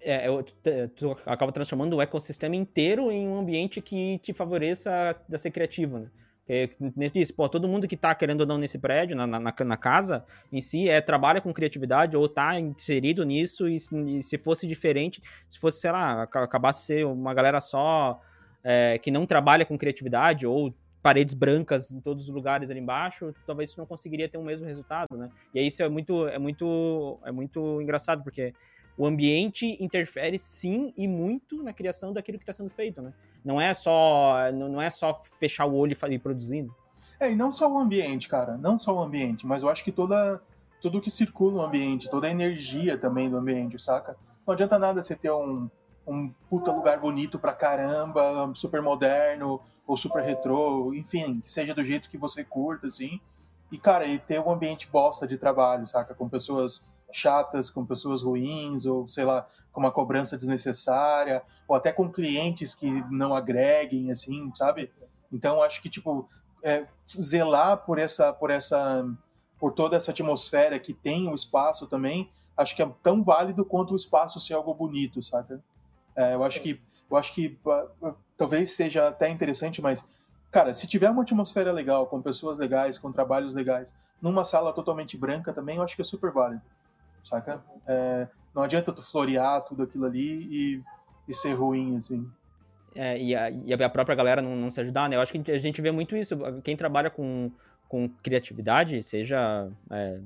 É, 0.00 0.26
tu, 0.42 0.54
tu 0.94 1.16
acaba 1.26 1.50
transformando 1.50 1.96
o 1.96 2.02
ecossistema 2.02 2.54
inteiro 2.54 3.10
em 3.10 3.26
um 3.26 3.36
ambiente 3.36 3.80
que 3.80 4.18
te 4.20 4.32
favoreça 4.32 5.16
a 5.30 5.38
ser 5.38 5.50
criativo, 5.50 5.98
né? 5.98 6.10
É, 6.48 6.70
disse, 7.12 7.32
pô, 7.32 7.46
todo 7.48 7.68
mundo 7.68 7.86
que 7.86 7.94
está 7.94 8.14
querendo 8.14 8.40
ou 8.40 8.46
não 8.46 8.56
nesse 8.56 8.78
prédio, 8.78 9.14
na, 9.14 9.26
na, 9.26 9.38
na, 9.38 9.76
casa 9.76 10.24
em 10.50 10.62
si, 10.62 10.88
é, 10.88 11.00
trabalha 11.00 11.42
com 11.42 11.52
criatividade 11.52 12.16
ou 12.16 12.24
está 12.24 12.58
inserido 12.58 13.22
nisso 13.24 13.68
e, 13.68 13.76
e, 13.76 14.22
se 14.22 14.38
fosse 14.38 14.66
diferente, 14.66 15.22
se 15.50 15.58
fosse, 15.58 15.80
sei 15.80 15.92
lá, 15.92 16.22
acabasse 16.22 16.86
ser 16.86 17.04
uma 17.04 17.34
galera 17.34 17.60
só 17.60 18.20
é, 18.64 18.98
que 18.98 19.10
não 19.10 19.26
trabalha 19.26 19.66
com 19.66 19.76
criatividade 19.76 20.46
ou 20.46 20.72
paredes 21.02 21.34
brancas 21.34 21.92
em 21.92 22.00
todos 22.00 22.28
os 22.28 22.34
lugares 22.34 22.70
ali 22.70 22.80
embaixo, 22.80 23.34
talvez 23.46 23.70
isso 23.70 23.78
não 23.78 23.86
conseguiria 23.86 24.28
ter 24.28 24.38
o 24.38 24.42
mesmo 24.42 24.66
resultado, 24.66 25.16
né? 25.16 25.30
E 25.54 25.66
isso 25.66 25.82
é 25.82 25.88
muito, 25.88 26.26
é 26.28 26.38
muito, 26.38 27.18
é 27.24 27.30
muito 27.30 27.80
engraçado, 27.80 28.22
porque 28.22 28.52
o 28.98 29.06
ambiente 29.06 29.78
interfere 29.82 30.36
sim 30.36 30.92
e 30.96 31.06
muito 31.06 31.62
na 31.62 31.72
criação 31.72 32.12
daquilo 32.12 32.36
que 32.36 32.42
está 32.42 32.52
sendo 32.52 32.68
feito, 32.68 33.00
né? 33.00 33.14
Não 33.44 33.60
é 33.60 33.72
só 33.72 34.50
não 34.52 34.82
é 34.82 34.90
só 34.90 35.14
fechar 35.38 35.64
o 35.66 35.74
olho 35.74 35.96
e 36.10 36.18
produzindo. 36.18 36.74
É, 37.20 37.30
e 37.30 37.36
não 37.36 37.52
só 37.52 37.72
o 37.72 37.78
ambiente, 37.78 38.28
cara, 38.28 38.56
não 38.56 38.78
só 38.78 38.94
o 38.94 39.00
ambiente, 39.00 39.46
mas 39.46 39.62
eu 39.62 39.68
acho 39.68 39.84
que 39.84 39.92
toda 39.92 40.42
tudo 40.80 41.00
que 41.00 41.10
circula 41.10 41.54
no 41.54 41.62
ambiente, 41.62 42.10
toda 42.10 42.26
a 42.26 42.30
energia 42.30 42.98
também 42.98 43.30
do 43.30 43.36
ambiente, 43.36 43.80
saca? 43.80 44.16
Não 44.46 44.54
adianta 44.54 44.78
nada 44.78 45.00
você 45.00 45.14
ter 45.14 45.30
um, 45.30 45.70
um 46.06 46.32
puta 46.48 46.72
lugar 46.72 47.00
bonito 47.00 47.38
pra 47.38 47.52
caramba, 47.52 48.50
super 48.54 48.82
moderno 48.82 49.60
ou 49.86 49.96
super 49.96 50.22
retrô, 50.22 50.92
enfim, 50.94 51.40
que 51.40 51.50
seja 51.50 51.74
do 51.74 51.84
jeito 51.84 52.10
que 52.10 52.18
você 52.18 52.44
curta, 52.44 52.86
assim. 52.86 53.20
E, 53.70 53.78
cara, 53.78 54.06
e 54.06 54.18
ter 54.18 54.40
um 54.40 54.50
ambiente 54.50 54.88
bosta 54.88 55.26
de 55.26 55.36
trabalho, 55.36 55.86
saca? 55.86 56.14
Com 56.14 56.28
pessoas 56.28 56.86
chatas, 57.12 57.70
com 57.70 57.84
pessoas 57.84 58.22
ruins, 58.22 58.86
ou 58.86 59.06
sei 59.08 59.24
lá, 59.24 59.46
com 59.72 59.80
uma 59.80 59.90
cobrança 59.90 60.36
desnecessária, 60.36 61.42
ou 61.66 61.74
até 61.74 61.92
com 61.92 62.10
clientes 62.10 62.74
que 62.74 62.90
não 63.10 63.34
agreguem, 63.34 64.10
assim, 64.10 64.50
sabe? 64.54 64.90
Então 65.32 65.62
acho 65.62 65.80
que 65.82 65.88
tipo 65.88 66.28
é, 66.64 66.86
zelar 67.08 67.78
por 67.78 67.98
essa, 67.98 68.32
por 68.32 68.50
essa, 68.50 69.06
por 69.58 69.72
toda 69.72 69.96
essa 69.96 70.10
atmosfera 70.10 70.78
que 70.78 70.92
tem 70.92 71.28
o 71.28 71.34
espaço 71.34 71.86
também, 71.86 72.30
acho 72.56 72.74
que 72.74 72.82
é 72.82 72.92
tão 73.02 73.22
válido 73.22 73.64
quanto 73.64 73.92
o 73.92 73.96
espaço 73.96 74.40
ser 74.40 74.54
algo 74.54 74.74
bonito, 74.74 75.22
saca? 75.22 75.62
É, 76.16 76.34
eu 76.34 76.42
acho 76.42 76.60
que, 76.60 76.80
eu 77.10 77.16
acho 77.16 77.32
que 77.32 77.58
talvez 78.36 78.72
seja 78.72 79.08
até 79.08 79.30
interessante, 79.30 79.80
mas 79.80 80.04
cara, 80.50 80.74
se 80.74 80.86
tiver 80.86 81.10
uma 81.10 81.22
atmosfera 81.22 81.70
legal, 81.72 82.06
com 82.06 82.20
pessoas 82.20 82.58
legais, 82.58 82.98
com 82.98 83.12
trabalhos 83.12 83.54
legais, 83.54 83.94
numa 84.20 84.44
sala 84.44 84.72
totalmente 84.72 85.16
branca 85.16 85.52
também, 85.52 85.76
eu 85.76 85.82
acho 85.82 85.94
que 85.94 86.02
é 86.02 86.04
super 86.04 86.32
válido 86.32 86.62
saca? 87.22 87.62
É, 87.86 88.28
não 88.54 88.62
adianta 88.62 88.92
tu 88.92 89.02
florear 89.02 89.62
tudo 89.64 89.82
aquilo 89.82 90.04
ali 90.04 90.42
e, 90.50 90.82
e 91.28 91.34
ser 91.34 91.52
ruim, 91.54 91.96
assim. 91.96 92.28
É, 92.94 93.20
e, 93.20 93.34
a, 93.34 93.50
e 93.50 93.72
a 93.72 93.88
própria 93.88 94.16
galera 94.16 94.42
não, 94.42 94.56
não 94.56 94.70
se 94.70 94.80
ajudar, 94.80 95.08
né? 95.08 95.16
Eu 95.16 95.20
acho 95.20 95.32
que 95.32 95.50
a 95.50 95.58
gente 95.58 95.80
vê 95.80 95.92
muito 95.92 96.16
isso. 96.16 96.36
Quem 96.64 96.76
trabalha 96.76 97.10
com, 97.10 97.50
com 97.88 98.08
criatividade, 98.08 99.02
seja 99.02 99.70
é, 99.90 100.18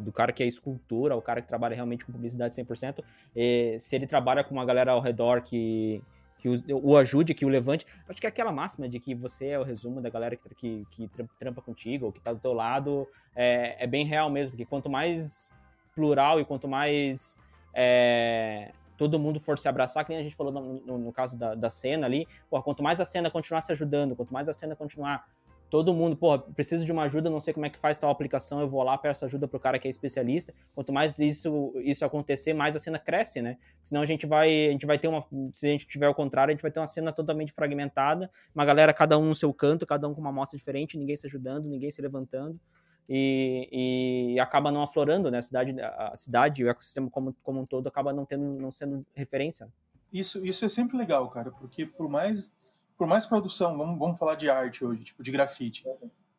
do 0.00 0.12
cara 0.12 0.32
que 0.32 0.42
é 0.42 0.46
escultura, 0.46 1.16
o 1.16 1.22
cara 1.22 1.42
que 1.42 1.48
trabalha 1.48 1.74
realmente 1.74 2.04
com 2.04 2.12
publicidade 2.12 2.54
100%, 2.54 3.02
e, 3.34 3.76
se 3.78 3.96
ele 3.96 4.06
trabalha 4.06 4.44
com 4.44 4.54
uma 4.54 4.64
galera 4.64 4.92
ao 4.92 5.00
redor 5.00 5.42
que, 5.42 6.02
que 6.38 6.48
o, 6.48 6.62
o, 6.90 6.96
ajude, 6.96 7.34
que 7.34 7.44
o 7.44 7.48
levante, 7.48 7.86
acho 8.08 8.20
que 8.20 8.26
é 8.26 8.28
aquela 8.28 8.52
máxima 8.52 8.88
de 8.88 9.00
que 9.00 9.14
você 9.14 9.48
é 9.48 9.58
o 9.58 9.64
resumo 9.64 10.00
da 10.00 10.08
galera 10.08 10.36
que, 10.36 10.86
que, 10.90 11.08
que 11.08 11.08
trampa 11.38 11.60
contigo, 11.60 12.06
ou 12.06 12.12
que 12.12 12.20
tá 12.20 12.32
do 12.32 12.38
teu 12.38 12.52
lado, 12.52 13.08
é, 13.34 13.82
é 13.82 13.86
bem 13.86 14.04
real 14.04 14.30
mesmo, 14.30 14.52
porque 14.52 14.64
quanto 14.64 14.88
mais 14.88 15.50
plural 15.94 16.40
e 16.40 16.44
quanto 16.44 16.68
mais 16.68 17.36
é, 17.74 18.72
todo 18.96 19.18
mundo 19.18 19.40
for 19.40 19.58
se 19.58 19.68
abraçar, 19.68 20.04
que 20.04 20.10
nem 20.10 20.20
a 20.20 20.22
gente 20.22 20.36
falou 20.36 20.52
no, 20.52 20.80
no, 20.80 20.98
no 20.98 21.12
caso 21.12 21.36
da, 21.36 21.54
da, 21.54 21.70
cena 21.70 22.06
ali, 22.06 22.26
porra, 22.48 22.62
quanto 22.62 22.82
mais 22.82 23.00
a 23.00 23.04
cena 23.04 23.30
continuar 23.30 23.60
se 23.60 23.72
ajudando, 23.72 24.14
quanto 24.14 24.32
mais 24.32 24.48
a 24.48 24.52
cena 24.52 24.76
continuar 24.76 25.26
todo 25.68 25.94
mundo, 25.94 26.14
pô, 26.14 26.38
preciso 26.38 26.84
de 26.84 26.92
uma 26.92 27.04
ajuda, 27.04 27.30
não 27.30 27.40
sei 27.40 27.54
como 27.54 27.64
é 27.64 27.70
que 27.70 27.78
faz 27.78 27.96
tal 27.96 28.10
aplicação, 28.10 28.60
eu 28.60 28.68
vou 28.68 28.82
lá, 28.82 28.98
peço 28.98 29.24
ajuda 29.24 29.48
pro 29.48 29.58
cara 29.58 29.78
que 29.78 29.88
é 29.88 29.90
especialista. 29.90 30.52
Quanto 30.74 30.92
mais 30.92 31.18
isso 31.18 31.72
isso 31.82 32.04
acontecer, 32.04 32.52
mais 32.52 32.76
a 32.76 32.78
cena 32.78 32.98
cresce, 32.98 33.40
né? 33.40 33.56
Senão 33.82 34.02
a 34.02 34.06
gente 34.06 34.26
vai, 34.26 34.66
a 34.66 34.70
gente 34.70 34.84
vai 34.84 34.98
ter 34.98 35.08
uma, 35.08 35.24
se 35.50 35.66
a 35.66 35.70
gente 35.70 35.86
tiver 35.86 36.08
o 36.08 36.14
contrário, 36.14 36.52
a 36.52 36.54
gente 36.54 36.60
vai 36.60 36.70
ter 36.70 36.78
uma 36.78 36.86
cena 36.86 37.10
totalmente 37.10 37.52
fragmentada, 37.52 38.30
uma 38.54 38.66
galera 38.66 38.92
cada 38.92 39.18
um 39.18 39.24
no 39.24 39.34
seu 39.34 39.52
canto, 39.54 39.86
cada 39.86 40.06
um 40.06 40.12
com 40.12 40.20
uma 40.20 40.28
amostra 40.28 40.58
diferente, 40.58 40.98
ninguém 40.98 41.16
se 41.16 41.26
ajudando, 41.26 41.64
ninguém 41.64 41.90
se 41.90 42.02
levantando 42.02 42.60
e, 43.08 44.34
e 44.34 44.40
acaba 44.40 44.70
não 44.70 44.82
aflorando, 44.82 45.30
né? 45.30 45.38
A 45.38 45.42
cidade, 45.42 45.80
a 45.80 46.12
cidade, 46.16 46.64
o 46.64 46.68
ecossistema 46.68 47.10
como, 47.10 47.34
como 47.42 47.60
um 47.60 47.66
todo 47.66 47.86
acaba 47.86 48.12
não 48.12 48.24
tendo, 48.24 48.44
não 48.44 48.70
sendo 48.70 49.04
referência. 49.14 49.68
Isso, 50.12 50.44
isso 50.44 50.64
é 50.64 50.68
sempre 50.68 50.96
legal, 50.96 51.28
cara, 51.30 51.50
porque 51.50 51.86
por 51.86 52.08
mais, 52.08 52.54
por 52.98 53.06
mais 53.06 53.26
produção, 53.26 53.76
vamos, 53.76 53.98
vamos 53.98 54.18
falar 54.18 54.34
de 54.34 54.50
arte 54.50 54.84
hoje, 54.84 55.04
tipo 55.04 55.22
de 55.22 55.30
grafite. 55.30 55.84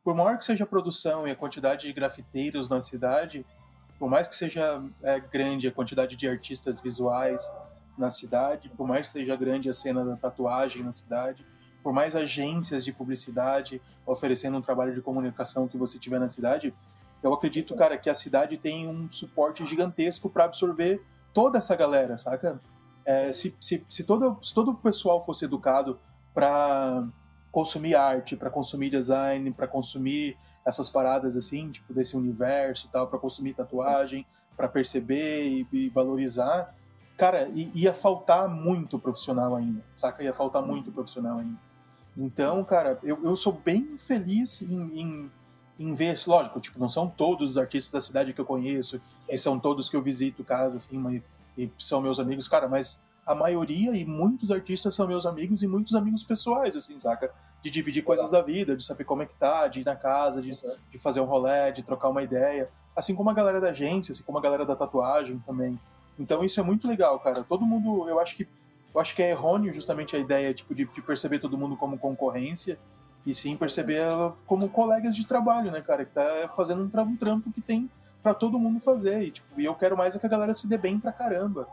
Por 0.04 0.15
maior 0.15 0.38
que 0.38 0.45
seja 0.45 0.63
a 0.63 0.67
produção 0.67 1.28
e 1.28 1.32
a 1.32 1.36
quantidade 1.36 1.88
de 1.88 1.93
grafiteiros 1.93 2.69
na 2.69 2.82
cidade, 2.82 3.45
por 3.97 4.10
mais 4.10 4.28
que 4.28 4.36
seja 4.36 4.84
é, 5.02 5.19
grande 5.19 5.67
a 5.67 5.71
quantidade 5.71 6.15
de 6.15 6.28
artistas 6.28 6.82
visuais 6.82 7.52
na 7.97 8.10
cidade, 8.10 8.69
por 8.69 8.88
mais 8.88 9.08
que 9.08 9.13
seja 9.13 9.36
grande 9.36 9.69
a 9.69 9.73
cena 9.73 10.04
da 10.04 10.15
tatuagem 10.15 10.84
na 10.84 10.91
cidade, 10.91 11.45
por 11.84 11.91
mais 11.91 12.15
agências 12.15 12.86
de 12.86 12.93
publicidade 12.93 13.82
oferecendo 14.06 14.58
um 14.58 14.62
trabalho 14.62 14.96
de 14.96 15.02
comunicação 15.02 15.67
que 15.67 15.78
você 15.78 16.00
tiver 16.00 16.19
na 16.19 16.30
cidade, 16.30 16.74
eu 17.22 17.34
acredito, 17.34 17.76
cara, 17.76 17.98
que 17.98 18.10
a 18.10 18.13
cidade 18.13 18.58
tem 18.58 18.88
um 18.88 19.10
suporte 19.12 19.65
gigantesco 19.65 20.30
para 20.30 20.46
absorver 20.46 21.02
toda 21.34 21.58
essa 21.58 21.76
galera, 21.76 22.17
saca? 22.17 22.60
É, 23.06 23.32
se, 23.32 23.56
se, 23.60 23.86
se, 23.88 24.04
todo, 24.04 24.38
se 24.41 24.54
todo 24.54 24.72
o 24.72 24.76
pessoal 24.76 25.24
fosse 25.24 25.46
educado 25.46 26.00
para 26.34 27.06
consumir 27.52 27.96
arte, 27.96 28.36
para 28.36 28.50
consumir 28.50 28.89
design, 28.89 29.52
para 29.52 29.67
consumir 29.67 30.38
essas 30.65 30.89
paradas 30.89 31.38
assim, 31.38 31.69
tipo 31.69 31.93
desse 31.93 32.15
universo, 32.17 32.89
tal, 32.91 33.08
para 33.08 33.19
consumir 33.19 33.54
tatuagem, 33.54 34.26
para 34.56 34.67
perceber 34.67 35.43
e, 35.43 35.67
e, 35.72 35.89
valorizar, 35.89 36.74
cara, 37.17 37.50
ia 37.54 37.93
faltar 37.93 38.50
muito 38.50 38.98
profissional 38.98 39.56
ainda, 39.56 39.84
saca? 39.96 40.24
Ia 40.24 40.34
faltar 40.34 40.62
muito 40.62 40.91
profissional 40.91 41.39
ainda. 41.39 41.58
Então, 42.15 42.63
cara, 42.63 42.99
eu, 43.04 43.19
eu 43.23 43.36
sou 43.36 43.54
bem 43.54 43.97
feliz 43.97 44.62
em, 44.62 44.99
em, 44.99 45.32
em 45.80 45.93
ver, 45.93 46.19
lógico, 46.28 46.60
tipo, 46.60 46.80
não 46.80 46.89
são 46.89 47.08
todos 47.08 47.52
os 47.52 47.58
artistas 47.58 47.91
da 47.91 48.02
cidade 48.02 48.34
que 48.34 48.39
eu 48.39 48.45
conheço, 48.45 49.02
e 49.30 49.38
são 49.38 49.60
todos 49.60 49.89
que 49.89 49.95
eu 49.95 50.02
visito 50.02 50.43
casa, 50.43 50.78
assim, 50.78 51.21
e 51.58 51.71
são 51.80 52.02
meus 52.02 52.19
amigos, 52.19 52.47
cara, 52.47 52.67
mas 52.67 53.02
a 53.26 53.34
maioria 53.34 53.95
e 53.95 54.06
muitos 54.06 54.52
artistas 54.52 54.93
são 54.93 55.08
meus 55.08 55.26
amigos 55.26 55.63
e 55.63 55.67
muitos 55.67 55.95
amigos 55.95 56.23
pessoais, 56.23 56.76
assim, 56.76 56.99
saca? 56.99 57.32
De 57.62 57.69
dividir 57.69 58.04
coisas 58.04 58.30
da 58.30 58.41
vida, 58.41 58.76
de 58.76 58.84
saber 58.84 59.06
como 59.06 59.23
é 59.23 59.26
que 59.26 59.36
tá, 59.36 59.67
de 59.67 59.82
ir 59.82 59.86
na 59.86 59.95
casa, 59.95 60.41
de, 60.41 60.52
de 60.52 60.99
fazer 60.99 61.21
um 61.21 61.26
rolê, 61.26 61.71
de 61.71 61.84
trocar 61.84 62.10
uma 62.10 62.21
ideia. 62.21 62.69
Assim 62.95 63.15
como 63.15 63.30
a 63.30 63.34
galera 63.34 63.62
da 63.62 63.69
agência, 63.69 64.12
assim 64.12 64.23
como 64.23 64.38
a 64.38 64.41
galera 64.41 64.65
da 64.65 64.76
tatuagem 64.76 65.39
também. 65.45 65.80
Então 66.19 66.43
isso 66.43 66.60
é 66.60 66.63
muito 66.63 66.88
legal, 66.88 67.17
cara. 67.19 67.43
Todo 67.43 67.65
mundo, 67.65 68.10
eu 68.10 68.19
acho 68.19 68.36
que 68.36 68.47
eu 68.93 69.01
acho 69.01 69.15
que 69.15 69.23
é 69.23 69.32
errôneo 69.32 69.73
justamente 69.73 70.15
a 70.15 70.19
ideia 70.19 70.53
tipo, 70.53 70.73
de, 70.75 70.86
de 70.86 71.01
perceber 71.01 71.39
todo 71.39 71.58
mundo 71.58 71.75
como 71.75 71.97
concorrência 71.97 72.77
e 73.25 73.34
sim 73.34 73.56
perceber 73.56 74.08
como 74.45 74.69
colegas 74.69 75.15
de 75.15 75.27
trabalho, 75.27 75.71
né, 75.71 75.82
cara? 75.82 76.06
Que 76.06 76.12
tá 76.12 76.49
fazendo 76.56 76.84
um, 76.84 76.89
tra 76.89 77.03
um 77.03 77.15
trampo 77.15 77.51
que 77.51 77.62
tem 77.62 77.89
para 78.21 78.34
todo 78.34 78.60
mundo 78.60 78.79
fazer. 78.79 79.23
E, 79.23 79.32
tipo, 79.32 79.60
e 79.60 79.65
eu 79.65 79.73
quero 79.75 79.97
mais 79.97 80.15
é 80.15 80.19
que 80.19 80.25
a 80.25 80.29
galera 80.29 80.53
se 80.53 80.67
dê 80.67 80.77
bem 80.77 80.99
pra 80.99 81.12
caramba. 81.12 81.67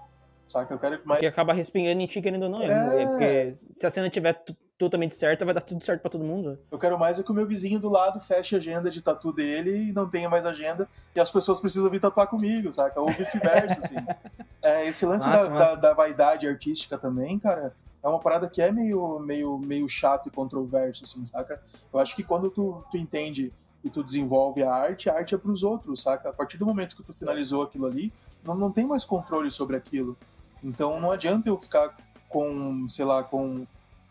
Saca? 0.46 0.74
Eu 0.74 0.78
quero 0.78 1.00
mais. 1.04 1.20
Que 1.20 1.26
acaba 1.26 1.52
respingando 1.52 2.00
em 2.00 2.06
ti, 2.06 2.20
querendo 2.20 2.44
ou 2.44 2.48
não. 2.48 2.62
É... 2.62 3.02
é 3.02 3.06
porque 3.06 3.52
se 3.72 3.86
a 3.86 3.90
cena 3.90 4.10
tiver 4.10 4.42
totalmente 4.80 5.14
certa, 5.14 5.44
vai 5.44 5.52
dar 5.52 5.60
tudo 5.60 5.84
certo 5.84 6.00
para 6.00 6.10
todo 6.10 6.24
mundo. 6.24 6.58
Eu 6.70 6.78
quero 6.78 6.98
mais 6.98 7.20
é 7.20 7.22
que 7.22 7.30
o 7.30 7.34
meu 7.34 7.46
vizinho 7.46 7.78
do 7.78 7.90
lado 7.90 8.18
feche 8.18 8.54
a 8.54 8.58
agenda 8.58 8.90
de 8.90 9.02
tatu 9.02 9.30
dele 9.30 9.90
e 9.90 9.92
não 9.92 10.08
tenha 10.08 10.26
mais 10.26 10.46
agenda 10.46 10.88
e 11.14 11.20
as 11.20 11.30
pessoas 11.30 11.60
precisam 11.60 11.90
vir 11.90 12.00
tatuar 12.00 12.26
comigo, 12.26 12.72
saca? 12.72 12.98
Ou 12.98 13.08
vice-versa, 13.10 13.78
assim. 13.78 13.96
É, 14.62 14.86
esse 14.86 15.06
lance 15.06 15.26
da, 15.26 15.46
Da, 15.46 15.74
da, 15.74 15.94
vaidade 15.94 16.46
artística 16.46 16.98
também, 16.98 17.38
cara, 17.38 17.74
é 18.02 18.06
uma 18.06 18.18
parada 18.18 18.46
que 18.46 18.60
é 18.60 18.70
meio, 18.70 19.18
meio, 19.18 19.56
meio 19.56 19.88
chato 19.88 20.28
e 20.28 20.30
controverso, 20.30 21.04
assim, 21.04 21.24
saca? 21.24 21.62
Eu 21.90 21.98
acho 21.98 22.14
que 22.14 22.22
quando 22.22 22.50
tu, 22.50 22.84
tu 22.90 22.98
entende 22.98 23.50
e 23.82 23.88
tu 23.88 24.04
desenvolve 24.04 24.62
a 24.62 24.70
arte, 24.70 25.08
a 25.08 25.14
arte 25.14 25.34
é 25.34 25.38
pros 25.38 25.62
outros, 25.62 26.02
saca? 26.02 26.28
A 26.28 26.32
partir 26.34 26.58
do 26.58 26.66
momento 26.66 26.94
que 26.94 27.02
tu 27.02 27.14
finalizou 27.14 27.62
aquilo 27.62 27.86
ali, 27.86 28.12
não, 28.44 28.54
não 28.54 28.70
tem 28.70 28.84
mais 28.84 29.02
controle 29.02 29.50
sobre 29.50 29.76
aquilo. 29.76 30.14
Então 30.62 31.00
não 31.00 31.10
adianta 31.10 31.48
eu 31.48 31.58
ficar 31.58 31.96
com, 32.28 32.86
sei 32.86 33.06
lá, 33.06 33.22
com, 33.22 33.66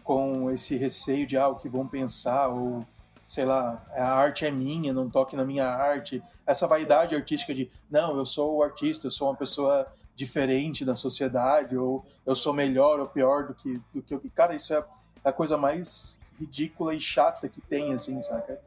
com 0.10 0.50
esse 0.50 0.76
receio 0.76 1.28
de 1.28 1.38
ah, 1.38 1.50
o 1.50 1.56
que 1.56 1.70
vão 1.70 1.88
pensar, 1.88 2.48
ou 2.48 2.84
sei 3.28 3.46
lá, 3.46 3.86
a 3.92 4.12
arte 4.12 4.44
é 4.44 4.50
minha, 4.50 4.92
não 4.92 5.08
toque 5.08 5.36
na 5.36 5.46
minha 5.46 5.68
arte. 5.68 6.24
Essa 6.48 6.66
vaidade 6.66 7.14
artística 7.14 7.54
de 7.54 7.70
não, 7.92 8.18
eu 8.18 8.26
sou 8.26 8.56
o 8.56 8.64
artista, 8.64 9.06
eu 9.06 9.12
sou 9.12 9.30
uma 9.30 9.36
pessoa 9.36 9.86
diferente 10.16 10.84
da 10.84 10.96
sociedade, 10.96 11.78
ou 11.78 12.04
eu 12.26 12.36
sou 12.36 12.52
melhor 12.52 13.00
ou 13.00 13.06
pior 13.06 13.50
do 13.50 13.54
que 13.54 13.80
do 13.94 14.02
que 14.02 14.16
eu. 14.16 14.24
Cara, 14.34 14.56
isso 14.56 14.74
é 14.74 14.84
a 15.24 15.32
coisa 15.32 15.60
mais 15.60 16.20
ridícula 16.40 16.96
e 16.96 17.00
chata 17.00 17.48
que 17.48 17.62
tem, 17.62 17.94
assim, 17.94 18.20
saca? 18.20 18.60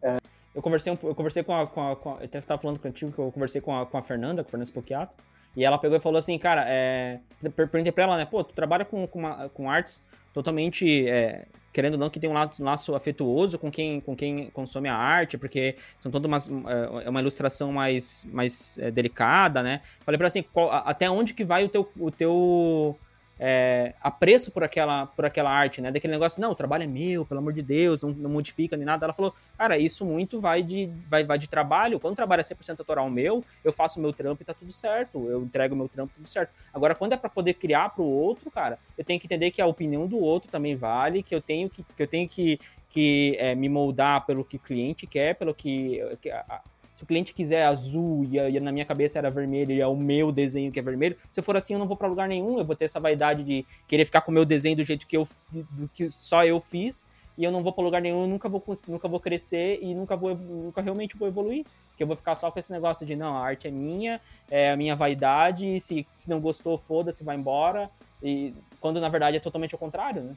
É... 0.00 0.18
Eu 0.54 0.62
conversei, 0.62 0.92
eu 0.92 1.14
conversei 1.16 1.42
com 1.42 1.56
a, 1.56 1.66
com 1.66 1.90
a, 1.90 1.96
com 1.96 2.10
a 2.14 2.18
eu 2.18 2.24
até 2.26 2.38
estava 2.38 2.62
falando 2.62 2.78
contigo 2.78 3.10
que 3.10 3.18
eu 3.18 3.32
conversei 3.32 3.60
com 3.60 3.76
a, 3.76 3.84
com 3.84 3.98
a 3.98 4.02
Fernanda, 4.02 4.44
com 4.44 4.48
a 4.48 4.50
Fernanda 4.52 4.70
Spocchiato, 4.70 5.12
e 5.56 5.64
ela 5.64 5.76
pegou 5.76 5.96
e 5.96 6.00
falou 6.00 6.20
assim, 6.20 6.38
cara, 6.38 6.64
é... 6.68 7.18
perguntei 7.42 7.90
pra 7.90 8.04
ela, 8.04 8.16
né, 8.16 8.24
pô, 8.24 8.44
tu 8.44 8.54
trabalha 8.54 8.84
com, 8.84 9.04
com, 9.08 9.18
uma, 9.18 9.48
com 9.48 9.68
artes 9.68 10.04
totalmente, 10.34 11.08
é, 11.08 11.46
querendo 11.72 11.94
ou 11.94 12.00
não, 12.00 12.10
que 12.10 12.18
tem 12.18 12.28
um, 12.28 12.34
laço 12.58 12.94
afetuoso 12.94 13.58
com 13.58 13.70
quem, 13.70 14.00
com 14.00 14.14
quem 14.14 14.50
consome 14.50 14.88
a 14.88 14.96
arte, 14.96 15.38
porque 15.38 15.76
são 15.98 16.10
todas 16.10 16.26
umas, 16.28 16.48
é, 16.48 17.06
é 17.06 17.10
uma 17.10 17.20
ilustração 17.20 17.72
mais, 17.72 18.26
mais 18.30 18.76
é, 18.78 18.90
delicada, 18.90 19.62
né? 19.62 19.80
Falei 20.04 20.18
pra 20.18 20.24
ela 20.24 20.28
assim, 20.28 20.42
qual, 20.42 20.70
até 20.70 21.08
onde 21.08 21.32
que 21.32 21.44
vai 21.44 21.64
o 21.64 21.68
teu, 21.68 21.88
o 21.98 22.10
teu 22.10 22.98
é, 23.38 23.94
apreço 24.00 24.50
por 24.50 24.62
aquela, 24.62 25.06
por 25.06 25.24
aquela 25.24 25.50
arte, 25.50 25.80
né? 25.80 25.90
Daquele 25.90 26.12
negócio, 26.12 26.40
não, 26.40 26.52
o 26.52 26.54
trabalho 26.54 26.84
é 26.84 26.86
meu, 26.86 27.24
pelo 27.24 27.40
amor 27.40 27.52
de 27.52 27.62
Deus, 27.62 28.00
não, 28.00 28.10
não 28.10 28.30
modifica 28.30 28.76
nem 28.76 28.86
nada. 28.86 29.06
Ela 29.06 29.12
falou, 29.12 29.34
cara, 29.58 29.76
isso 29.76 30.04
muito 30.04 30.40
vai 30.40 30.62
de, 30.62 30.90
vai, 31.08 31.24
vai 31.24 31.38
de 31.38 31.48
trabalho. 31.48 31.98
Quando 31.98 32.12
o 32.12 32.16
trabalho 32.16 32.40
é 32.40 32.44
100% 32.44 32.78
autoral 32.78 33.10
meu, 33.10 33.44
eu 33.64 33.72
faço 33.72 33.98
o 33.98 34.02
meu 34.02 34.12
trampo 34.12 34.42
e 34.42 34.44
tá 34.44 34.54
tudo 34.54 34.72
certo. 34.72 35.28
Eu 35.28 35.42
entrego 35.42 35.74
o 35.74 35.78
meu 35.78 35.88
trampo 35.88 36.12
tudo 36.14 36.28
certo. 36.28 36.52
Agora, 36.72 36.94
quando 36.94 37.12
é 37.12 37.16
para 37.16 37.30
poder 37.30 37.54
criar 37.54 37.90
pro 37.90 38.04
outro, 38.04 38.50
cara, 38.50 38.78
eu 38.96 39.04
tenho 39.04 39.18
que 39.18 39.26
entender 39.26 39.50
que 39.50 39.60
a 39.60 39.66
opinião 39.66 40.06
do 40.06 40.18
outro 40.18 40.50
também 40.50 40.76
vale, 40.76 41.22
que 41.22 41.34
eu 41.34 41.40
tenho 41.40 41.68
que, 41.68 41.82
que, 41.82 42.02
eu 42.02 42.06
tenho 42.06 42.28
que, 42.28 42.60
que 42.88 43.36
é, 43.38 43.54
me 43.54 43.68
moldar 43.68 44.24
pelo 44.26 44.44
que 44.44 44.56
o 44.56 44.60
cliente 44.60 45.06
quer, 45.06 45.34
pelo 45.34 45.54
que, 45.54 46.00
que 46.20 46.30
a, 46.30 46.62
se 46.94 47.02
o 47.02 47.06
cliente 47.06 47.34
quiser 47.34 47.64
azul 47.64 48.24
e, 48.24 48.38
e, 48.38 48.60
na 48.60 48.70
minha 48.70 48.84
cabeça 48.84 49.18
era 49.18 49.30
vermelho 49.30 49.72
e 49.72 49.80
é 49.80 49.86
o 49.86 49.96
meu 49.96 50.30
desenho 50.30 50.70
que 50.70 50.78
é 50.78 50.82
vermelho, 50.82 51.16
se 51.30 51.42
for 51.42 51.56
assim 51.56 51.72
eu 51.72 51.78
não 51.78 51.88
vou 51.88 51.96
para 51.96 52.08
lugar 52.08 52.28
nenhum, 52.28 52.58
eu 52.58 52.64
vou 52.64 52.76
ter 52.76 52.84
essa 52.84 53.00
vaidade 53.00 53.42
de 53.42 53.66
querer 53.88 54.04
ficar 54.04 54.20
com 54.20 54.30
o 54.30 54.34
meu 54.34 54.44
desenho 54.44 54.76
do 54.76 54.84
jeito 54.84 55.06
que 55.06 55.16
eu 55.16 55.26
do 55.52 55.88
que 55.88 56.10
só 56.10 56.44
eu 56.44 56.60
fiz 56.60 57.06
e 57.36 57.42
eu 57.42 57.50
não 57.50 57.62
vou 57.62 57.72
para 57.72 57.84
lugar 57.84 58.00
nenhum, 58.00 58.22
eu 58.22 58.28
nunca 58.28 58.48
vou 58.48 58.62
nunca 58.86 59.08
vou 59.08 59.18
crescer 59.18 59.80
e 59.82 59.94
nunca 59.94 60.16
vou 60.16 60.36
nunca 60.36 60.80
realmente 60.80 61.16
vou 61.16 61.26
evoluir, 61.26 61.64
que 61.96 62.02
eu 62.02 62.06
vou 62.06 62.16
ficar 62.16 62.34
só 62.34 62.50
com 62.50 62.58
esse 62.58 62.70
negócio 62.70 63.04
de 63.04 63.16
não, 63.16 63.36
a 63.36 63.40
arte 63.40 63.66
é 63.66 63.70
minha, 63.70 64.20
é 64.50 64.70
a 64.70 64.76
minha 64.76 64.94
vaidade, 64.94 65.78
se, 65.80 66.06
se 66.16 66.30
não 66.30 66.40
gostou, 66.40 66.78
foda-se, 66.78 67.24
vai 67.24 67.36
embora. 67.36 67.90
E 68.22 68.54
quando 68.80 69.00
na 69.00 69.08
verdade 69.08 69.36
é 69.36 69.40
totalmente 69.40 69.74
ao 69.74 69.78
contrário, 69.78 70.22
né? 70.22 70.36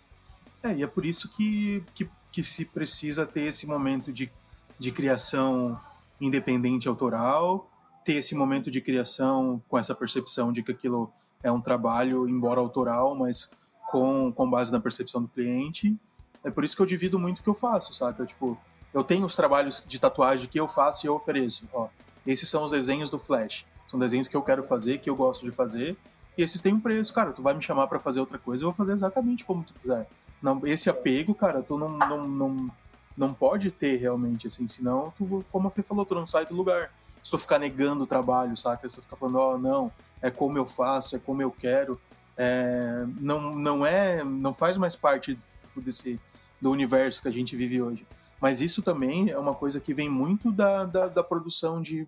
É, 0.64 0.74
e 0.74 0.84
é 0.84 0.88
por 0.88 1.06
isso 1.06 1.30
que, 1.36 1.84
que, 1.94 2.10
que 2.32 2.44
se 2.44 2.66
precisa 2.66 3.26
ter 3.26 3.42
esse 3.42 3.68
momento 3.68 4.12
de, 4.12 4.32
de 4.80 4.92
criação 4.92 5.80
independente 6.20 6.88
autoral, 6.88 7.70
ter 8.04 8.14
esse 8.14 8.34
momento 8.36 8.72
de 8.72 8.82
criação 8.82 9.62
com 9.68 9.78
essa 9.78 9.94
percepção 9.94 10.52
de 10.52 10.64
que 10.64 10.72
aquilo 10.72 11.12
é 11.44 11.52
um 11.52 11.62
trabalho, 11.62 12.28
embora 12.28 12.60
autoral, 12.60 13.16
mas 13.16 13.52
com, 13.90 14.32
com 14.32 14.50
base 14.50 14.72
na 14.72 14.80
percepção 14.80 15.22
do 15.22 15.28
cliente. 15.28 15.96
É 16.44 16.50
por 16.50 16.64
isso 16.64 16.76
que 16.76 16.82
eu 16.82 16.86
divido 16.86 17.20
muito 17.20 17.40
o 17.40 17.44
que 17.44 17.50
eu 17.50 17.54
faço, 17.54 17.94
saca? 17.94 18.26
Tipo, 18.26 18.58
eu 18.94 19.04
tenho 19.04 19.26
os 19.26 19.36
trabalhos 19.36 19.84
de 19.86 20.00
tatuagem 20.00 20.48
que 20.48 20.60
eu 20.60 20.68
faço 20.68 21.06
e 21.06 21.08
eu 21.08 21.16
ofereço. 21.16 21.68
Ó, 21.74 21.88
esses 22.26 22.50
são 22.50 22.64
os 22.64 22.72
desenhos 22.72 23.10
do 23.10 23.20
Flash. 23.20 23.66
São 23.90 24.00
desenhos 24.00 24.28
que 24.28 24.36
eu 24.36 24.42
quero 24.42 24.64
fazer, 24.64 25.00
que 25.00 25.10
eu 25.10 25.16
gosto 25.16 25.46
de 25.46 25.52
fazer. 25.52 25.98
E 26.38 26.44
esses 26.44 26.62
têm 26.62 26.74
um 26.74 26.80
preço, 26.80 27.14
cara. 27.14 27.32
Tu 27.32 27.42
vai 27.42 27.54
me 27.54 27.62
chamar 27.62 27.88
para 27.88 28.00
fazer 28.00 28.20
outra 28.20 28.38
coisa, 28.38 28.64
eu 28.64 28.70
vou 28.70 28.76
fazer 28.76 28.94
exatamente 28.94 29.44
como 29.46 29.64
tu 29.64 29.74
quiser. 29.74 30.08
Não, 30.42 30.62
esse 30.66 30.90
apego, 30.90 31.34
cara, 31.34 31.64
tu 31.64 31.78
não, 31.78 31.90
não, 31.90 32.28
não, 32.28 32.72
não 33.18 33.34
pode 33.34 33.72
ter 33.72 33.98
realmente, 33.98 34.48
assim, 34.48 34.68
senão, 34.68 35.12
tu, 35.18 35.44
como 35.52 35.68
a 35.68 35.72
Fê 35.72 35.82
falou, 35.82 36.06
tu 36.06 36.14
não 36.14 36.28
sai 36.28 36.46
do 36.46 36.54
lugar. 36.54 36.94
Se 37.24 37.32
tu 37.32 37.38
ficar 37.38 37.58
negando 37.58 38.04
o 38.04 38.08
trabalho, 38.08 38.56
saca? 38.56 38.88
Se 38.88 38.96
tu 38.96 39.02
ficar 39.02 39.16
falando, 39.16 39.40
ó, 39.40 39.56
oh, 39.56 39.58
não, 39.58 39.92
é 40.22 40.30
como 40.30 40.58
eu 40.58 40.66
faço, 40.66 41.16
é 41.16 41.20
como 41.20 41.42
eu 41.42 41.52
quero, 41.52 42.00
é, 42.38 43.06
não, 43.20 43.56
não 43.56 43.86
é, 43.86 44.24
não 44.24 44.54
faz 44.54 44.78
mais 44.78 44.96
parte 44.96 45.38
desse, 45.76 46.20
do 46.62 46.70
universo 46.70 47.22
que 47.22 47.28
a 47.28 47.32
gente 47.32 47.56
vive 47.56 47.82
hoje. 47.82 48.06
Mas 48.40 48.62
isso 48.62 48.84
também 48.84 49.32
é 49.32 49.38
uma 49.38 49.56
coisa 49.56 49.80
que 49.80 49.94
vem 49.94 50.08
muito 50.08 50.52
da, 50.52 50.86
da, 50.86 51.08
da 51.08 51.24
produção 51.24 51.82
de, 51.82 52.08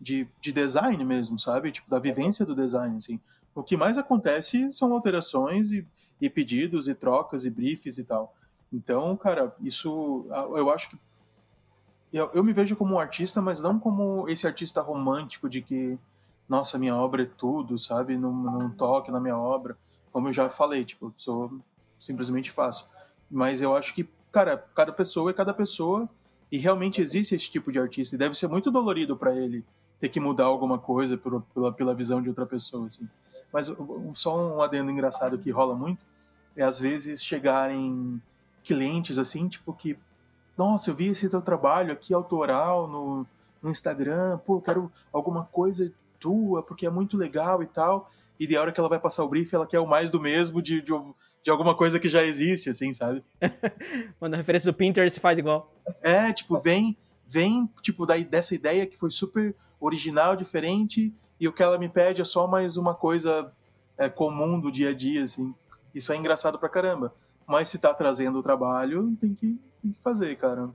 de, 0.00 0.26
de, 0.40 0.52
design 0.52 1.04
mesmo, 1.04 1.38
sabe? 1.38 1.70
Tipo, 1.70 1.90
da 1.90 1.98
vivência 1.98 2.46
do 2.46 2.54
design, 2.54 2.96
assim. 2.96 3.20
O 3.54 3.62
que 3.62 3.76
mais 3.76 3.98
acontece 3.98 4.70
são 4.70 4.92
alterações 4.92 5.70
e, 5.70 5.86
e 6.18 6.30
pedidos 6.30 6.88
e 6.88 6.94
trocas 6.94 7.44
e 7.44 7.50
briefs 7.50 7.98
e 7.98 8.04
tal. 8.04 8.34
Então, 8.72 9.16
cara, 9.16 9.54
isso 9.60 10.26
eu 10.54 10.70
acho 10.70 10.90
que 10.90 10.98
eu, 12.12 12.30
eu 12.32 12.44
me 12.44 12.52
vejo 12.52 12.76
como 12.76 12.94
um 12.94 12.98
artista, 12.98 13.42
mas 13.42 13.62
não 13.62 13.78
como 13.78 14.28
esse 14.28 14.46
artista 14.46 14.80
romântico 14.80 15.48
de 15.48 15.60
que, 15.60 15.98
nossa, 16.48 16.78
minha 16.78 16.96
obra 16.96 17.22
é 17.22 17.26
tudo, 17.26 17.78
sabe? 17.78 18.16
Não, 18.16 18.32
não 18.32 18.70
toque 18.70 19.10
na 19.10 19.20
minha 19.20 19.36
obra. 19.36 19.76
Como 20.12 20.28
eu 20.28 20.32
já 20.32 20.48
falei, 20.48 20.84
tipo, 20.84 21.12
sou 21.16 21.60
simplesmente 21.98 22.50
faço. 22.50 22.88
Mas 23.30 23.60
eu 23.60 23.74
acho 23.76 23.94
que, 23.94 24.08
cara, 24.30 24.56
cada 24.74 24.92
pessoa 24.92 25.30
é 25.30 25.34
cada 25.34 25.52
pessoa 25.52 26.08
e 26.50 26.58
realmente 26.58 27.00
existe 27.00 27.34
esse 27.34 27.50
tipo 27.50 27.72
de 27.72 27.78
artista 27.78 28.14
e 28.14 28.18
deve 28.18 28.36
ser 28.36 28.48
muito 28.48 28.70
dolorido 28.70 29.16
para 29.16 29.34
ele 29.34 29.64
ter 29.98 30.08
que 30.08 30.20
mudar 30.20 30.44
alguma 30.44 30.78
coisa 30.78 31.16
por, 31.16 31.42
pela, 31.54 31.72
pela 31.72 31.94
visão 31.94 32.22
de 32.22 32.28
outra 32.28 32.46
pessoa, 32.46 32.86
assim. 32.86 33.08
Mas 33.52 33.72
só 34.14 34.36
um 34.38 34.60
adendo 34.60 34.90
engraçado 34.90 35.38
que 35.38 35.50
rola 35.50 35.74
muito 35.74 36.04
é 36.56 36.62
às 36.62 36.78
vezes 36.80 37.22
chegarem 37.22 38.20
clientes, 38.66 39.18
assim, 39.18 39.48
tipo, 39.48 39.72
que, 39.72 39.96
nossa, 40.58 40.90
eu 40.90 40.94
vi 40.94 41.06
esse 41.06 41.28
teu 41.28 41.40
trabalho 41.40 41.92
aqui 41.92 42.12
autoral 42.12 42.88
no, 42.88 43.26
no 43.62 43.70
Instagram, 43.70 44.38
pô, 44.38 44.60
quero 44.60 44.90
alguma 45.12 45.44
coisa 45.44 45.92
tua, 46.18 46.62
porque 46.62 46.86
é 46.86 46.90
muito 46.90 47.16
legal 47.16 47.62
e 47.62 47.66
tal. 47.66 48.10
E 48.38 48.46
de 48.46 48.56
hora 48.56 48.72
que 48.72 48.80
ela 48.80 48.88
vai 48.88 48.98
passar 48.98 49.24
o 49.24 49.28
brief, 49.28 49.54
ela 49.54 49.66
quer 49.66 49.78
o 49.78 49.86
mais 49.86 50.10
do 50.10 50.20
mesmo 50.20 50.60
de, 50.60 50.82
de, 50.82 50.92
de 51.42 51.50
alguma 51.50 51.74
coisa 51.74 51.98
que 51.98 52.08
já 52.08 52.22
existe, 52.22 52.68
assim, 52.68 52.92
sabe? 52.92 53.24
Quando 54.18 54.34
a 54.34 54.36
referência 54.36 54.70
do 54.70 54.76
Pinterest 54.76 55.18
faz 55.20 55.38
igual. 55.38 55.72
É, 56.02 56.32
tipo, 56.32 56.58
vem, 56.58 56.96
vem, 57.26 57.70
tipo, 57.80 58.04
daí, 58.04 58.24
dessa 58.24 58.54
ideia 58.54 58.86
que 58.86 58.96
foi 58.96 59.10
super 59.10 59.54
original, 59.80 60.36
diferente, 60.36 61.14
e 61.38 61.46
o 61.46 61.52
que 61.52 61.62
ela 61.62 61.78
me 61.78 61.88
pede 61.88 62.20
é 62.20 62.24
só 62.24 62.46
mais 62.46 62.76
uma 62.76 62.94
coisa 62.94 63.52
é, 63.96 64.08
comum 64.08 64.58
do 64.58 64.70
dia 64.70 64.90
a 64.90 64.94
dia, 64.94 65.22
assim. 65.22 65.54
Isso 65.94 66.12
é 66.12 66.16
engraçado 66.16 66.58
pra 66.58 66.68
caramba. 66.68 67.14
Mas 67.46 67.68
se 67.68 67.78
tá 67.78 67.94
trazendo 67.94 68.38
o 68.38 68.42
trabalho, 68.42 69.16
tem 69.20 69.34
que, 69.34 69.58
tem 69.82 69.92
que 69.92 70.02
fazer, 70.02 70.34
cara. 70.36 70.70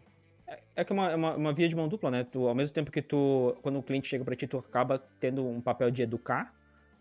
É, 0.47 0.59
é 0.77 0.83
que 0.83 0.91
é 0.91 0.95
uma, 0.95 1.09
é 1.09 1.15
uma, 1.15 1.35
uma, 1.35 1.53
via 1.53 1.67
de 1.67 1.75
mão 1.75 1.87
dupla, 1.87 2.09
né? 2.09 2.23
Tu, 2.23 2.47
ao 2.47 2.55
mesmo 2.55 2.73
tempo 2.73 2.91
que 2.91 3.01
tu, 3.01 3.55
quando 3.61 3.77
o 3.79 3.83
cliente 3.83 4.07
chega 4.07 4.23
para 4.23 4.35
ti, 4.35 4.47
tu 4.47 4.57
acaba 4.57 4.99
tendo 5.19 5.45
um 5.45 5.59
papel 5.59 5.91
de 5.91 6.01
educar, 6.01 6.53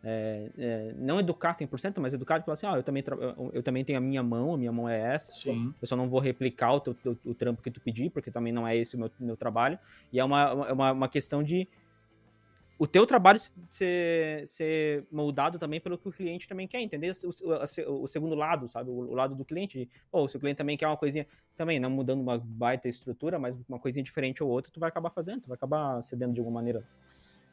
é, 0.03 0.51
é, 0.57 0.95
não 0.97 1.21
educar 1.21 1.53
100%, 1.53 2.01
mas 2.01 2.15
educar 2.15 2.39
e 2.39 2.43
falar 2.43 2.55
assim, 2.55 2.67
ó, 2.67 2.73
oh, 2.73 2.77
eu, 2.77 2.83
também 2.83 3.05
eu, 3.07 3.51
eu, 3.53 3.63
também 3.63 3.85
tenho 3.85 3.99
a 3.99 4.01
minha 4.01 4.23
mão, 4.23 4.55
a 4.55 4.57
minha 4.59 4.73
mão 4.73 4.89
é 4.89 4.99
essa, 4.99 5.31
Sim. 5.31 5.75
eu 5.81 5.87
só 5.87 5.95
não 5.95 6.09
vou 6.09 6.21
replicar 6.21 6.73
o, 6.73 6.81
teu, 6.81 6.97
o, 7.05 7.31
o 7.31 7.35
trampo 7.35 7.63
que 7.63 7.71
tu 7.71 7.81
pedir, 7.81 8.11
porque 8.11 8.31
também 8.31 8.53
não 8.53 8.67
é 8.67 8.77
esse 8.77 8.97
o 8.97 8.99
meu, 8.99 9.11
meu 9.21 9.37
trabalho, 9.37 9.79
e 10.13 10.19
é 10.19 10.25
uma, 10.25 10.73
uma, 10.73 10.93
uma 10.93 11.09
questão 11.09 11.43
de 11.43 11.69
o 12.81 12.87
teu 12.87 13.05
trabalho 13.05 13.39
ser, 13.69 14.47
ser 14.47 15.05
moldado 15.13 15.59
também 15.59 15.79
pelo 15.79 15.99
que 15.99 16.09
o 16.09 16.11
cliente 16.11 16.49
também 16.49 16.67
quer, 16.67 16.81
entender 16.81 17.13
o, 17.13 17.29
o, 17.29 18.03
o 18.05 18.07
segundo 18.07 18.35
lado, 18.35 18.67
sabe? 18.69 18.89
O, 18.89 18.95
o, 18.95 19.15
lado 19.15 19.35
do 19.35 19.45
cliente. 19.45 19.87
Pô, 20.11 20.27
se 20.27 20.39
o 20.39 20.41
cliente 20.41 20.57
também 20.57 20.79
quer 20.79 20.87
uma 20.87 20.97
coisinha, 20.97 21.27
também 21.55 21.79
não 21.79 21.91
mudando 21.91 22.23
uma 22.23 22.39
baita 22.39 22.89
estrutura, 22.89 23.39
mas 23.39 23.55
uma 23.69 23.79
coisinha 23.79 24.03
diferente 24.03 24.43
ou 24.43 24.49
outra, 24.49 24.73
tu 24.73 24.81
vai 24.81 24.89
acabar 24.89 25.11
fazendo, 25.11 25.43
tu 25.43 25.49
vai 25.49 25.57
acabar 25.57 26.01
cedendo 26.01 26.33
de 26.33 26.41
alguma 26.41 26.55
maneira. 26.55 26.83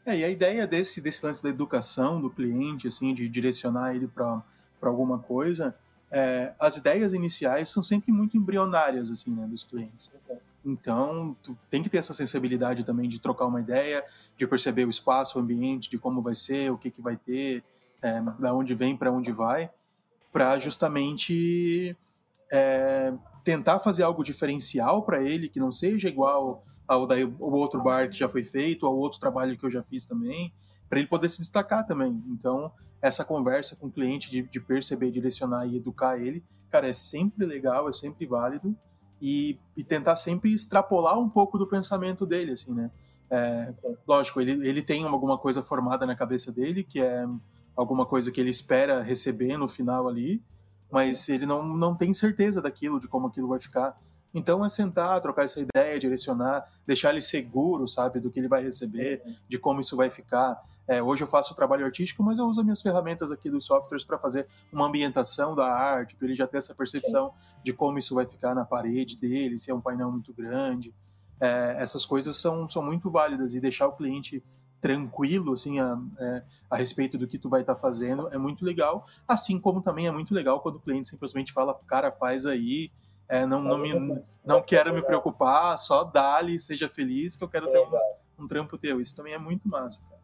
É, 0.06 0.18
e 0.18 0.24
a 0.24 0.30
ideia 0.30 0.66
desse, 0.66 1.02
desse 1.02 1.26
lance 1.26 1.44
da 1.44 1.50
educação 1.50 2.22
do 2.22 2.30
cliente, 2.30 2.88
assim, 2.88 3.14
de 3.14 3.28
direcionar 3.28 3.94
ele 3.94 4.08
para 4.08 4.42
alguma 4.82 5.20
coisa, 5.20 5.76
é, 6.10 6.54
as 6.58 6.78
ideias 6.78 7.12
iniciais 7.12 7.68
são 7.68 7.84
sempre 7.84 8.14
muito 8.14 8.38
embrionárias, 8.38 9.12
assim, 9.12 9.32
né, 9.32 9.46
dos 9.46 9.64
clientes. 9.64 10.10
Então, 10.68 11.34
tu 11.42 11.58
tem 11.70 11.82
que 11.82 11.90
ter 11.90 11.98
essa 11.98 12.14
sensibilidade 12.14 12.86
também 12.86 13.08
de 13.08 13.22
trocar 13.22 13.46
uma 13.46 13.62
ideia, 13.62 14.04
de 14.36 14.46
perceber 14.46 14.86
o 14.86 14.90
espaço, 14.90 15.40
o 15.40 15.42
ambiente, 15.42 15.90
de 15.90 15.98
como 15.98 16.22
vai 16.22 16.36
ser, 16.36 16.70
o 16.70 16.78
que, 16.78 16.92
que 16.92 17.02
vai 17.02 17.16
ter, 17.16 17.64
é, 18.02 18.22
da 18.38 18.54
onde 18.54 18.76
vem, 18.76 18.96
para 18.96 19.10
onde 19.10 19.32
vai, 19.32 19.72
para 20.30 20.60
justamente 20.60 21.96
é, 22.52 23.14
tentar 23.46 23.80
fazer 23.80 24.04
algo 24.04 24.26
diferencial 24.26 25.04
para 25.04 25.24
ele, 25.24 25.48
que 25.48 25.58
não 25.58 25.72
seja 25.72 26.10
igual 26.10 26.66
ao, 26.86 27.08
daí, 27.08 27.24
ao 27.24 27.54
outro 27.54 27.82
bar 27.82 28.10
que 28.10 28.18
já 28.18 28.28
foi 28.28 28.44
feito, 28.44 28.86
ao 28.86 28.96
outro 28.96 29.22
trabalho 29.22 29.58
que 29.58 29.66
eu 29.66 29.72
já 29.72 29.82
fiz 29.82 30.06
também, 30.06 30.54
para 30.90 31.00
ele 31.00 31.08
poder 31.08 31.30
se 31.30 31.40
destacar 31.40 31.88
também. 31.88 32.22
Então, 32.28 32.70
essa 33.02 33.24
conversa 33.24 33.74
com 33.78 33.88
o 33.88 33.92
cliente, 33.92 34.30
de, 34.30 34.42
de 34.42 34.60
perceber, 34.60 35.12
direcionar 35.12 35.66
e 35.66 35.78
educar 35.78 36.20
ele, 36.20 36.44
cara, 36.70 36.90
é 36.90 36.94
sempre 36.94 37.46
legal, 37.46 37.88
é 37.88 37.94
sempre 37.94 38.26
válido 38.26 38.76
e, 39.22 39.58
e, 39.76 39.84
tentar 39.84 40.16
sempre 40.16 40.54
extrapolar 40.54 41.20
um 41.20 41.30
pouco 41.30 41.58
do 41.58 41.68
pensamento 41.68 42.26
dele, 42.26 42.52
assim, 42.52 42.74
né? 42.74 42.92
É, 43.30 43.74
lógico, 44.08 44.40
ele, 44.40 44.68
ele 44.68 44.82
tem 44.82 45.06
alguma 45.06 45.38
coisa 45.38 45.62
formada 45.62 46.06
na 46.06 46.16
cabeça 46.16 46.52
dele, 46.52 46.84
que 46.84 47.02
é 47.02 47.28
alguma 47.76 48.06
coisa 48.06 48.32
que 48.32 48.40
ele 48.40 48.50
espera 48.50 49.02
receber 49.02 49.58
no 49.58 49.68
final 49.68 50.08
ali, 50.08 50.42
mas 50.92 51.28
ele 51.30 51.46
não, 51.46 51.64
não 51.64 51.96
tem 51.96 52.14
certeza 52.14 52.62
daquilo, 52.62 53.00
de 53.00 53.08
como 53.08 53.28
aquilo 53.28 53.48
vai 53.48 53.60
ficar. 53.60 54.00
Então 54.34 54.64
é 54.64 54.70
sentar, 54.70 55.22
trocar 55.22 55.44
essa 55.44 55.60
ideia, 55.60 56.00
direcionar, 56.00 56.68
deixar 56.86 57.12
ele 57.12 57.22
seguro, 57.22 57.88
sabe, 57.88 58.20
do 58.20 58.30
que 58.30 58.40
ele 58.40 58.48
vai 58.48 58.64
receber, 58.64 59.22
de 59.48 59.58
como 59.58 59.82
isso 59.82 59.96
vai 59.96 60.10
ficar. 60.10 60.62
É, 60.88 61.04
hoje 61.04 61.22
eu 61.22 61.28
faço 61.28 61.54
trabalho 61.54 61.86
artístico, 61.86 62.24
mas 62.24 62.38
eu 62.38 62.46
uso 62.46 62.62
as 62.62 62.66
minhas 62.66 62.82
ferramentas 62.82 63.30
aqui 63.30 63.50
dos 63.50 63.66
softwares 63.66 64.06
para 64.06 64.18
fazer 64.18 64.48
uma 64.72 64.88
ambientação 64.88 65.54
da 65.54 65.66
arte, 65.66 66.16
para 66.16 66.28
ele 66.28 66.36
já 66.36 66.48
ter 66.48 66.58
essa 66.58 66.74
percepção 66.74 67.30
Sim. 67.30 67.58
de 67.66 67.74
como 67.74 68.00
isso 68.00 68.16
vai 68.16 68.26
ficar 68.26 68.56
na 68.56 68.64
parede 68.64 69.18
dele, 69.18 69.58
se 69.58 69.70
é 69.70 69.76
um 69.76 69.82
painel 69.82 70.10
muito 70.10 70.34
grande. 70.34 70.96
É, 71.42 71.76
essas 71.80 72.06
coisas 72.06 72.38
são, 72.38 72.70
são 72.70 72.82
muito 72.82 73.12
válidas 73.12 73.54
e 73.54 73.60
deixar 73.60 73.88
o 73.88 73.92
cliente 73.92 74.42
tranquilo 74.80 75.54
assim 75.54 75.80
a, 75.80 76.00
é, 76.20 76.44
a 76.70 76.78
respeito 76.78 77.18
do 77.18 77.28
que 77.28 77.40
tu 77.40 77.50
vai 77.50 77.62
estar 77.62 77.74
tá 77.74 77.82
fazendo 77.82 78.30
é 78.32 78.38
muito 78.38 78.64
legal 78.64 79.08
assim 79.28 79.60
como 79.60 79.82
também 79.82 80.06
é 80.06 80.12
muito 80.12 80.36
legal 80.36 80.60
quando 80.60 80.76
o 80.76 80.80
cliente 80.80 81.08
simplesmente 81.08 81.52
fala 81.52 81.74
cara 81.88 82.12
faz 82.12 82.46
aí 82.46 82.92
é, 83.28 83.44
não, 83.44 83.60
não, 83.60 83.80
me, 83.80 84.22
não 84.46 84.62
quero 84.62 84.94
me 84.94 85.02
preocupar 85.02 85.80
só 85.80 86.04
dá-lhe 86.04 86.60
seja 86.60 86.88
feliz 86.88 87.36
que 87.36 87.44
eu 87.44 87.50
quero 87.50 87.68
ter 87.72 87.80
um, 87.80 88.44
um 88.44 88.48
trampo 88.48 88.78
teu. 88.78 89.02
Isso 89.02 89.16
também 89.16 89.34
é 89.34 89.40
muito 89.40 89.68
massa 89.68 90.04
cara 90.04 90.17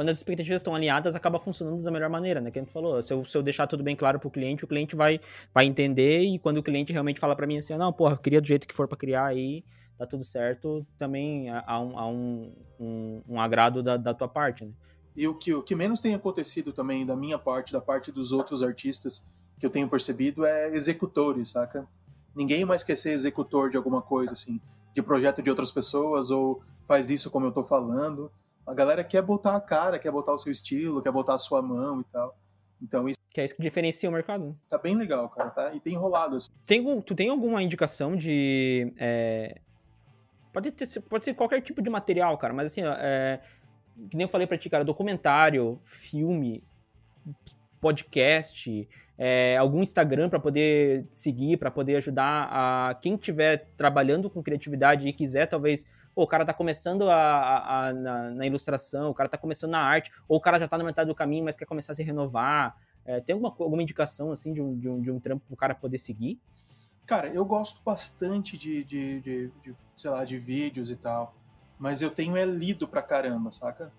quando 0.00 0.08
as 0.08 0.16
expectativas 0.16 0.60
estão 0.60 0.74
alinhadas, 0.74 1.14
acaba 1.14 1.38
funcionando 1.38 1.82
da 1.82 1.90
melhor 1.90 2.08
maneira, 2.08 2.40
né? 2.40 2.50
Que 2.50 2.58
a 2.58 2.62
gente 2.62 2.72
falou, 2.72 3.02
se 3.02 3.12
eu, 3.12 3.22
se 3.22 3.36
eu 3.36 3.42
deixar 3.42 3.66
tudo 3.66 3.84
bem 3.84 3.94
claro 3.94 4.18
pro 4.18 4.30
cliente, 4.30 4.64
o 4.64 4.66
cliente 4.66 4.96
vai, 4.96 5.20
vai 5.52 5.66
entender 5.66 6.20
e 6.20 6.38
quando 6.38 6.56
o 6.56 6.62
cliente 6.62 6.90
realmente 6.90 7.20
fala 7.20 7.36
para 7.36 7.46
mim 7.46 7.58
assim, 7.58 7.76
não, 7.76 7.92
porra, 7.92 8.16
queria 8.16 8.40
do 8.40 8.46
jeito 8.46 8.66
que 8.66 8.74
for 8.74 8.88
para 8.88 8.96
criar 8.96 9.26
aí, 9.26 9.62
tá 9.98 10.06
tudo 10.06 10.24
certo, 10.24 10.86
também 10.98 11.50
há 11.50 11.78
um, 11.78 11.98
há 11.98 12.08
um, 12.08 12.50
um, 12.80 13.22
um 13.28 13.38
agrado 13.38 13.82
da, 13.82 13.98
da 13.98 14.14
tua 14.14 14.26
parte, 14.26 14.64
né? 14.64 14.72
E 15.14 15.28
o 15.28 15.34
que, 15.34 15.52
o 15.52 15.62
que 15.62 15.74
menos 15.74 16.00
tem 16.00 16.14
acontecido 16.14 16.72
também 16.72 17.04
da 17.04 17.14
minha 17.14 17.38
parte, 17.38 17.70
da 17.70 17.80
parte 17.82 18.10
dos 18.10 18.32
outros 18.32 18.62
artistas 18.62 19.30
que 19.58 19.66
eu 19.66 19.70
tenho 19.70 19.86
percebido 19.86 20.46
é 20.46 20.74
executores, 20.74 21.50
saca? 21.50 21.86
Ninguém 22.34 22.64
mais 22.64 22.82
quer 22.82 22.96
ser 22.96 23.10
executor 23.10 23.68
de 23.68 23.76
alguma 23.76 24.00
coisa, 24.00 24.32
assim, 24.32 24.62
de 24.94 25.02
projeto 25.02 25.42
de 25.42 25.50
outras 25.50 25.70
pessoas 25.70 26.30
ou 26.30 26.62
faz 26.88 27.10
isso 27.10 27.30
como 27.30 27.44
eu 27.44 27.52
tô 27.52 27.62
falando. 27.62 28.32
A 28.70 28.74
galera 28.74 29.02
quer 29.02 29.20
botar 29.20 29.56
a 29.56 29.60
cara, 29.60 29.98
quer 29.98 30.12
botar 30.12 30.32
o 30.32 30.38
seu 30.38 30.52
estilo, 30.52 31.02
quer 31.02 31.10
botar 31.10 31.34
a 31.34 31.38
sua 31.38 31.60
mão 31.60 32.02
e 32.02 32.04
tal. 32.04 32.38
Então 32.80 33.08
isso. 33.08 33.18
Que 33.28 33.40
é 33.40 33.44
isso 33.44 33.56
que 33.56 33.60
diferencia 33.60 34.08
o 34.08 34.12
mercado. 34.12 34.56
Tá 34.68 34.78
bem 34.78 34.96
legal, 34.96 35.28
cara, 35.28 35.50
tá? 35.50 35.74
E 35.74 35.80
tem 35.80 35.94
enrolado. 35.94 36.36
Assim. 36.36 36.50
Tem, 36.64 37.00
tu 37.00 37.12
tem 37.16 37.30
alguma 37.30 37.60
indicação 37.64 38.14
de. 38.14 38.92
É... 38.96 39.60
Pode, 40.52 40.70
ter, 40.70 40.86
pode 41.00 41.24
ser 41.24 41.34
qualquer 41.34 41.60
tipo 41.62 41.82
de 41.82 41.90
material, 41.90 42.38
cara, 42.38 42.54
mas 42.54 42.66
assim, 42.66 42.82
é... 42.84 43.40
que 44.08 44.16
nem 44.16 44.24
eu 44.24 44.28
falei 44.28 44.46
pra 44.46 44.56
ti, 44.56 44.70
cara, 44.70 44.84
documentário, 44.84 45.80
filme, 45.84 46.62
podcast, 47.80 48.88
é, 49.18 49.56
algum 49.56 49.82
Instagram 49.82 50.28
para 50.28 50.38
poder 50.38 51.08
seguir, 51.10 51.56
para 51.56 51.72
poder 51.72 51.96
ajudar 51.96 52.48
a 52.52 52.94
quem 52.94 53.14
estiver 53.14 53.66
trabalhando 53.76 54.30
com 54.30 54.40
criatividade 54.44 55.08
e 55.08 55.12
quiser 55.12 55.46
talvez 55.46 55.84
Pô, 56.20 56.24
o 56.24 56.26
cara 56.26 56.44
tá 56.44 56.52
começando 56.52 57.08
a, 57.08 57.16
a, 57.16 57.88
a 57.88 57.92
na, 57.94 58.30
na, 58.30 58.46
ilustração, 58.46 59.08
o 59.08 59.14
cara 59.14 59.26
tá 59.26 59.38
começando 59.38 59.70
na 59.70 59.80
arte, 59.80 60.12
ou 60.28 60.36
o 60.36 60.40
cara 60.40 60.60
já 60.60 60.68
tá 60.68 60.76
na 60.76 60.84
metade 60.84 61.08
do 61.08 61.14
caminho, 61.14 61.42
mas 61.42 61.56
quer 61.56 61.64
começar 61.64 61.92
a 61.92 61.94
se 61.94 62.02
renovar. 62.02 62.76
É, 63.06 63.22
tem 63.22 63.32
alguma, 63.32 63.48
alguma 63.58 63.82
indicação, 63.82 64.30
assim, 64.30 64.52
de 64.52 64.60
um, 64.60 64.78
de, 64.78 64.86
um, 64.86 65.00
de 65.00 65.10
um 65.10 65.18
trampo 65.18 65.46
pro 65.46 65.56
cara 65.56 65.74
poder 65.74 65.96
seguir? 65.96 66.38
Cara, 67.06 67.28
eu 67.28 67.42
gosto 67.42 67.80
bastante 67.82 68.58
de, 68.58 68.84
de, 68.84 69.20
de, 69.22 69.48
de 69.62 69.74
sei 69.96 70.10
lá, 70.10 70.22
de 70.26 70.36
vídeos 70.36 70.90
e 70.90 70.96
tal, 70.96 71.34
mas 71.78 72.02
eu 72.02 72.10
tenho 72.10 72.36
é 72.36 72.44
lido 72.44 72.86
pra 72.86 73.00
caramba, 73.00 73.50
saca? 73.50 73.90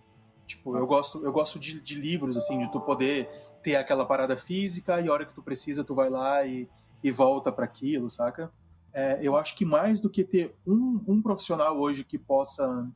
Tipo, 0.45 0.74
Nossa. 0.74 0.84
eu 0.84 0.88
gosto, 0.88 1.26
eu 1.26 1.32
gosto 1.32 1.57
de, 1.57 1.82
de 1.82 1.95
livros, 1.95 2.38
assim, 2.38 2.59
de 2.59 2.72
tu 2.72 2.80
poder 2.82 3.28
ter 3.63 3.78
aquela 3.78 4.05
parada 4.05 4.38
física 4.38 5.01
e 5.01 5.07
a 5.07 5.11
hora 5.11 5.26
que 5.26 5.34
tu 5.34 5.41
precisa 5.41 5.84
tu 5.84 5.95
vai 5.95 6.11
lá 6.11 6.45
e, 6.45 6.69
e 7.03 7.09
volta 7.09 7.51
para 7.51 7.65
aquilo, 7.65 8.11
saca? 8.11 8.53
É, 8.94 9.20
eu 9.22 9.36
acho 9.36 9.56
que 9.56 9.66
mais 9.66 10.00
do 10.00 10.10
que 10.10 10.24
ter 10.24 10.56
um, 10.66 11.02
um 11.08 11.22
profissional 11.22 11.80
hoje 11.80 12.04
que 12.04 12.18
possa 12.18 12.88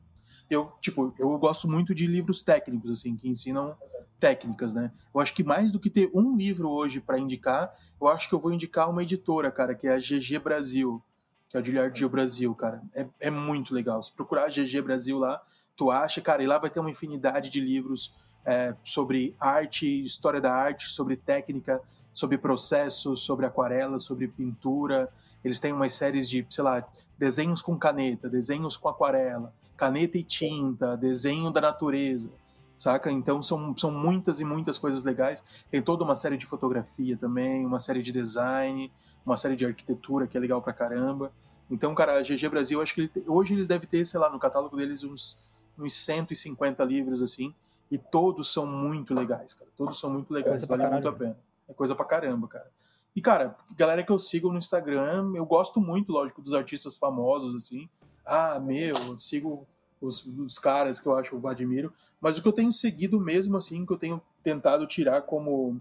eu 0.48 0.72
tipo 0.80 1.14
eu 1.18 1.36
gosto 1.38 1.68
muito 1.68 1.94
de 1.94 2.06
livros 2.06 2.42
técnicos 2.42 2.90
assim 2.90 3.16
que 3.16 3.28
ensinam 3.28 3.76
técnicas 4.20 4.74
né? 4.74 4.92
Eu 5.14 5.20
acho 5.20 5.34
que 5.34 5.42
mais 5.42 5.72
do 5.72 5.80
que 5.80 5.90
ter 5.90 6.10
um 6.14 6.36
livro 6.36 6.70
hoje 6.70 7.00
para 7.00 7.18
indicar 7.18 7.74
eu 8.00 8.08
acho 8.08 8.28
que 8.28 8.34
eu 8.34 8.40
vou 8.40 8.52
indicar 8.52 8.90
uma 8.90 9.02
editora 9.02 9.50
cara 9.50 9.74
que 9.74 9.86
é 9.86 9.94
a 9.94 9.98
GG 9.98 10.38
Brasil 10.38 11.02
que 11.48 11.56
é 11.56 11.60
a 11.60 11.62
Gilliard 11.62 11.98
Gil 11.98 12.08
Brasil 12.08 12.54
cara. 12.54 12.82
É, 12.94 13.06
é 13.20 13.30
muito 13.30 13.72
legal. 13.72 14.02
Se 14.02 14.12
procurar 14.12 14.50
GG 14.50 14.82
Brasil 14.82 15.18
lá 15.18 15.42
tu 15.76 15.90
acha 15.90 16.20
cara 16.20 16.42
e 16.42 16.46
lá 16.46 16.58
vai 16.58 16.70
ter 16.70 16.80
uma 16.80 16.90
infinidade 16.90 17.50
de 17.50 17.60
livros 17.60 18.14
é, 18.44 18.76
sobre 18.84 19.34
arte 19.40 20.04
história 20.04 20.40
da 20.40 20.52
arte 20.52 20.88
sobre 20.88 21.16
técnica 21.16 21.80
sobre 22.12 22.38
processos 22.38 23.20
sobre 23.20 23.46
aquarela 23.46 23.98
sobre 23.98 24.28
pintura 24.28 25.10
eles 25.44 25.60
têm 25.60 25.72
umas 25.72 25.92
séries 25.92 26.28
de, 26.28 26.46
sei 26.50 26.64
lá, 26.64 26.86
desenhos 27.18 27.62
com 27.62 27.76
caneta, 27.78 28.28
desenhos 28.28 28.76
com 28.76 28.88
aquarela, 28.88 29.52
caneta 29.76 30.18
e 30.18 30.22
tinta, 30.22 30.96
desenho 30.96 31.50
da 31.50 31.60
natureza, 31.60 32.32
saca? 32.76 33.10
Então 33.10 33.42
são, 33.42 33.76
são 33.76 33.90
muitas 33.90 34.40
e 34.40 34.44
muitas 34.44 34.78
coisas 34.78 35.04
legais. 35.04 35.64
Tem 35.70 35.80
toda 35.80 36.04
uma 36.04 36.16
série 36.16 36.36
de 36.36 36.46
fotografia 36.46 37.16
também, 37.16 37.64
uma 37.64 37.80
série 37.80 38.02
de 38.02 38.12
design, 38.12 38.90
uma 39.24 39.36
série 39.36 39.56
de 39.56 39.66
arquitetura 39.66 40.26
que 40.26 40.36
é 40.36 40.40
legal 40.40 40.60
pra 40.62 40.72
caramba. 40.72 41.32
Então, 41.70 41.94
cara, 41.94 42.18
a 42.18 42.22
GG 42.22 42.48
Brasil, 42.48 42.80
acho 42.80 42.94
que 42.94 43.00
ele, 43.00 43.10
hoje 43.26 43.54
eles 43.54 43.66
devem 43.66 43.88
ter, 43.88 44.04
sei 44.04 44.20
lá, 44.20 44.30
no 44.30 44.38
catálogo 44.38 44.76
deles 44.76 45.02
uns, 45.02 45.38
uns 45.76 45.94
150 45.94 46.84
livros, 46.84 47.22
assim, 47.22 47.52
e 47.90 47.98
todos 47.98 48.52
são 48.52 48.66
muito 48.66 49.12
legais, 49.12 49.54
cara. 49.54 49.70
Todos 49.76 49.98
são 49.98 50.10
muito 50.10 50.32
legais, 50.32 50.64
vale 50.64 50.86
muito 50.86 51.08
a 51.08 51.12
pena. 51.12 51.36
É 51.68 51.74
coisa 51.74 51.94
pra 51.94 52.04
caramba, 52.04 52.46
cara. 52.46 52.70
E, 53.16 53.20
cara, 53.22 53.56
galera 53.74 54.02
que 54.02 54.12
eu 54.12 54.18
sigo 54.18 54.52
no 54.52 54.58
Instagram, 54.58 55.32
eu 55.34 55.46
gosto 55.46 55.80
muito, 55.80 56.12
lógico, 56.12 56.42
dos 56.42 56.52
artistas 56.52 56.98
famosos, 56.98 57.54
assim. 57.54 57.88
Ah, 58.26 58.60
meu, 58.60 58.94
eu 58.94 59.18
sigo 59.18 59.66
os, 59.98 60.26
os 60.26 60.58
caras 60.58 61.00
que 61.00 61.06
eu 61.06 61.16
acho 61.16 61.30
que 61.30 61.36
eu 61.36 61.48
admiro, 61.48 61.90
mas 62.20 62.36
o 62.36 62.42
que 62.42 62.48
eu 62.48 62.52
tenho 62.52 62.70
seguido 62.70 63.18
mesmo 63.18 63.56
assim, 63.56 63.86
que 63.86 63.92
eu 63.94 63.96
tenho 63.96 64.20
tentado 64.42 64.86
tirar 64.86 65.22
como, 65.22 65.80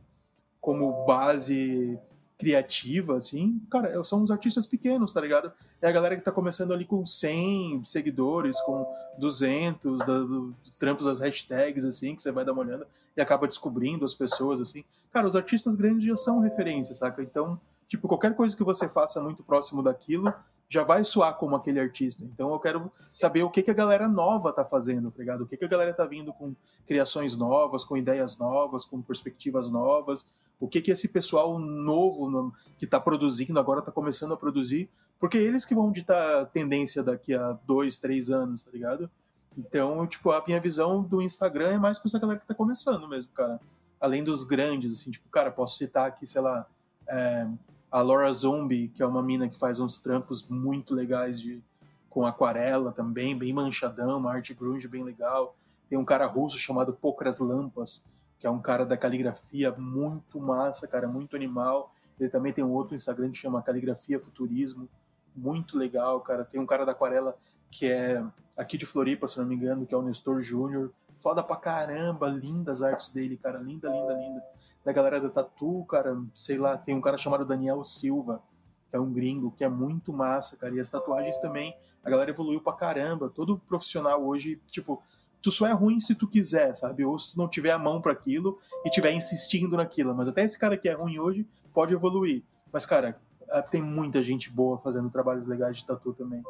como 0.62 1.06
base 1.06 2.00
criativa, 2.38 3.16
assim, 3.16 3.62
cara, 3.72 4.04
são 4.04 4.22
os 4.22 4.30
artistas 4.30 4.68
pequenos, 4.68 5.14
tá 5.14 5.22
ligado? 5.22 5.52
É 5.82 5.88
a 5.88 5.92
galera 5.92 6.16
que 6.16 6.22
tá 6.22 6.32
começando 6.32 6.74
ali 6.74 6.84
com 6.84 7.06
100 7.06 7.84
seguidores, 7.84 8.60
com 8.62 8.86
200, 9.18 10.00
da, 10.00 10.20
dos 10.20 10.78
trampos 10.78 11.06
das 11.06 11.20
hashtags, 11.20 11.86
assim, 11.86 12.16
que 12.16 12.22
você 12.22 12.32
vai 12.32 12.44
dar 12.44 12.52
uma 12.52 12.62
olhada 12.62 12.88
e 13.16 13.22
acaba 13.22 13.48
descobrindo 13.48 14.04
as 14.04 14.14
pessoas, 14.14 14.60
assim. 14.60 14.84
Cara, 15.12 15.28
os 15.28 15.36
artistas 15.36 15.76
grandes 15.76 16.06
já 16.06 16.16
são 16.16 16.40
referência, 16.40 16.94
saca? 16.94 17.22
Então, 17.22 17.60
tipo, 17.88 18.08
qualquer 18.08 18.36
coisa 18.36 18.56
que 18.56 18.64
você 18.64 18.90
faça 18.90 19.22
muito 19.22 19.42
próximo 19.42 19.82
daquilo 19.82 20.34
já 20.68 20.84
vai 20.84 21.04
soar 21.04 21.36
como 21.36 21.56
aquele 21.56 21.80
artista. 21.80 22.24
Então 22.24 22.52
eu 22.52 22.60
quero 22.60 22.92
saber 23.14 23.44
o 23.44 23.50
que, 23.50 23.62
que 23.62 23.72
a 23.72 23.74
galera 23.74 24.08
nova 24.08 24.52
tá 24.52 24.66
fazendo, 24.66 25.12
tá 25.12 25.20
ligado? 25.20 25.42
O 25.42 25.48
que, 25.48 25.58
que 25.58 25.66
a 25.66 25.68
galera 25.68 25.94
tá 25.94 26.06
vindo 26.06 26.34
com 26.34 26.56
criações 26.86 27.36
novas, 27.36 27.84
com 27.84 27.96
ideias 27.96 28.38
novas, 28.38 28.84
com 28.84 29.02
perspectivas 29.02 29.70
novas. 29.70 30.26
O 30.60 30.68
que, 30.68 30.82
que 30.82 30.92
esse 30.92 31.08
pessoal 31.08 31.60
novo 31.60 32.54
que 32.78 32.88
tá 32.88 33.00
produzindo 33.00 33.60
agora 33.60 33.82
tá 33.82 33.92
começando 33.92 34.34
a 34.34 34.38
produzir. 34.38 34.90
Porque 35.20 35.38
eles 35.38 35.66
que 35.66 35.74
vão 35.74 35.92
ditar 35.92 36.42
a 36.42 36.46
tendência 36.46 37.02
daqui 37.02 37.34
a 37.34 37.54
dois, 37.66 37.98
três 37.98 38.30
anos, 38.30 38.64
tá 38.64 38.72
ligado? 38.72 39.10
Então, 39.58 40.06
tipo, 40.06 40.32
a 40.32 40.44
minha 40.46 40.60
visão 40.60 41.02
do 41.02 41.22
Instagram 41.22 41.74
é 41.74 41.80
mais 41.80 41.98
com 41.98 42.08
essa 42.08 42.20
galera 42.20 42.40
que 42.40 42.48
tá 42.48 42.54
começando 42.54 43.08
mesmo, 43.08 43.32
cara. 43.32 43.60
Além 44.00 44.24
dos 44.24 44.44
grandes, 44.44 44.94
assim, 44.94 45.12
tipo, 45.12 45.30
cara, 45.30 45.50
posso 45.50 45.78
citar 45.78 46.08
aqui, 46.08 46.28
sei 46.28 46.42
lá, 46.42 46.68
é, 47.08 47.48
a 47.90 48.02
Laura 48.02 48.32
Zombie, 48.34 48.90
que 48.90 49.02
é 49.02 49.06
uma 49.06 49.24
mina 49.24 49.48
que 49.48 49.58
faz 49.58 49.80
uns 49.80 50.00
trampos 50.00 50.48
muito 50.50 50.94
legais 50.94 51.40
de 51.40 51.64
com 52.10 52.26
aquarela 52.26 52.92
também, 52.94 53.38
bem 53.38 53.52
manchadão, 53.52 54.18
uma 54.18 54.32
arte 54.32 54.54
grunge 54.54 54.88
bem 54.88 55.04
legal. 55.04 55.56
Tem 55.90 55.98
um 55.98 56.06
cara 56.06 56.26
russo 56.26 56.58
chamado 56.58 56.94
Pocras 56.94 57.40
Lampas, 57.40 58.04
que 58.46 58.48
é 58.48 58.52
um 58.52 58.62
cara 58.62 58.86
da 58.86 58.96
caligrafia 58.96 59.72
muito 59.72 60.40
massa, 60.40 60.88
cara, 60.88 61.08
muito 61.08 61.36
animal. 61.36 61.92
Ele 62.20 62.30
também 62.30 62.54
tem 62.54 62.64
um 62.64 62.72
outro 62.74 62.96
Instagram 62.96 63.32
que 63.32 63.40
chama 63.40 63.60
Caligrafia 63.60 64.20
Futurismo, 64.20 64.88
muito 65.36 65.76
legal, 65.76 66.22
cara. 66.22 66.46
Tem 66.46 66.62
um 66.62 66.66
cara 66.68 66.86
da 66.86 66.92
aquarela 66.92 67.36
que 67.72 67.92
é 67.92 68.24
aqui 68.56 68.78
de 68.78 68.86
Floripa, 68.86 69.28
se 69.28 69.40
não 69.40 69.48
me 69.48 69.56
engano, 69.56 69.88
que 69.88 69.96
é 69.96 69.98
o 69.98 70.04
Nestor 70.04 70.42
Júnior. 70.42 70.94
Foda 71.18 71.42
pra 71.42 71.56
caramba, 71.56 72.28
lindas 72.28 72.84
as 72.84 72.92
artes 72.92 73.10
dele, 73.10 73.36
cara, 73.36 73.58
linda, 73.58 73.90
linda, 73.90 74.14
linda 74.14 74.44
da 74.84 74.94
galera 74.94 75.20
da 75.20 75.30
Tatu, 75.32 75.84
cara, 75.86 76.16
sei 76.36 76.60
lá, 76.60 76.78
tem 76.78 76.94
um 76.94 77.02
cara 77.02 77.18
chamado 77.18 77.44
Daniel 77.46 77.84
Silva, 77.84 78.44
que 78.92 78.96
é 78.96 79.00
um 79.00 79.12
gringo, 79.12 79.50
que 79.50 79.64
é 79.64 79.70
muito 79.70 80.14
massa, 80.14 80.56
cara. 80.56 80.76
E 80.76 80.80
as 80.80 80.88
tatuagens 80.88 81.40
também, 81.40 81.76
a 82.04 82.12
galera 82.12 82.30
evoluiu 82.30 82.62
pra 82.62 82.74
caramba. 82.74 83.28
Todo 83.28 83.58
profissional 83.58 84.24
hoje, 84.24 84.62
tipo, 84.68 85.02
tu 85.46 85.52
só 85.52 85.68
é 85.68 85.72
ruim 85.72 86.00
se 86.00 86.16
tu 86.16 86.28
quiser, 86.28 86.74
sabe? 86.74 87.06
Ou 87.06 87.20
se 87.20 87.34
tu 87.34 87.38
não 87.38 87.48
tiver 87.48 87.70
a 87.70 87.78
mão 87.78 88.02
para 88.02 88.12
aquilo 88.12 88.58
e 88.84 88.90
tiver 88.90 89.12
insistindo 89.12 89.78
naquilo. 89.78 90.16
Mas 90.16 90.28
até 90.28 90.44
esse 90.44 90.58
cara 90.58 90.76
que 90.76 90.90
é 90.90 90.94
ruim 90.94 91.20
hoje 91.20 91.46
pode 91.72 91.94
evoluir. 91.94 92.42
Mas, 92.74 92.84
cara, 92.84 93.20
ah, 93.52 93.62
tem 93.62 93.80
muita 93.80 94.24
gente 94.24 94.50
boa 94.50 94.80
fazendo 94.80 95.08
trabalhos 95.08 95.46
legais 95.46 95.78
de 95.78 95.86
tatu 95.86 96.14
também. 96.14 96.42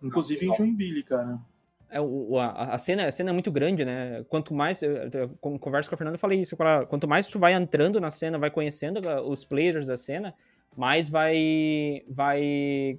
Inclusive 0.00 0.46
em 0.46 0.54
Joinville, 0.54 1.02
cara. 1.02 1.40
É, 1.90 2.00
o, 2.00 2.38
a, 2.38 2.74
a, 2.74 2.78
cena, 2.78 3.06
a 3.06 3.10
cena 3.10 3.30
é 3.30 3.32
muito 3.32 3.50
grande, 3.50 3.84
né? 3.84 4.24
Quanto 4.28 4.54
mais. 4.54 4.80
Eu, 4.80 4.92
eu, 5.12 5.28
converso 5.58 5.88
com 5.88 5.96
a 5.96 5.98
Fernanda, 5.98 6.14
eu 6.14 6.20
falei 6.20 6.40
isso. 6.40 6.56
Quanto 6.88 7.08
mais 7.08 7.26
tu 7.26 7.40
vai 7.40 7.52
entrando 7.52 8.00
na 8.00 8.12
cena, 8.12 8.38
vai 8.38 8.50
conhecendo 8.50 9.00
os 9.28 9.44
players 9.44 9.88
da 9.88 9.96
cena, 9.96 10.32
mais 10.76 11.08
vai. 11.08 12.04
vai 12.08 12.96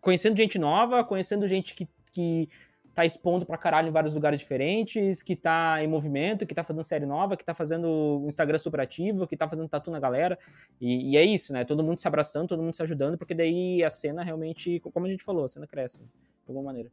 conhecendo 0.00 0.38
gente 0.38 0.58
nova, 0.58 1.04
conhecendo 1.04 1.46
gente 1.46 1.74
que, 1.74 1.86
que 2.14 2.48
tá 2.94 3.06
expondo 3.06 3.46
pra 3.46 3.56
caralho 3.56 3.88
em 3.88 3.92
vários 3.92 4.14
lugares 4.14 4.38
diferentes, 4.40 5.22
que 5.22 5.34
tá 5.34 5.82
em 5.82 5.86
movimento, 5.86 6.46
que 6.46 6.54
tá 6.54 6.62
fazendo 6.62 6.84
série 6.84 7.06
nova, 7.06 7.36
que 7.36 7.44
tá 7.44 7.54
fazendo 7.54 8.24
Instagram 8.26 8.58
super 8.58 8.80
ativo, 8.80 9.26
que 9.26 9.36
tá 9.36 9.48
fazendo 9.48 9.68
tatu 9.68 9.90
na 9.90 9.98
galera. 9.98 10.38
E, 10.80 11.12
e, 11.12 11.16
é 11.16 11.24
isso, 11.24 11.52
né? 11.52 11.64
Todo 11.64 11.82
mundo 11.82 11.98
se 11.98 12.06
abraçando, 12.06 12.48
todo 12.48 12.62
mundo 12.62 12.74
se 12.74 12.82
ajudando, 12.82 13.16
porque 13.16 13.34
daí 13.34 13.82
a 13.82 13.88
cena 13.88 14.22
realmente, 14.22 14.80
como 14.80 15.06
a 15.06 15.08
gente 15.08 15.24
falou, 15.24 15.44
a 15.44 15.48
cena 15.48 15.66
cresce, 15.66 16.00
de 16.00 16.48
alguma 16.48 16.66
maneira. 16.66 16.90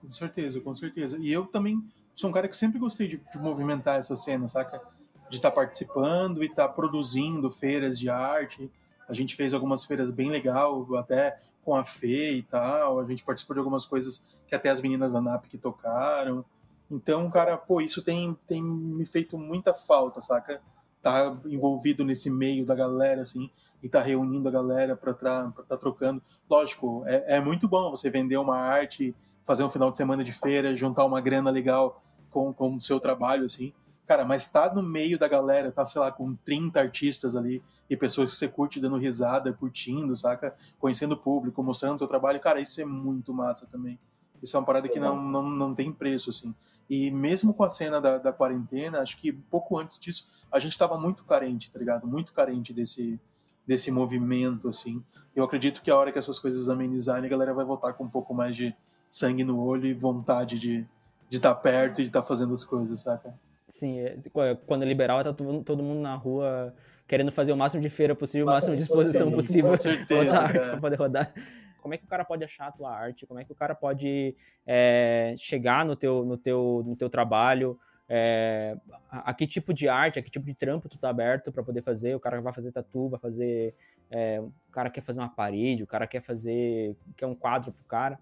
Com 0.00 0.12
certeza, 0.12 0.60
com 0.60 0.74
certeza. 0.74 1.16
E 1.18 1.32
eu 1.32 1.46
também 1.46 1.82
sou 2.14 2.28
um 2.28 2.32
cara 2.32 2.48
que 2.48 2.56
sempre 2.56 2.78
gostei 2.78 3.08
de, 3.08 3.16
de 3.32 3.38
movimentar 3.38 3.98
essa 3.98 4.16
cena, 4.16 4.48
saca? 4.48 4.82
De 5.30 5.36
estar 5.36 5.50
tá 5.50 5.54
participando 5.54 6.42
e 6.42 6.46
estar 6.46 6.68
tá 6.68 6.74
produzindo 6.74 7.50
feiras 7.50 7.98
de 7.98 8.10
arte. 8.10 8.70
A 9.08 9.14
gente 9.14 9.34
fez 9.34 9.54
algumas 9.54 9.84
feiras 9.84 10.10
bem 10.10 10.30
legal, 10.30 10.86
até 10.96 11.38
com 11.64 11.74
a 11.74 11.84
Fê 11.84 12.32
e 12.32 12.42
tal. 12.42 13.00
A 13.00 13.06
gente 13.06 13.24
participou 13.24 13.54
de 13.54 13.60
algumas 13.60 13.86
coisas 13.86 14.22
que 14.46 14.54
até 14.54 14.68
as 14.68 14.80
meninas 14.80 15.12
da 15.12 15.20
NAP 15.20 15.46
que 15.46 15.58
tocaram. 15.58 16.44
Então, 16.90 17.30
cara, 17.30 17.56
pô, 17.56 17.80
isso 17.80 18.02
tem, 18.02 18.36
tem 18.46 18.62
me 18.62 19.06
feito 19.06 19.38
muita 19.38 19.72
falta, 19.72 20.20
saca? 20.20 20.60
Tá 21.00 21.36
envolvido 21.46 22.04
nesse 22.04 22.30
meio 22.30 22.64
da 22.64 22.74
galera, 22.74 23.22
assim, 23.22 23.50
e 23.82 23.88
tá 23.88 24.00
reunindo 24.00 24.48
a 24.48 24.52
galera 24.52 24.94
para 24.96 25.12
estar 25.12 25.50
tá 25.68 25.76
trocando. 25.76 26.22
Lógico, 26.48 27.02
é, 27.06 27.36
é 27.36 27.40
muito 27.40 27.66
bom 27.66 27.90
você 27.90 28.10
vender 28.10 28.36
uma 28.36 28.56
arte 28.56 29.14
fazer 29.44 29.64
um 29.64 29.70
final 29.70 29.90
de 29.90 29.96
semana 29.96 30.22
de 30.22 30.32
feira, 30.32 30.76
juntar 30.76 31.04
uma 31.04 31.20
grana 31.20 31.50
legal 31.50 32.02
com, 32.30 32.52
com 32.52 32.76
o 32.76 32.80
seu 32.80 33.00
trabalho, 33.00 33.44
assim. 33.44 33.72
Cara, 34.06 34.24
mas 34.24 34.46
tá 34.46 34.72
no 34.74 34.82
meio 34.82 35.18
da 35.18 35.28
galera, 35.28 35.70
tá, 35.70 35.84
sei 35.84 36.00
lá, 36.00 36.10
com 36.10 36.34
30 36.44 36.80
artistas 36.80 37.36
ali 37.36 37.62
e 37.88 37.96
pessoas 37.96 38.32
que 38.32 38.38
você 38.38 38.48
curte 38.48 38.80
dando 38.80 38.96
risada, 38.96 39.52
curtindo, 39.52 40.14
saca? 40.16 40.54
Conhecendo 40.78 41.12
o 41.12 41.16
público, 41.16 41.62
mostrando 41.62 41.94
o 41.94 41.98
teu 41.98 42.08
trabalho. 42.08 42.40
Cara, 42.40 42.60
isso 42.60 42.80
é 42.80 42.84
muito 42.84 43.32
massa 43.32 43.66
também. 43.66 43.98
Isso 44.42 44.56
é 44.56 44.60
uma 44.60 44.66
parada 44.66 44.88
que 44.88 44.98
não, 44.98 45.22
não, 45.22 45.42
não 45.48 45.74
tem 45.74 45.92
preço, 45.92 46.30
assim. 46.30 46.54
E 46.90 47.10
mesmo 47.10 47.54
com 47.54 47.62
a 47.62 47.70
cena 47.70 48.00
da, 48.00 48.18
da 48.18 48.32
quarentena, 48.32 49.00
acho 49.00 49.16
que 49.16 49.32
pouco 49.32 49.78
antes 49.78 49.98
disso, 49.98 50.28
a 50.50 50.58
gente 50.58 50.76
tava 50.76 50.98
muito 50.98 51.24
carente, 51.24 51.70
tá 51.70 51.78
ligado? 51.78 52.06
Muito 52.06 52.32
carente 52.32 52.72
desse, 52.72 53.20
desse 53.64 53.90
movimento, 53.90 54.68
assim. 54.68 55.02
Eu 55.34 55.44
acredito 55.44 55.80
que 55.80 55.90
a 55.90 55.96
hora 55.96 56.10
que 56.10 56.18
essas 56.18 56.38
coisas 56.38 56.68
amenizarem, 56.68 57.26
a 57.26 57.30
galera 57.30 57.54
vai 57.54 57.64
voltar 57.64 57.92
com 57.92 58.04
um 58.04 58.10
pouco 58.10 58.34
mais 58.34 58.56
de, 58.56 58.74
sangue 59.12 59.44
no 59.44 59.60
olho 59.60 59.86
e 59.86 59.92
vontade 59.92 60.58
de 60.58 60.88
de 61.32 61.38
estar 61.38 61.54
tá 61.54 61.60
perto 61.60 62.00
e 62.00 62.04
de 62.04 62.10
estar 62.10 62.20
tá 62.20 62.26
fazendo 62.26 62.52
as 62.52 62.62
coisas, 62.62 63.00
saca? 63.00 63.34
Sim, 63.72 64.00
é, 64.00 64.18
quando 64.66 64.82
é 64.82 64.86
liberal, 64.86 65.24
tá 65.24 65.32
todo 65.32 65.82
mundo 65.82 66.02
na 66.02 66.14
rua 66.14 66.74
querendo 67.08 67.32
fazer 67.32 67.52
o 67.52 67.56
máximo 67.56 67.82
de 67.82 67.88
feira 67.88 68.14
possível, 68.14 68.46
o 68.46 68.50
máximo 68.50 68.76
de 68.76 68.82
exposição 68.82 69.32
possível. 69.32 69.70
Com 69.70 69.76
certeza, 69.78 70.30
pra 70.52 70.76
poder 70.76 70.96
rodar. 70.96 71.32
Como 71.80 71.94
é 71.94 71.96
que 71.96 72.04
o 72.04 72.06
cara 72.06 72.22
pode 72.22 72.44
achar 72.44 72.66
a 72.66 72.70
tua 72.70 72.94
arte? 72.94 73.26
Como 73.26 73.40
é 73.40 73.44
que 73.44 73.50
o 73.50 73.54
cara 73.54 73.74
pode 73.74 74.36
é, 74.66 75.34
chegar 75.38 75.86
no 75.86 75.96
teu, 75.96 76.22
no, 76.22 76.36
teu, 76.36 76.82
no 76.84 76.94
teu 76.94 77.08
trabalho? 77.08 77.80
É, 78.06 78.76
a, 79.10 79.30
a, 79.30 79.34
que 79.34 79.46
tipo 79.46 79.72
de 79.72 79.88
arte, 79.88 80.18
a 80.18 80.22
que 80.22 80.30
tipo 80.30 80.44
de 80.44 80.52
trampo 80.52 80.86
tu 80.86 80.98
tá 80.98 81.08
aberto 81.08 81.50
para 81.50 81.62
poder 81.62 81.80
fazer? 81.80 82.14
O 82.14 82.20
cara 82.20 82.42
vai 82.42 82.52
fazer 82.52 82.72
tatu, 82.72 83.08
vai 83.08 83.18
fazer... 83.18 83.74
É, 84.10 84.38
o 84.38 84.52
cara 84.70 84.90
quer 84.90 85.00
fazer 85.00 85.18
uma 85.18 85.30
parede, 85.30 85.82
o 85.82 85.86
cara 85.86 86.06
quer 86.06 86.20
fazer... 86.20 86.94
quer 87.16 87.24
um 87.24 87.34
quadro 87.34 87.72
pro 87.72 87.84
cara 87.84 88.18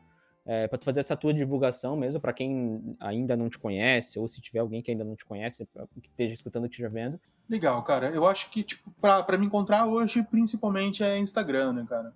é, 0.46 0.66
para 0.66 0.78
tu 0.78 0.84
fazer 0.84 1.00
essa 1.00 1.16
tua 1.16 1.32
divulgação 1.32 1.96
mesmo, 1.96 2.20
para 2.20 2.32
quem 2.32 2.96
ainda 2.98 3.36
não 3.36 3.48
te 3.48 3.58
conhece, 3.58 4.18
ou 4.18 4.26
se 4.26 4.40
tiver 4.40 4.60
alguém 4.60 4.82
que 4.82 4.90
ainda 4.90 5.04
não 5.04 5.14
te 5.14 5.24
conhece, 5.24 5.68
que 6.00 6.08
esteja 6.08 6.34
escutando, 6.34 6.68
que 6.68 6.74
esteja 6.74 6.88
vendo. 6.88 7.20
Legal, 7.48 7.82
cara. 7.82 8.10
Eu 8.10 8.26
acho 8.26 8.50
que, 8.50 8.62
tipo, 8.62 8.90
para 9.00 9.36
me 9.36 9.46
encontrar 9.46 9.86
hoje, 9.86 10.22
principalmente 10.22 11.02
é 11.02 11.18
Instagram, 11.18 11.72
né, 11.72 11.86
cara? 11.88 12.14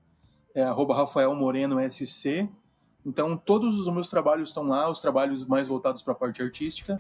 É 0.55 0.63
arroba 0.63 0.95
Rafael 0.95 1.35
Moreno 1.35 1.79
SC. 1.91 2.49
Então, 3.05 3.37
todos 3.37 3.79
os 3.79 3.93
meus 3.93 4.09
trabalhos 4.09 4.51
estão 4.51 4.63
lá, 4.63 4.89
os 4.89 5.01
trabalhos 5.01 5.45
mais 5.45 5.69
voltados 5.69 6.03
para 6.03 6.13
a 6.13 6.17
parte 6.17 6.41
artística. 6.41 6.97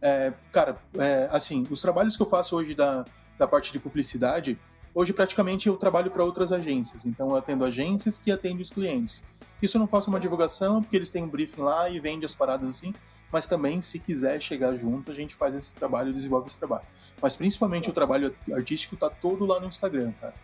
É, 0.00 0.32
cara, 0.52 0.78
é, 0.96 1.28
assim, 1.32 1.66
os 1.70 1.80
trabalhos 1.80 2.16
que 2.16 2.22
eu 2.22 2.26
faço 2.26 2.54
hoje 2.56 2.74
da, 2.74 3.04
da 3.38 3.48
parte 3.48 3.72
de 3.72 3.80
publicidade, 3.80 4.58
hoje 4.94 5.12
praticamente 5.12 5.66
eu 5.66 5.76
trabalho 5.76 6.10
para 6.10 6.22
outras 6.22 6.52
agências. 6.52 7.04
Então, 7.04 7.30
eu 7.30 7.36
atendo 7.36 7.64
agências 7.64 8.18
que 8.18 8.30
atendem 8.30 8.60
os 8.60 8.70
clientes. 8.70 9.24
Isso 9.60 9.76
eu 9.76 9.80
não 9.80 9.86
faço 9.86 10.08
uma 10.08 10.20
divulgação, 10.20 10.82
porque 10.82 10.96
eles 10.96 11.10
têm 11.10 11.22
um 11.22 11.28
briefing 11.28 11.62
lá 11.62 11.88
e 11.88 11.98
vende 11.98 12.24
as 12.24 12.34
paradas 12.34 12.68
assim, 12.68 12.94
mas 13.30 13.46
também, 13.46 13.82
se 13.82 13.98
quiser 13.98 14.40
chegar 14.40 14.74
junto, 14.76 15.10
a 15.10 15.14
gente 15.14 15.34
faz 15.34 15.54
esse 15.54 15.74
trabalho, 15.74 16.12
desenvolve 16.12 16.48
esse 16.48 16.58
trabalho. 16.58 16.84
Mas 17.20 17.36
principalmente 17.36 17.90
o 17.90 17.92
trabalho 17.92 18.34
artístico 18.52 18.96
tá 18.96 19.10
todo 19.10 19.44
lá 19.44 19.60
no 19.60 19.66
Instagram, 19.66 20.12
cara. 20.20 20.34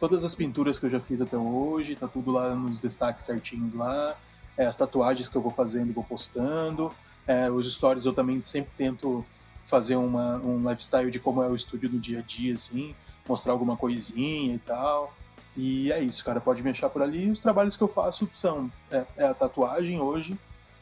Todas 0.00 0.24
as 0.24 0.34
pinturas 0.34 0.78
que 0.78 0.86
eu 0.86 0.90
já 0.90 0.98
fiz 0.98 1.20
até 1.20 1.36
hoje, 1.36 1.94
tá 1.94 2.08
tudo 2.08 2.32
lá 2.32 2.54
nos 2.54 2.80
destaques 2.80 3.24
certinhos 3.24 3.74
lá. 3.74 4.16
É, 4.56 4.66
as 4.66 4.76
tatuagens 4.76 5.28
que 5.28 5.36
eu 5.36 5.40
vou 5.40 5.52
fazendo 5.52 5.90
e 5.90 5.92
vou 5.92 6.02
postando. 6.02 6.92
É, 7.26 7.48
os 7.50 7.72
stories 7.72 8.04
eu 8.04 8.12
também 8.12 8.42
sempre 8.42 8.72
tento 8.76 9.24
fazer 9.62 9.94
uma, 9.94 10.36
um 10.38 10.68
lifestyle 10.68 11.10
de 11.10 11.20
como 11.20 11.42
é 11.42 11.48
o 11.48 11.54
estúdio 11.54 11.88
no 11.88 12.00
dia 12.00 12.18
a 12.18 12.22
dia, 12.22 12.52
assim, 12.52 12.96
mostrar 13.28 13.52
alguma 13.52 13.76
coisinha 13.76 14.56
e 14.56 14.58
tal. 14.58 15.14
E 15.56 15.92
é 15.92 16.00
isso, 16.00 16.24
cara. 16.24 16.40
Pode 16.40 16.62
me 16.62 16.70
achar 16.70 16.88
por 16.88 17.02
ali. 17.02 17.30
Os 17.30 17.40
trabalhos 17.40 17.76
que 17.76 17.82
eu 17.82 17.88
faço 17.88 18.28
são 18.32 18.70
é, 18.90 19.04
é 19.16 19.24
a 19.26 19.34
tatuagem 19.34 20.00
hoje, 20.00 20.38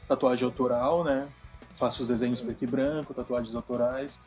tatuagem 0.06 0.44
autoral, 0.44 1.04
né? 1.04 1.28
Faço 1.72 2.02
os 2.02 2.08
desenhos 2.08 2.40
preto 2.40 2.62
e 2.62 2.66
branco, 2.66 3.14
tatuagens 3.14 3.54
autorais. 3.54 4.20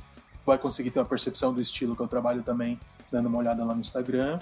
Vai 0.46 0.58
conseguir 0.58 0.92
ter 0.92 1.00
uma 1.00 1.06
percepção 1.06 1.54
do 1.54 1.62
estilo 1.62 1.96
que 1.96 2.02
eu 2.02 2.08
trabalho 2.08 2.44
também, 2.44 2.80
dando 3.12 3.28
uma 3.28 3.38
olhada 3.38 3.64
lá 3.64 3.74
no 3.74 3.82
Instagram. 3.82 4.40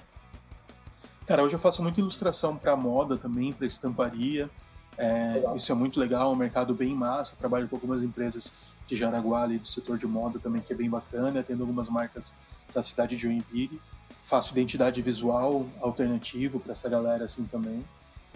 Cara, 1.27 1.43
hoje 1.43 1.55
eu 1.55 1.59
faço 1.59 1.83
muita 1.83 1.99
ilustração 1.99 2.57
para 2.57 2.75
moda 2.75 3.17
também, 3.17 3.53
para 3.53 3.67
estamparia. 3.67 4.49
É, 4.97 5.43
isso 5.55 5.71
é 5.71 5.75
muito 5.75 5.99
legal, 5.99 6.31
um 6.31 6.35
mercado 6.35 6.73
bem 6.73 6.95
massa. 6.95 7.35
Trabalho 7.35 7.67
com 7.67 7.75
algumas 7.75 8.01
empresas 8.01 8.53
de 8.87 8.95
Jaraguá 8.95 9.43
ali 9.43 9.57
do 9.57 9.67
setor 9.67 9.97
de 9.97 10.07
moda 10.07 10.39
também, 10.39 10.61
que 10.61 10.73
é 10.73 10.75
bem 10.75 10.89
bacana, 10.89 11.43
tendo 11.43 11.61
algumas 11.61 11.89
marcas 11.89 12.35
da 12.73 12.81
cidade 12.81 13.15
de 13.15 13.21
Joinville. 13.21 13.79
Faço 14.21 14.51
identidade 14.51 15.01
visual 15.01 15.65
alternativo 15.81 16.59
para 16.59 16.73
essa 16.73 16.87
galera 16.87 17.23
assim 17.23 17.43
também. 17.45 17.83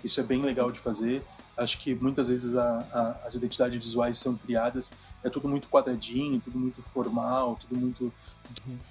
Isso 0.03 0.19
é 0.19 0.23
bem 0.23 0.41
legal 0.41 0.71
de 0.71 0.79
fazer. 0.79 1.23
Acho 1.57 1.77
que 1.79 1.95
muitas 1.95 2.27
vezes 2.27 2.55
a, 2.55 2.79
a, 2.91 3.25
as 3.25 3.35
identidades 3.35 3.77
visuais 3.83 4.17
são 4.17 4.35
criadas, 4.35 4.91
é 5.23 5.29
tudo 5.29 5.47
muito 5.47 5.67
quadradinho, 5.69 6.41
tudo 6.41 6.59
muito 6.59 6.81
formal, 6.81 7.57
tudo 7.61 7.79
muito. 7.79 8.13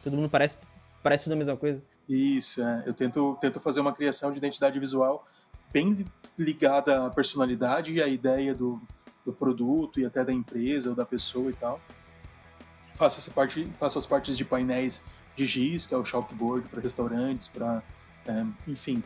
Todo 0.03 0.17
mundo 0.17 0.31
parece, 0.31 0.59
parece 1.03 1.25
tudo 1.25 1.35
a 1.35 1.37
mesma 1.37 1.57
coisa. 1.57 1.83
Isso, 2.09 2.63
é. 2.63 2.83
Eu 2.87 2.95
tento, 2.95 3.37
tento 3.41 3.61
fazer 3.61 3.81
uma 3.81 3.93
criação 3.93 4.33
de 4.33 4.39
identidade 4.39 4.79
visual 4.79 5.27
bem 5.73 6.05
ligada 6.39 7.07
à 7.07 7.11
personalidade 7.11 7.93
e 7.93 8.03
à 8.03 8.09
ideia 8.09 8.55
do, 8.55 8.81
do 9.25 9.33
produto 9.33 10.01
e 10.01 10.05
até 10.05 10.25
da 10.25 10.33
empresa 10.33 10.91
ou 10.91 10.97
da 10.97 11.05
pessoa 11.05 11.51
e 11.51 11.55
tal. 11.55 11.81
Faço, 12.95 13.19
essa 13.19 13.31
parte, 13.31 13.67
faço 13.79 13.99
as 13.99 14.07
partes 14.07 14.37
de 14.37 14.45
painéis 14.45 15.03
de 15.37 15.47
giz, 15.47 15.87
que 15.87 15.95
é 15.95 15.97
o 15.97 16.05
chalkboard 16.05 16.68
para 16.68 16.80
restaurantes, 16.80 17.49
para 17.49 17.82
é, 18.26 18.45
enfim, 18.66 19.03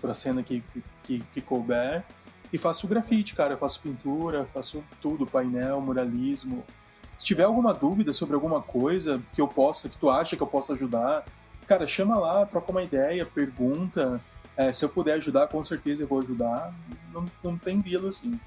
para 0.00 0.10
a 0.10 0.14
cena 0.14 0.42
que, 0.42 0.62
que, 1.02 1.22
que 1.32 1.40
couber. 1.40 2.04
E 2.52 2.58
faço 2.58 2.86
grafite, 2.86 3.34
cara. 3.34 3.56
Faço 3.56 3.80
pintura, 3.80 4.46
faço 4.46 4.82
tudo, 5.00 5.26
painel, 5.26 5.80
muralismo. 5.80 6.64
Se 7.18 7.24
tiver 7.24 7.44
alguma 7.44 7.72
dúvida 7.74 8.12
sobre 8.12 8.34
alguma 8.34 8.62
coisa 8.62 9.22
que 9.32 9.40
eu 9.40 9.48
possa, 9.48 9.88
que 9.88 9.98
tu 9.98 10.08
acha 10.08 10.36
que 10.36 10.42
eu 10.42 10.46
possa 10.46 10.72
ajudar, 10.74 11.24
cara, 11.66 11.86
chama 11.86 12.18
lá, 12.18 12.46
troca 12.46 12.70
uma 12.70 12.82
ideia, 12.82 13.26
pergunta. 13.26 14.20
É, 14.56 14.72
se 14.72 14.84
eu 14.84 14.88
puder 14.88 15.14
ajudar, 15.14 15.48
com 15.48 15.62
certeza 15.62 16.02
eu 16.02 16.06
vou 16.06 16.20
ajudar. 16.20 16.74
Não, 17.12 17.26
não 17.42 17.58
tem 17.58 17.80
bilo 17.80 18.08
assim. 18.08 18.38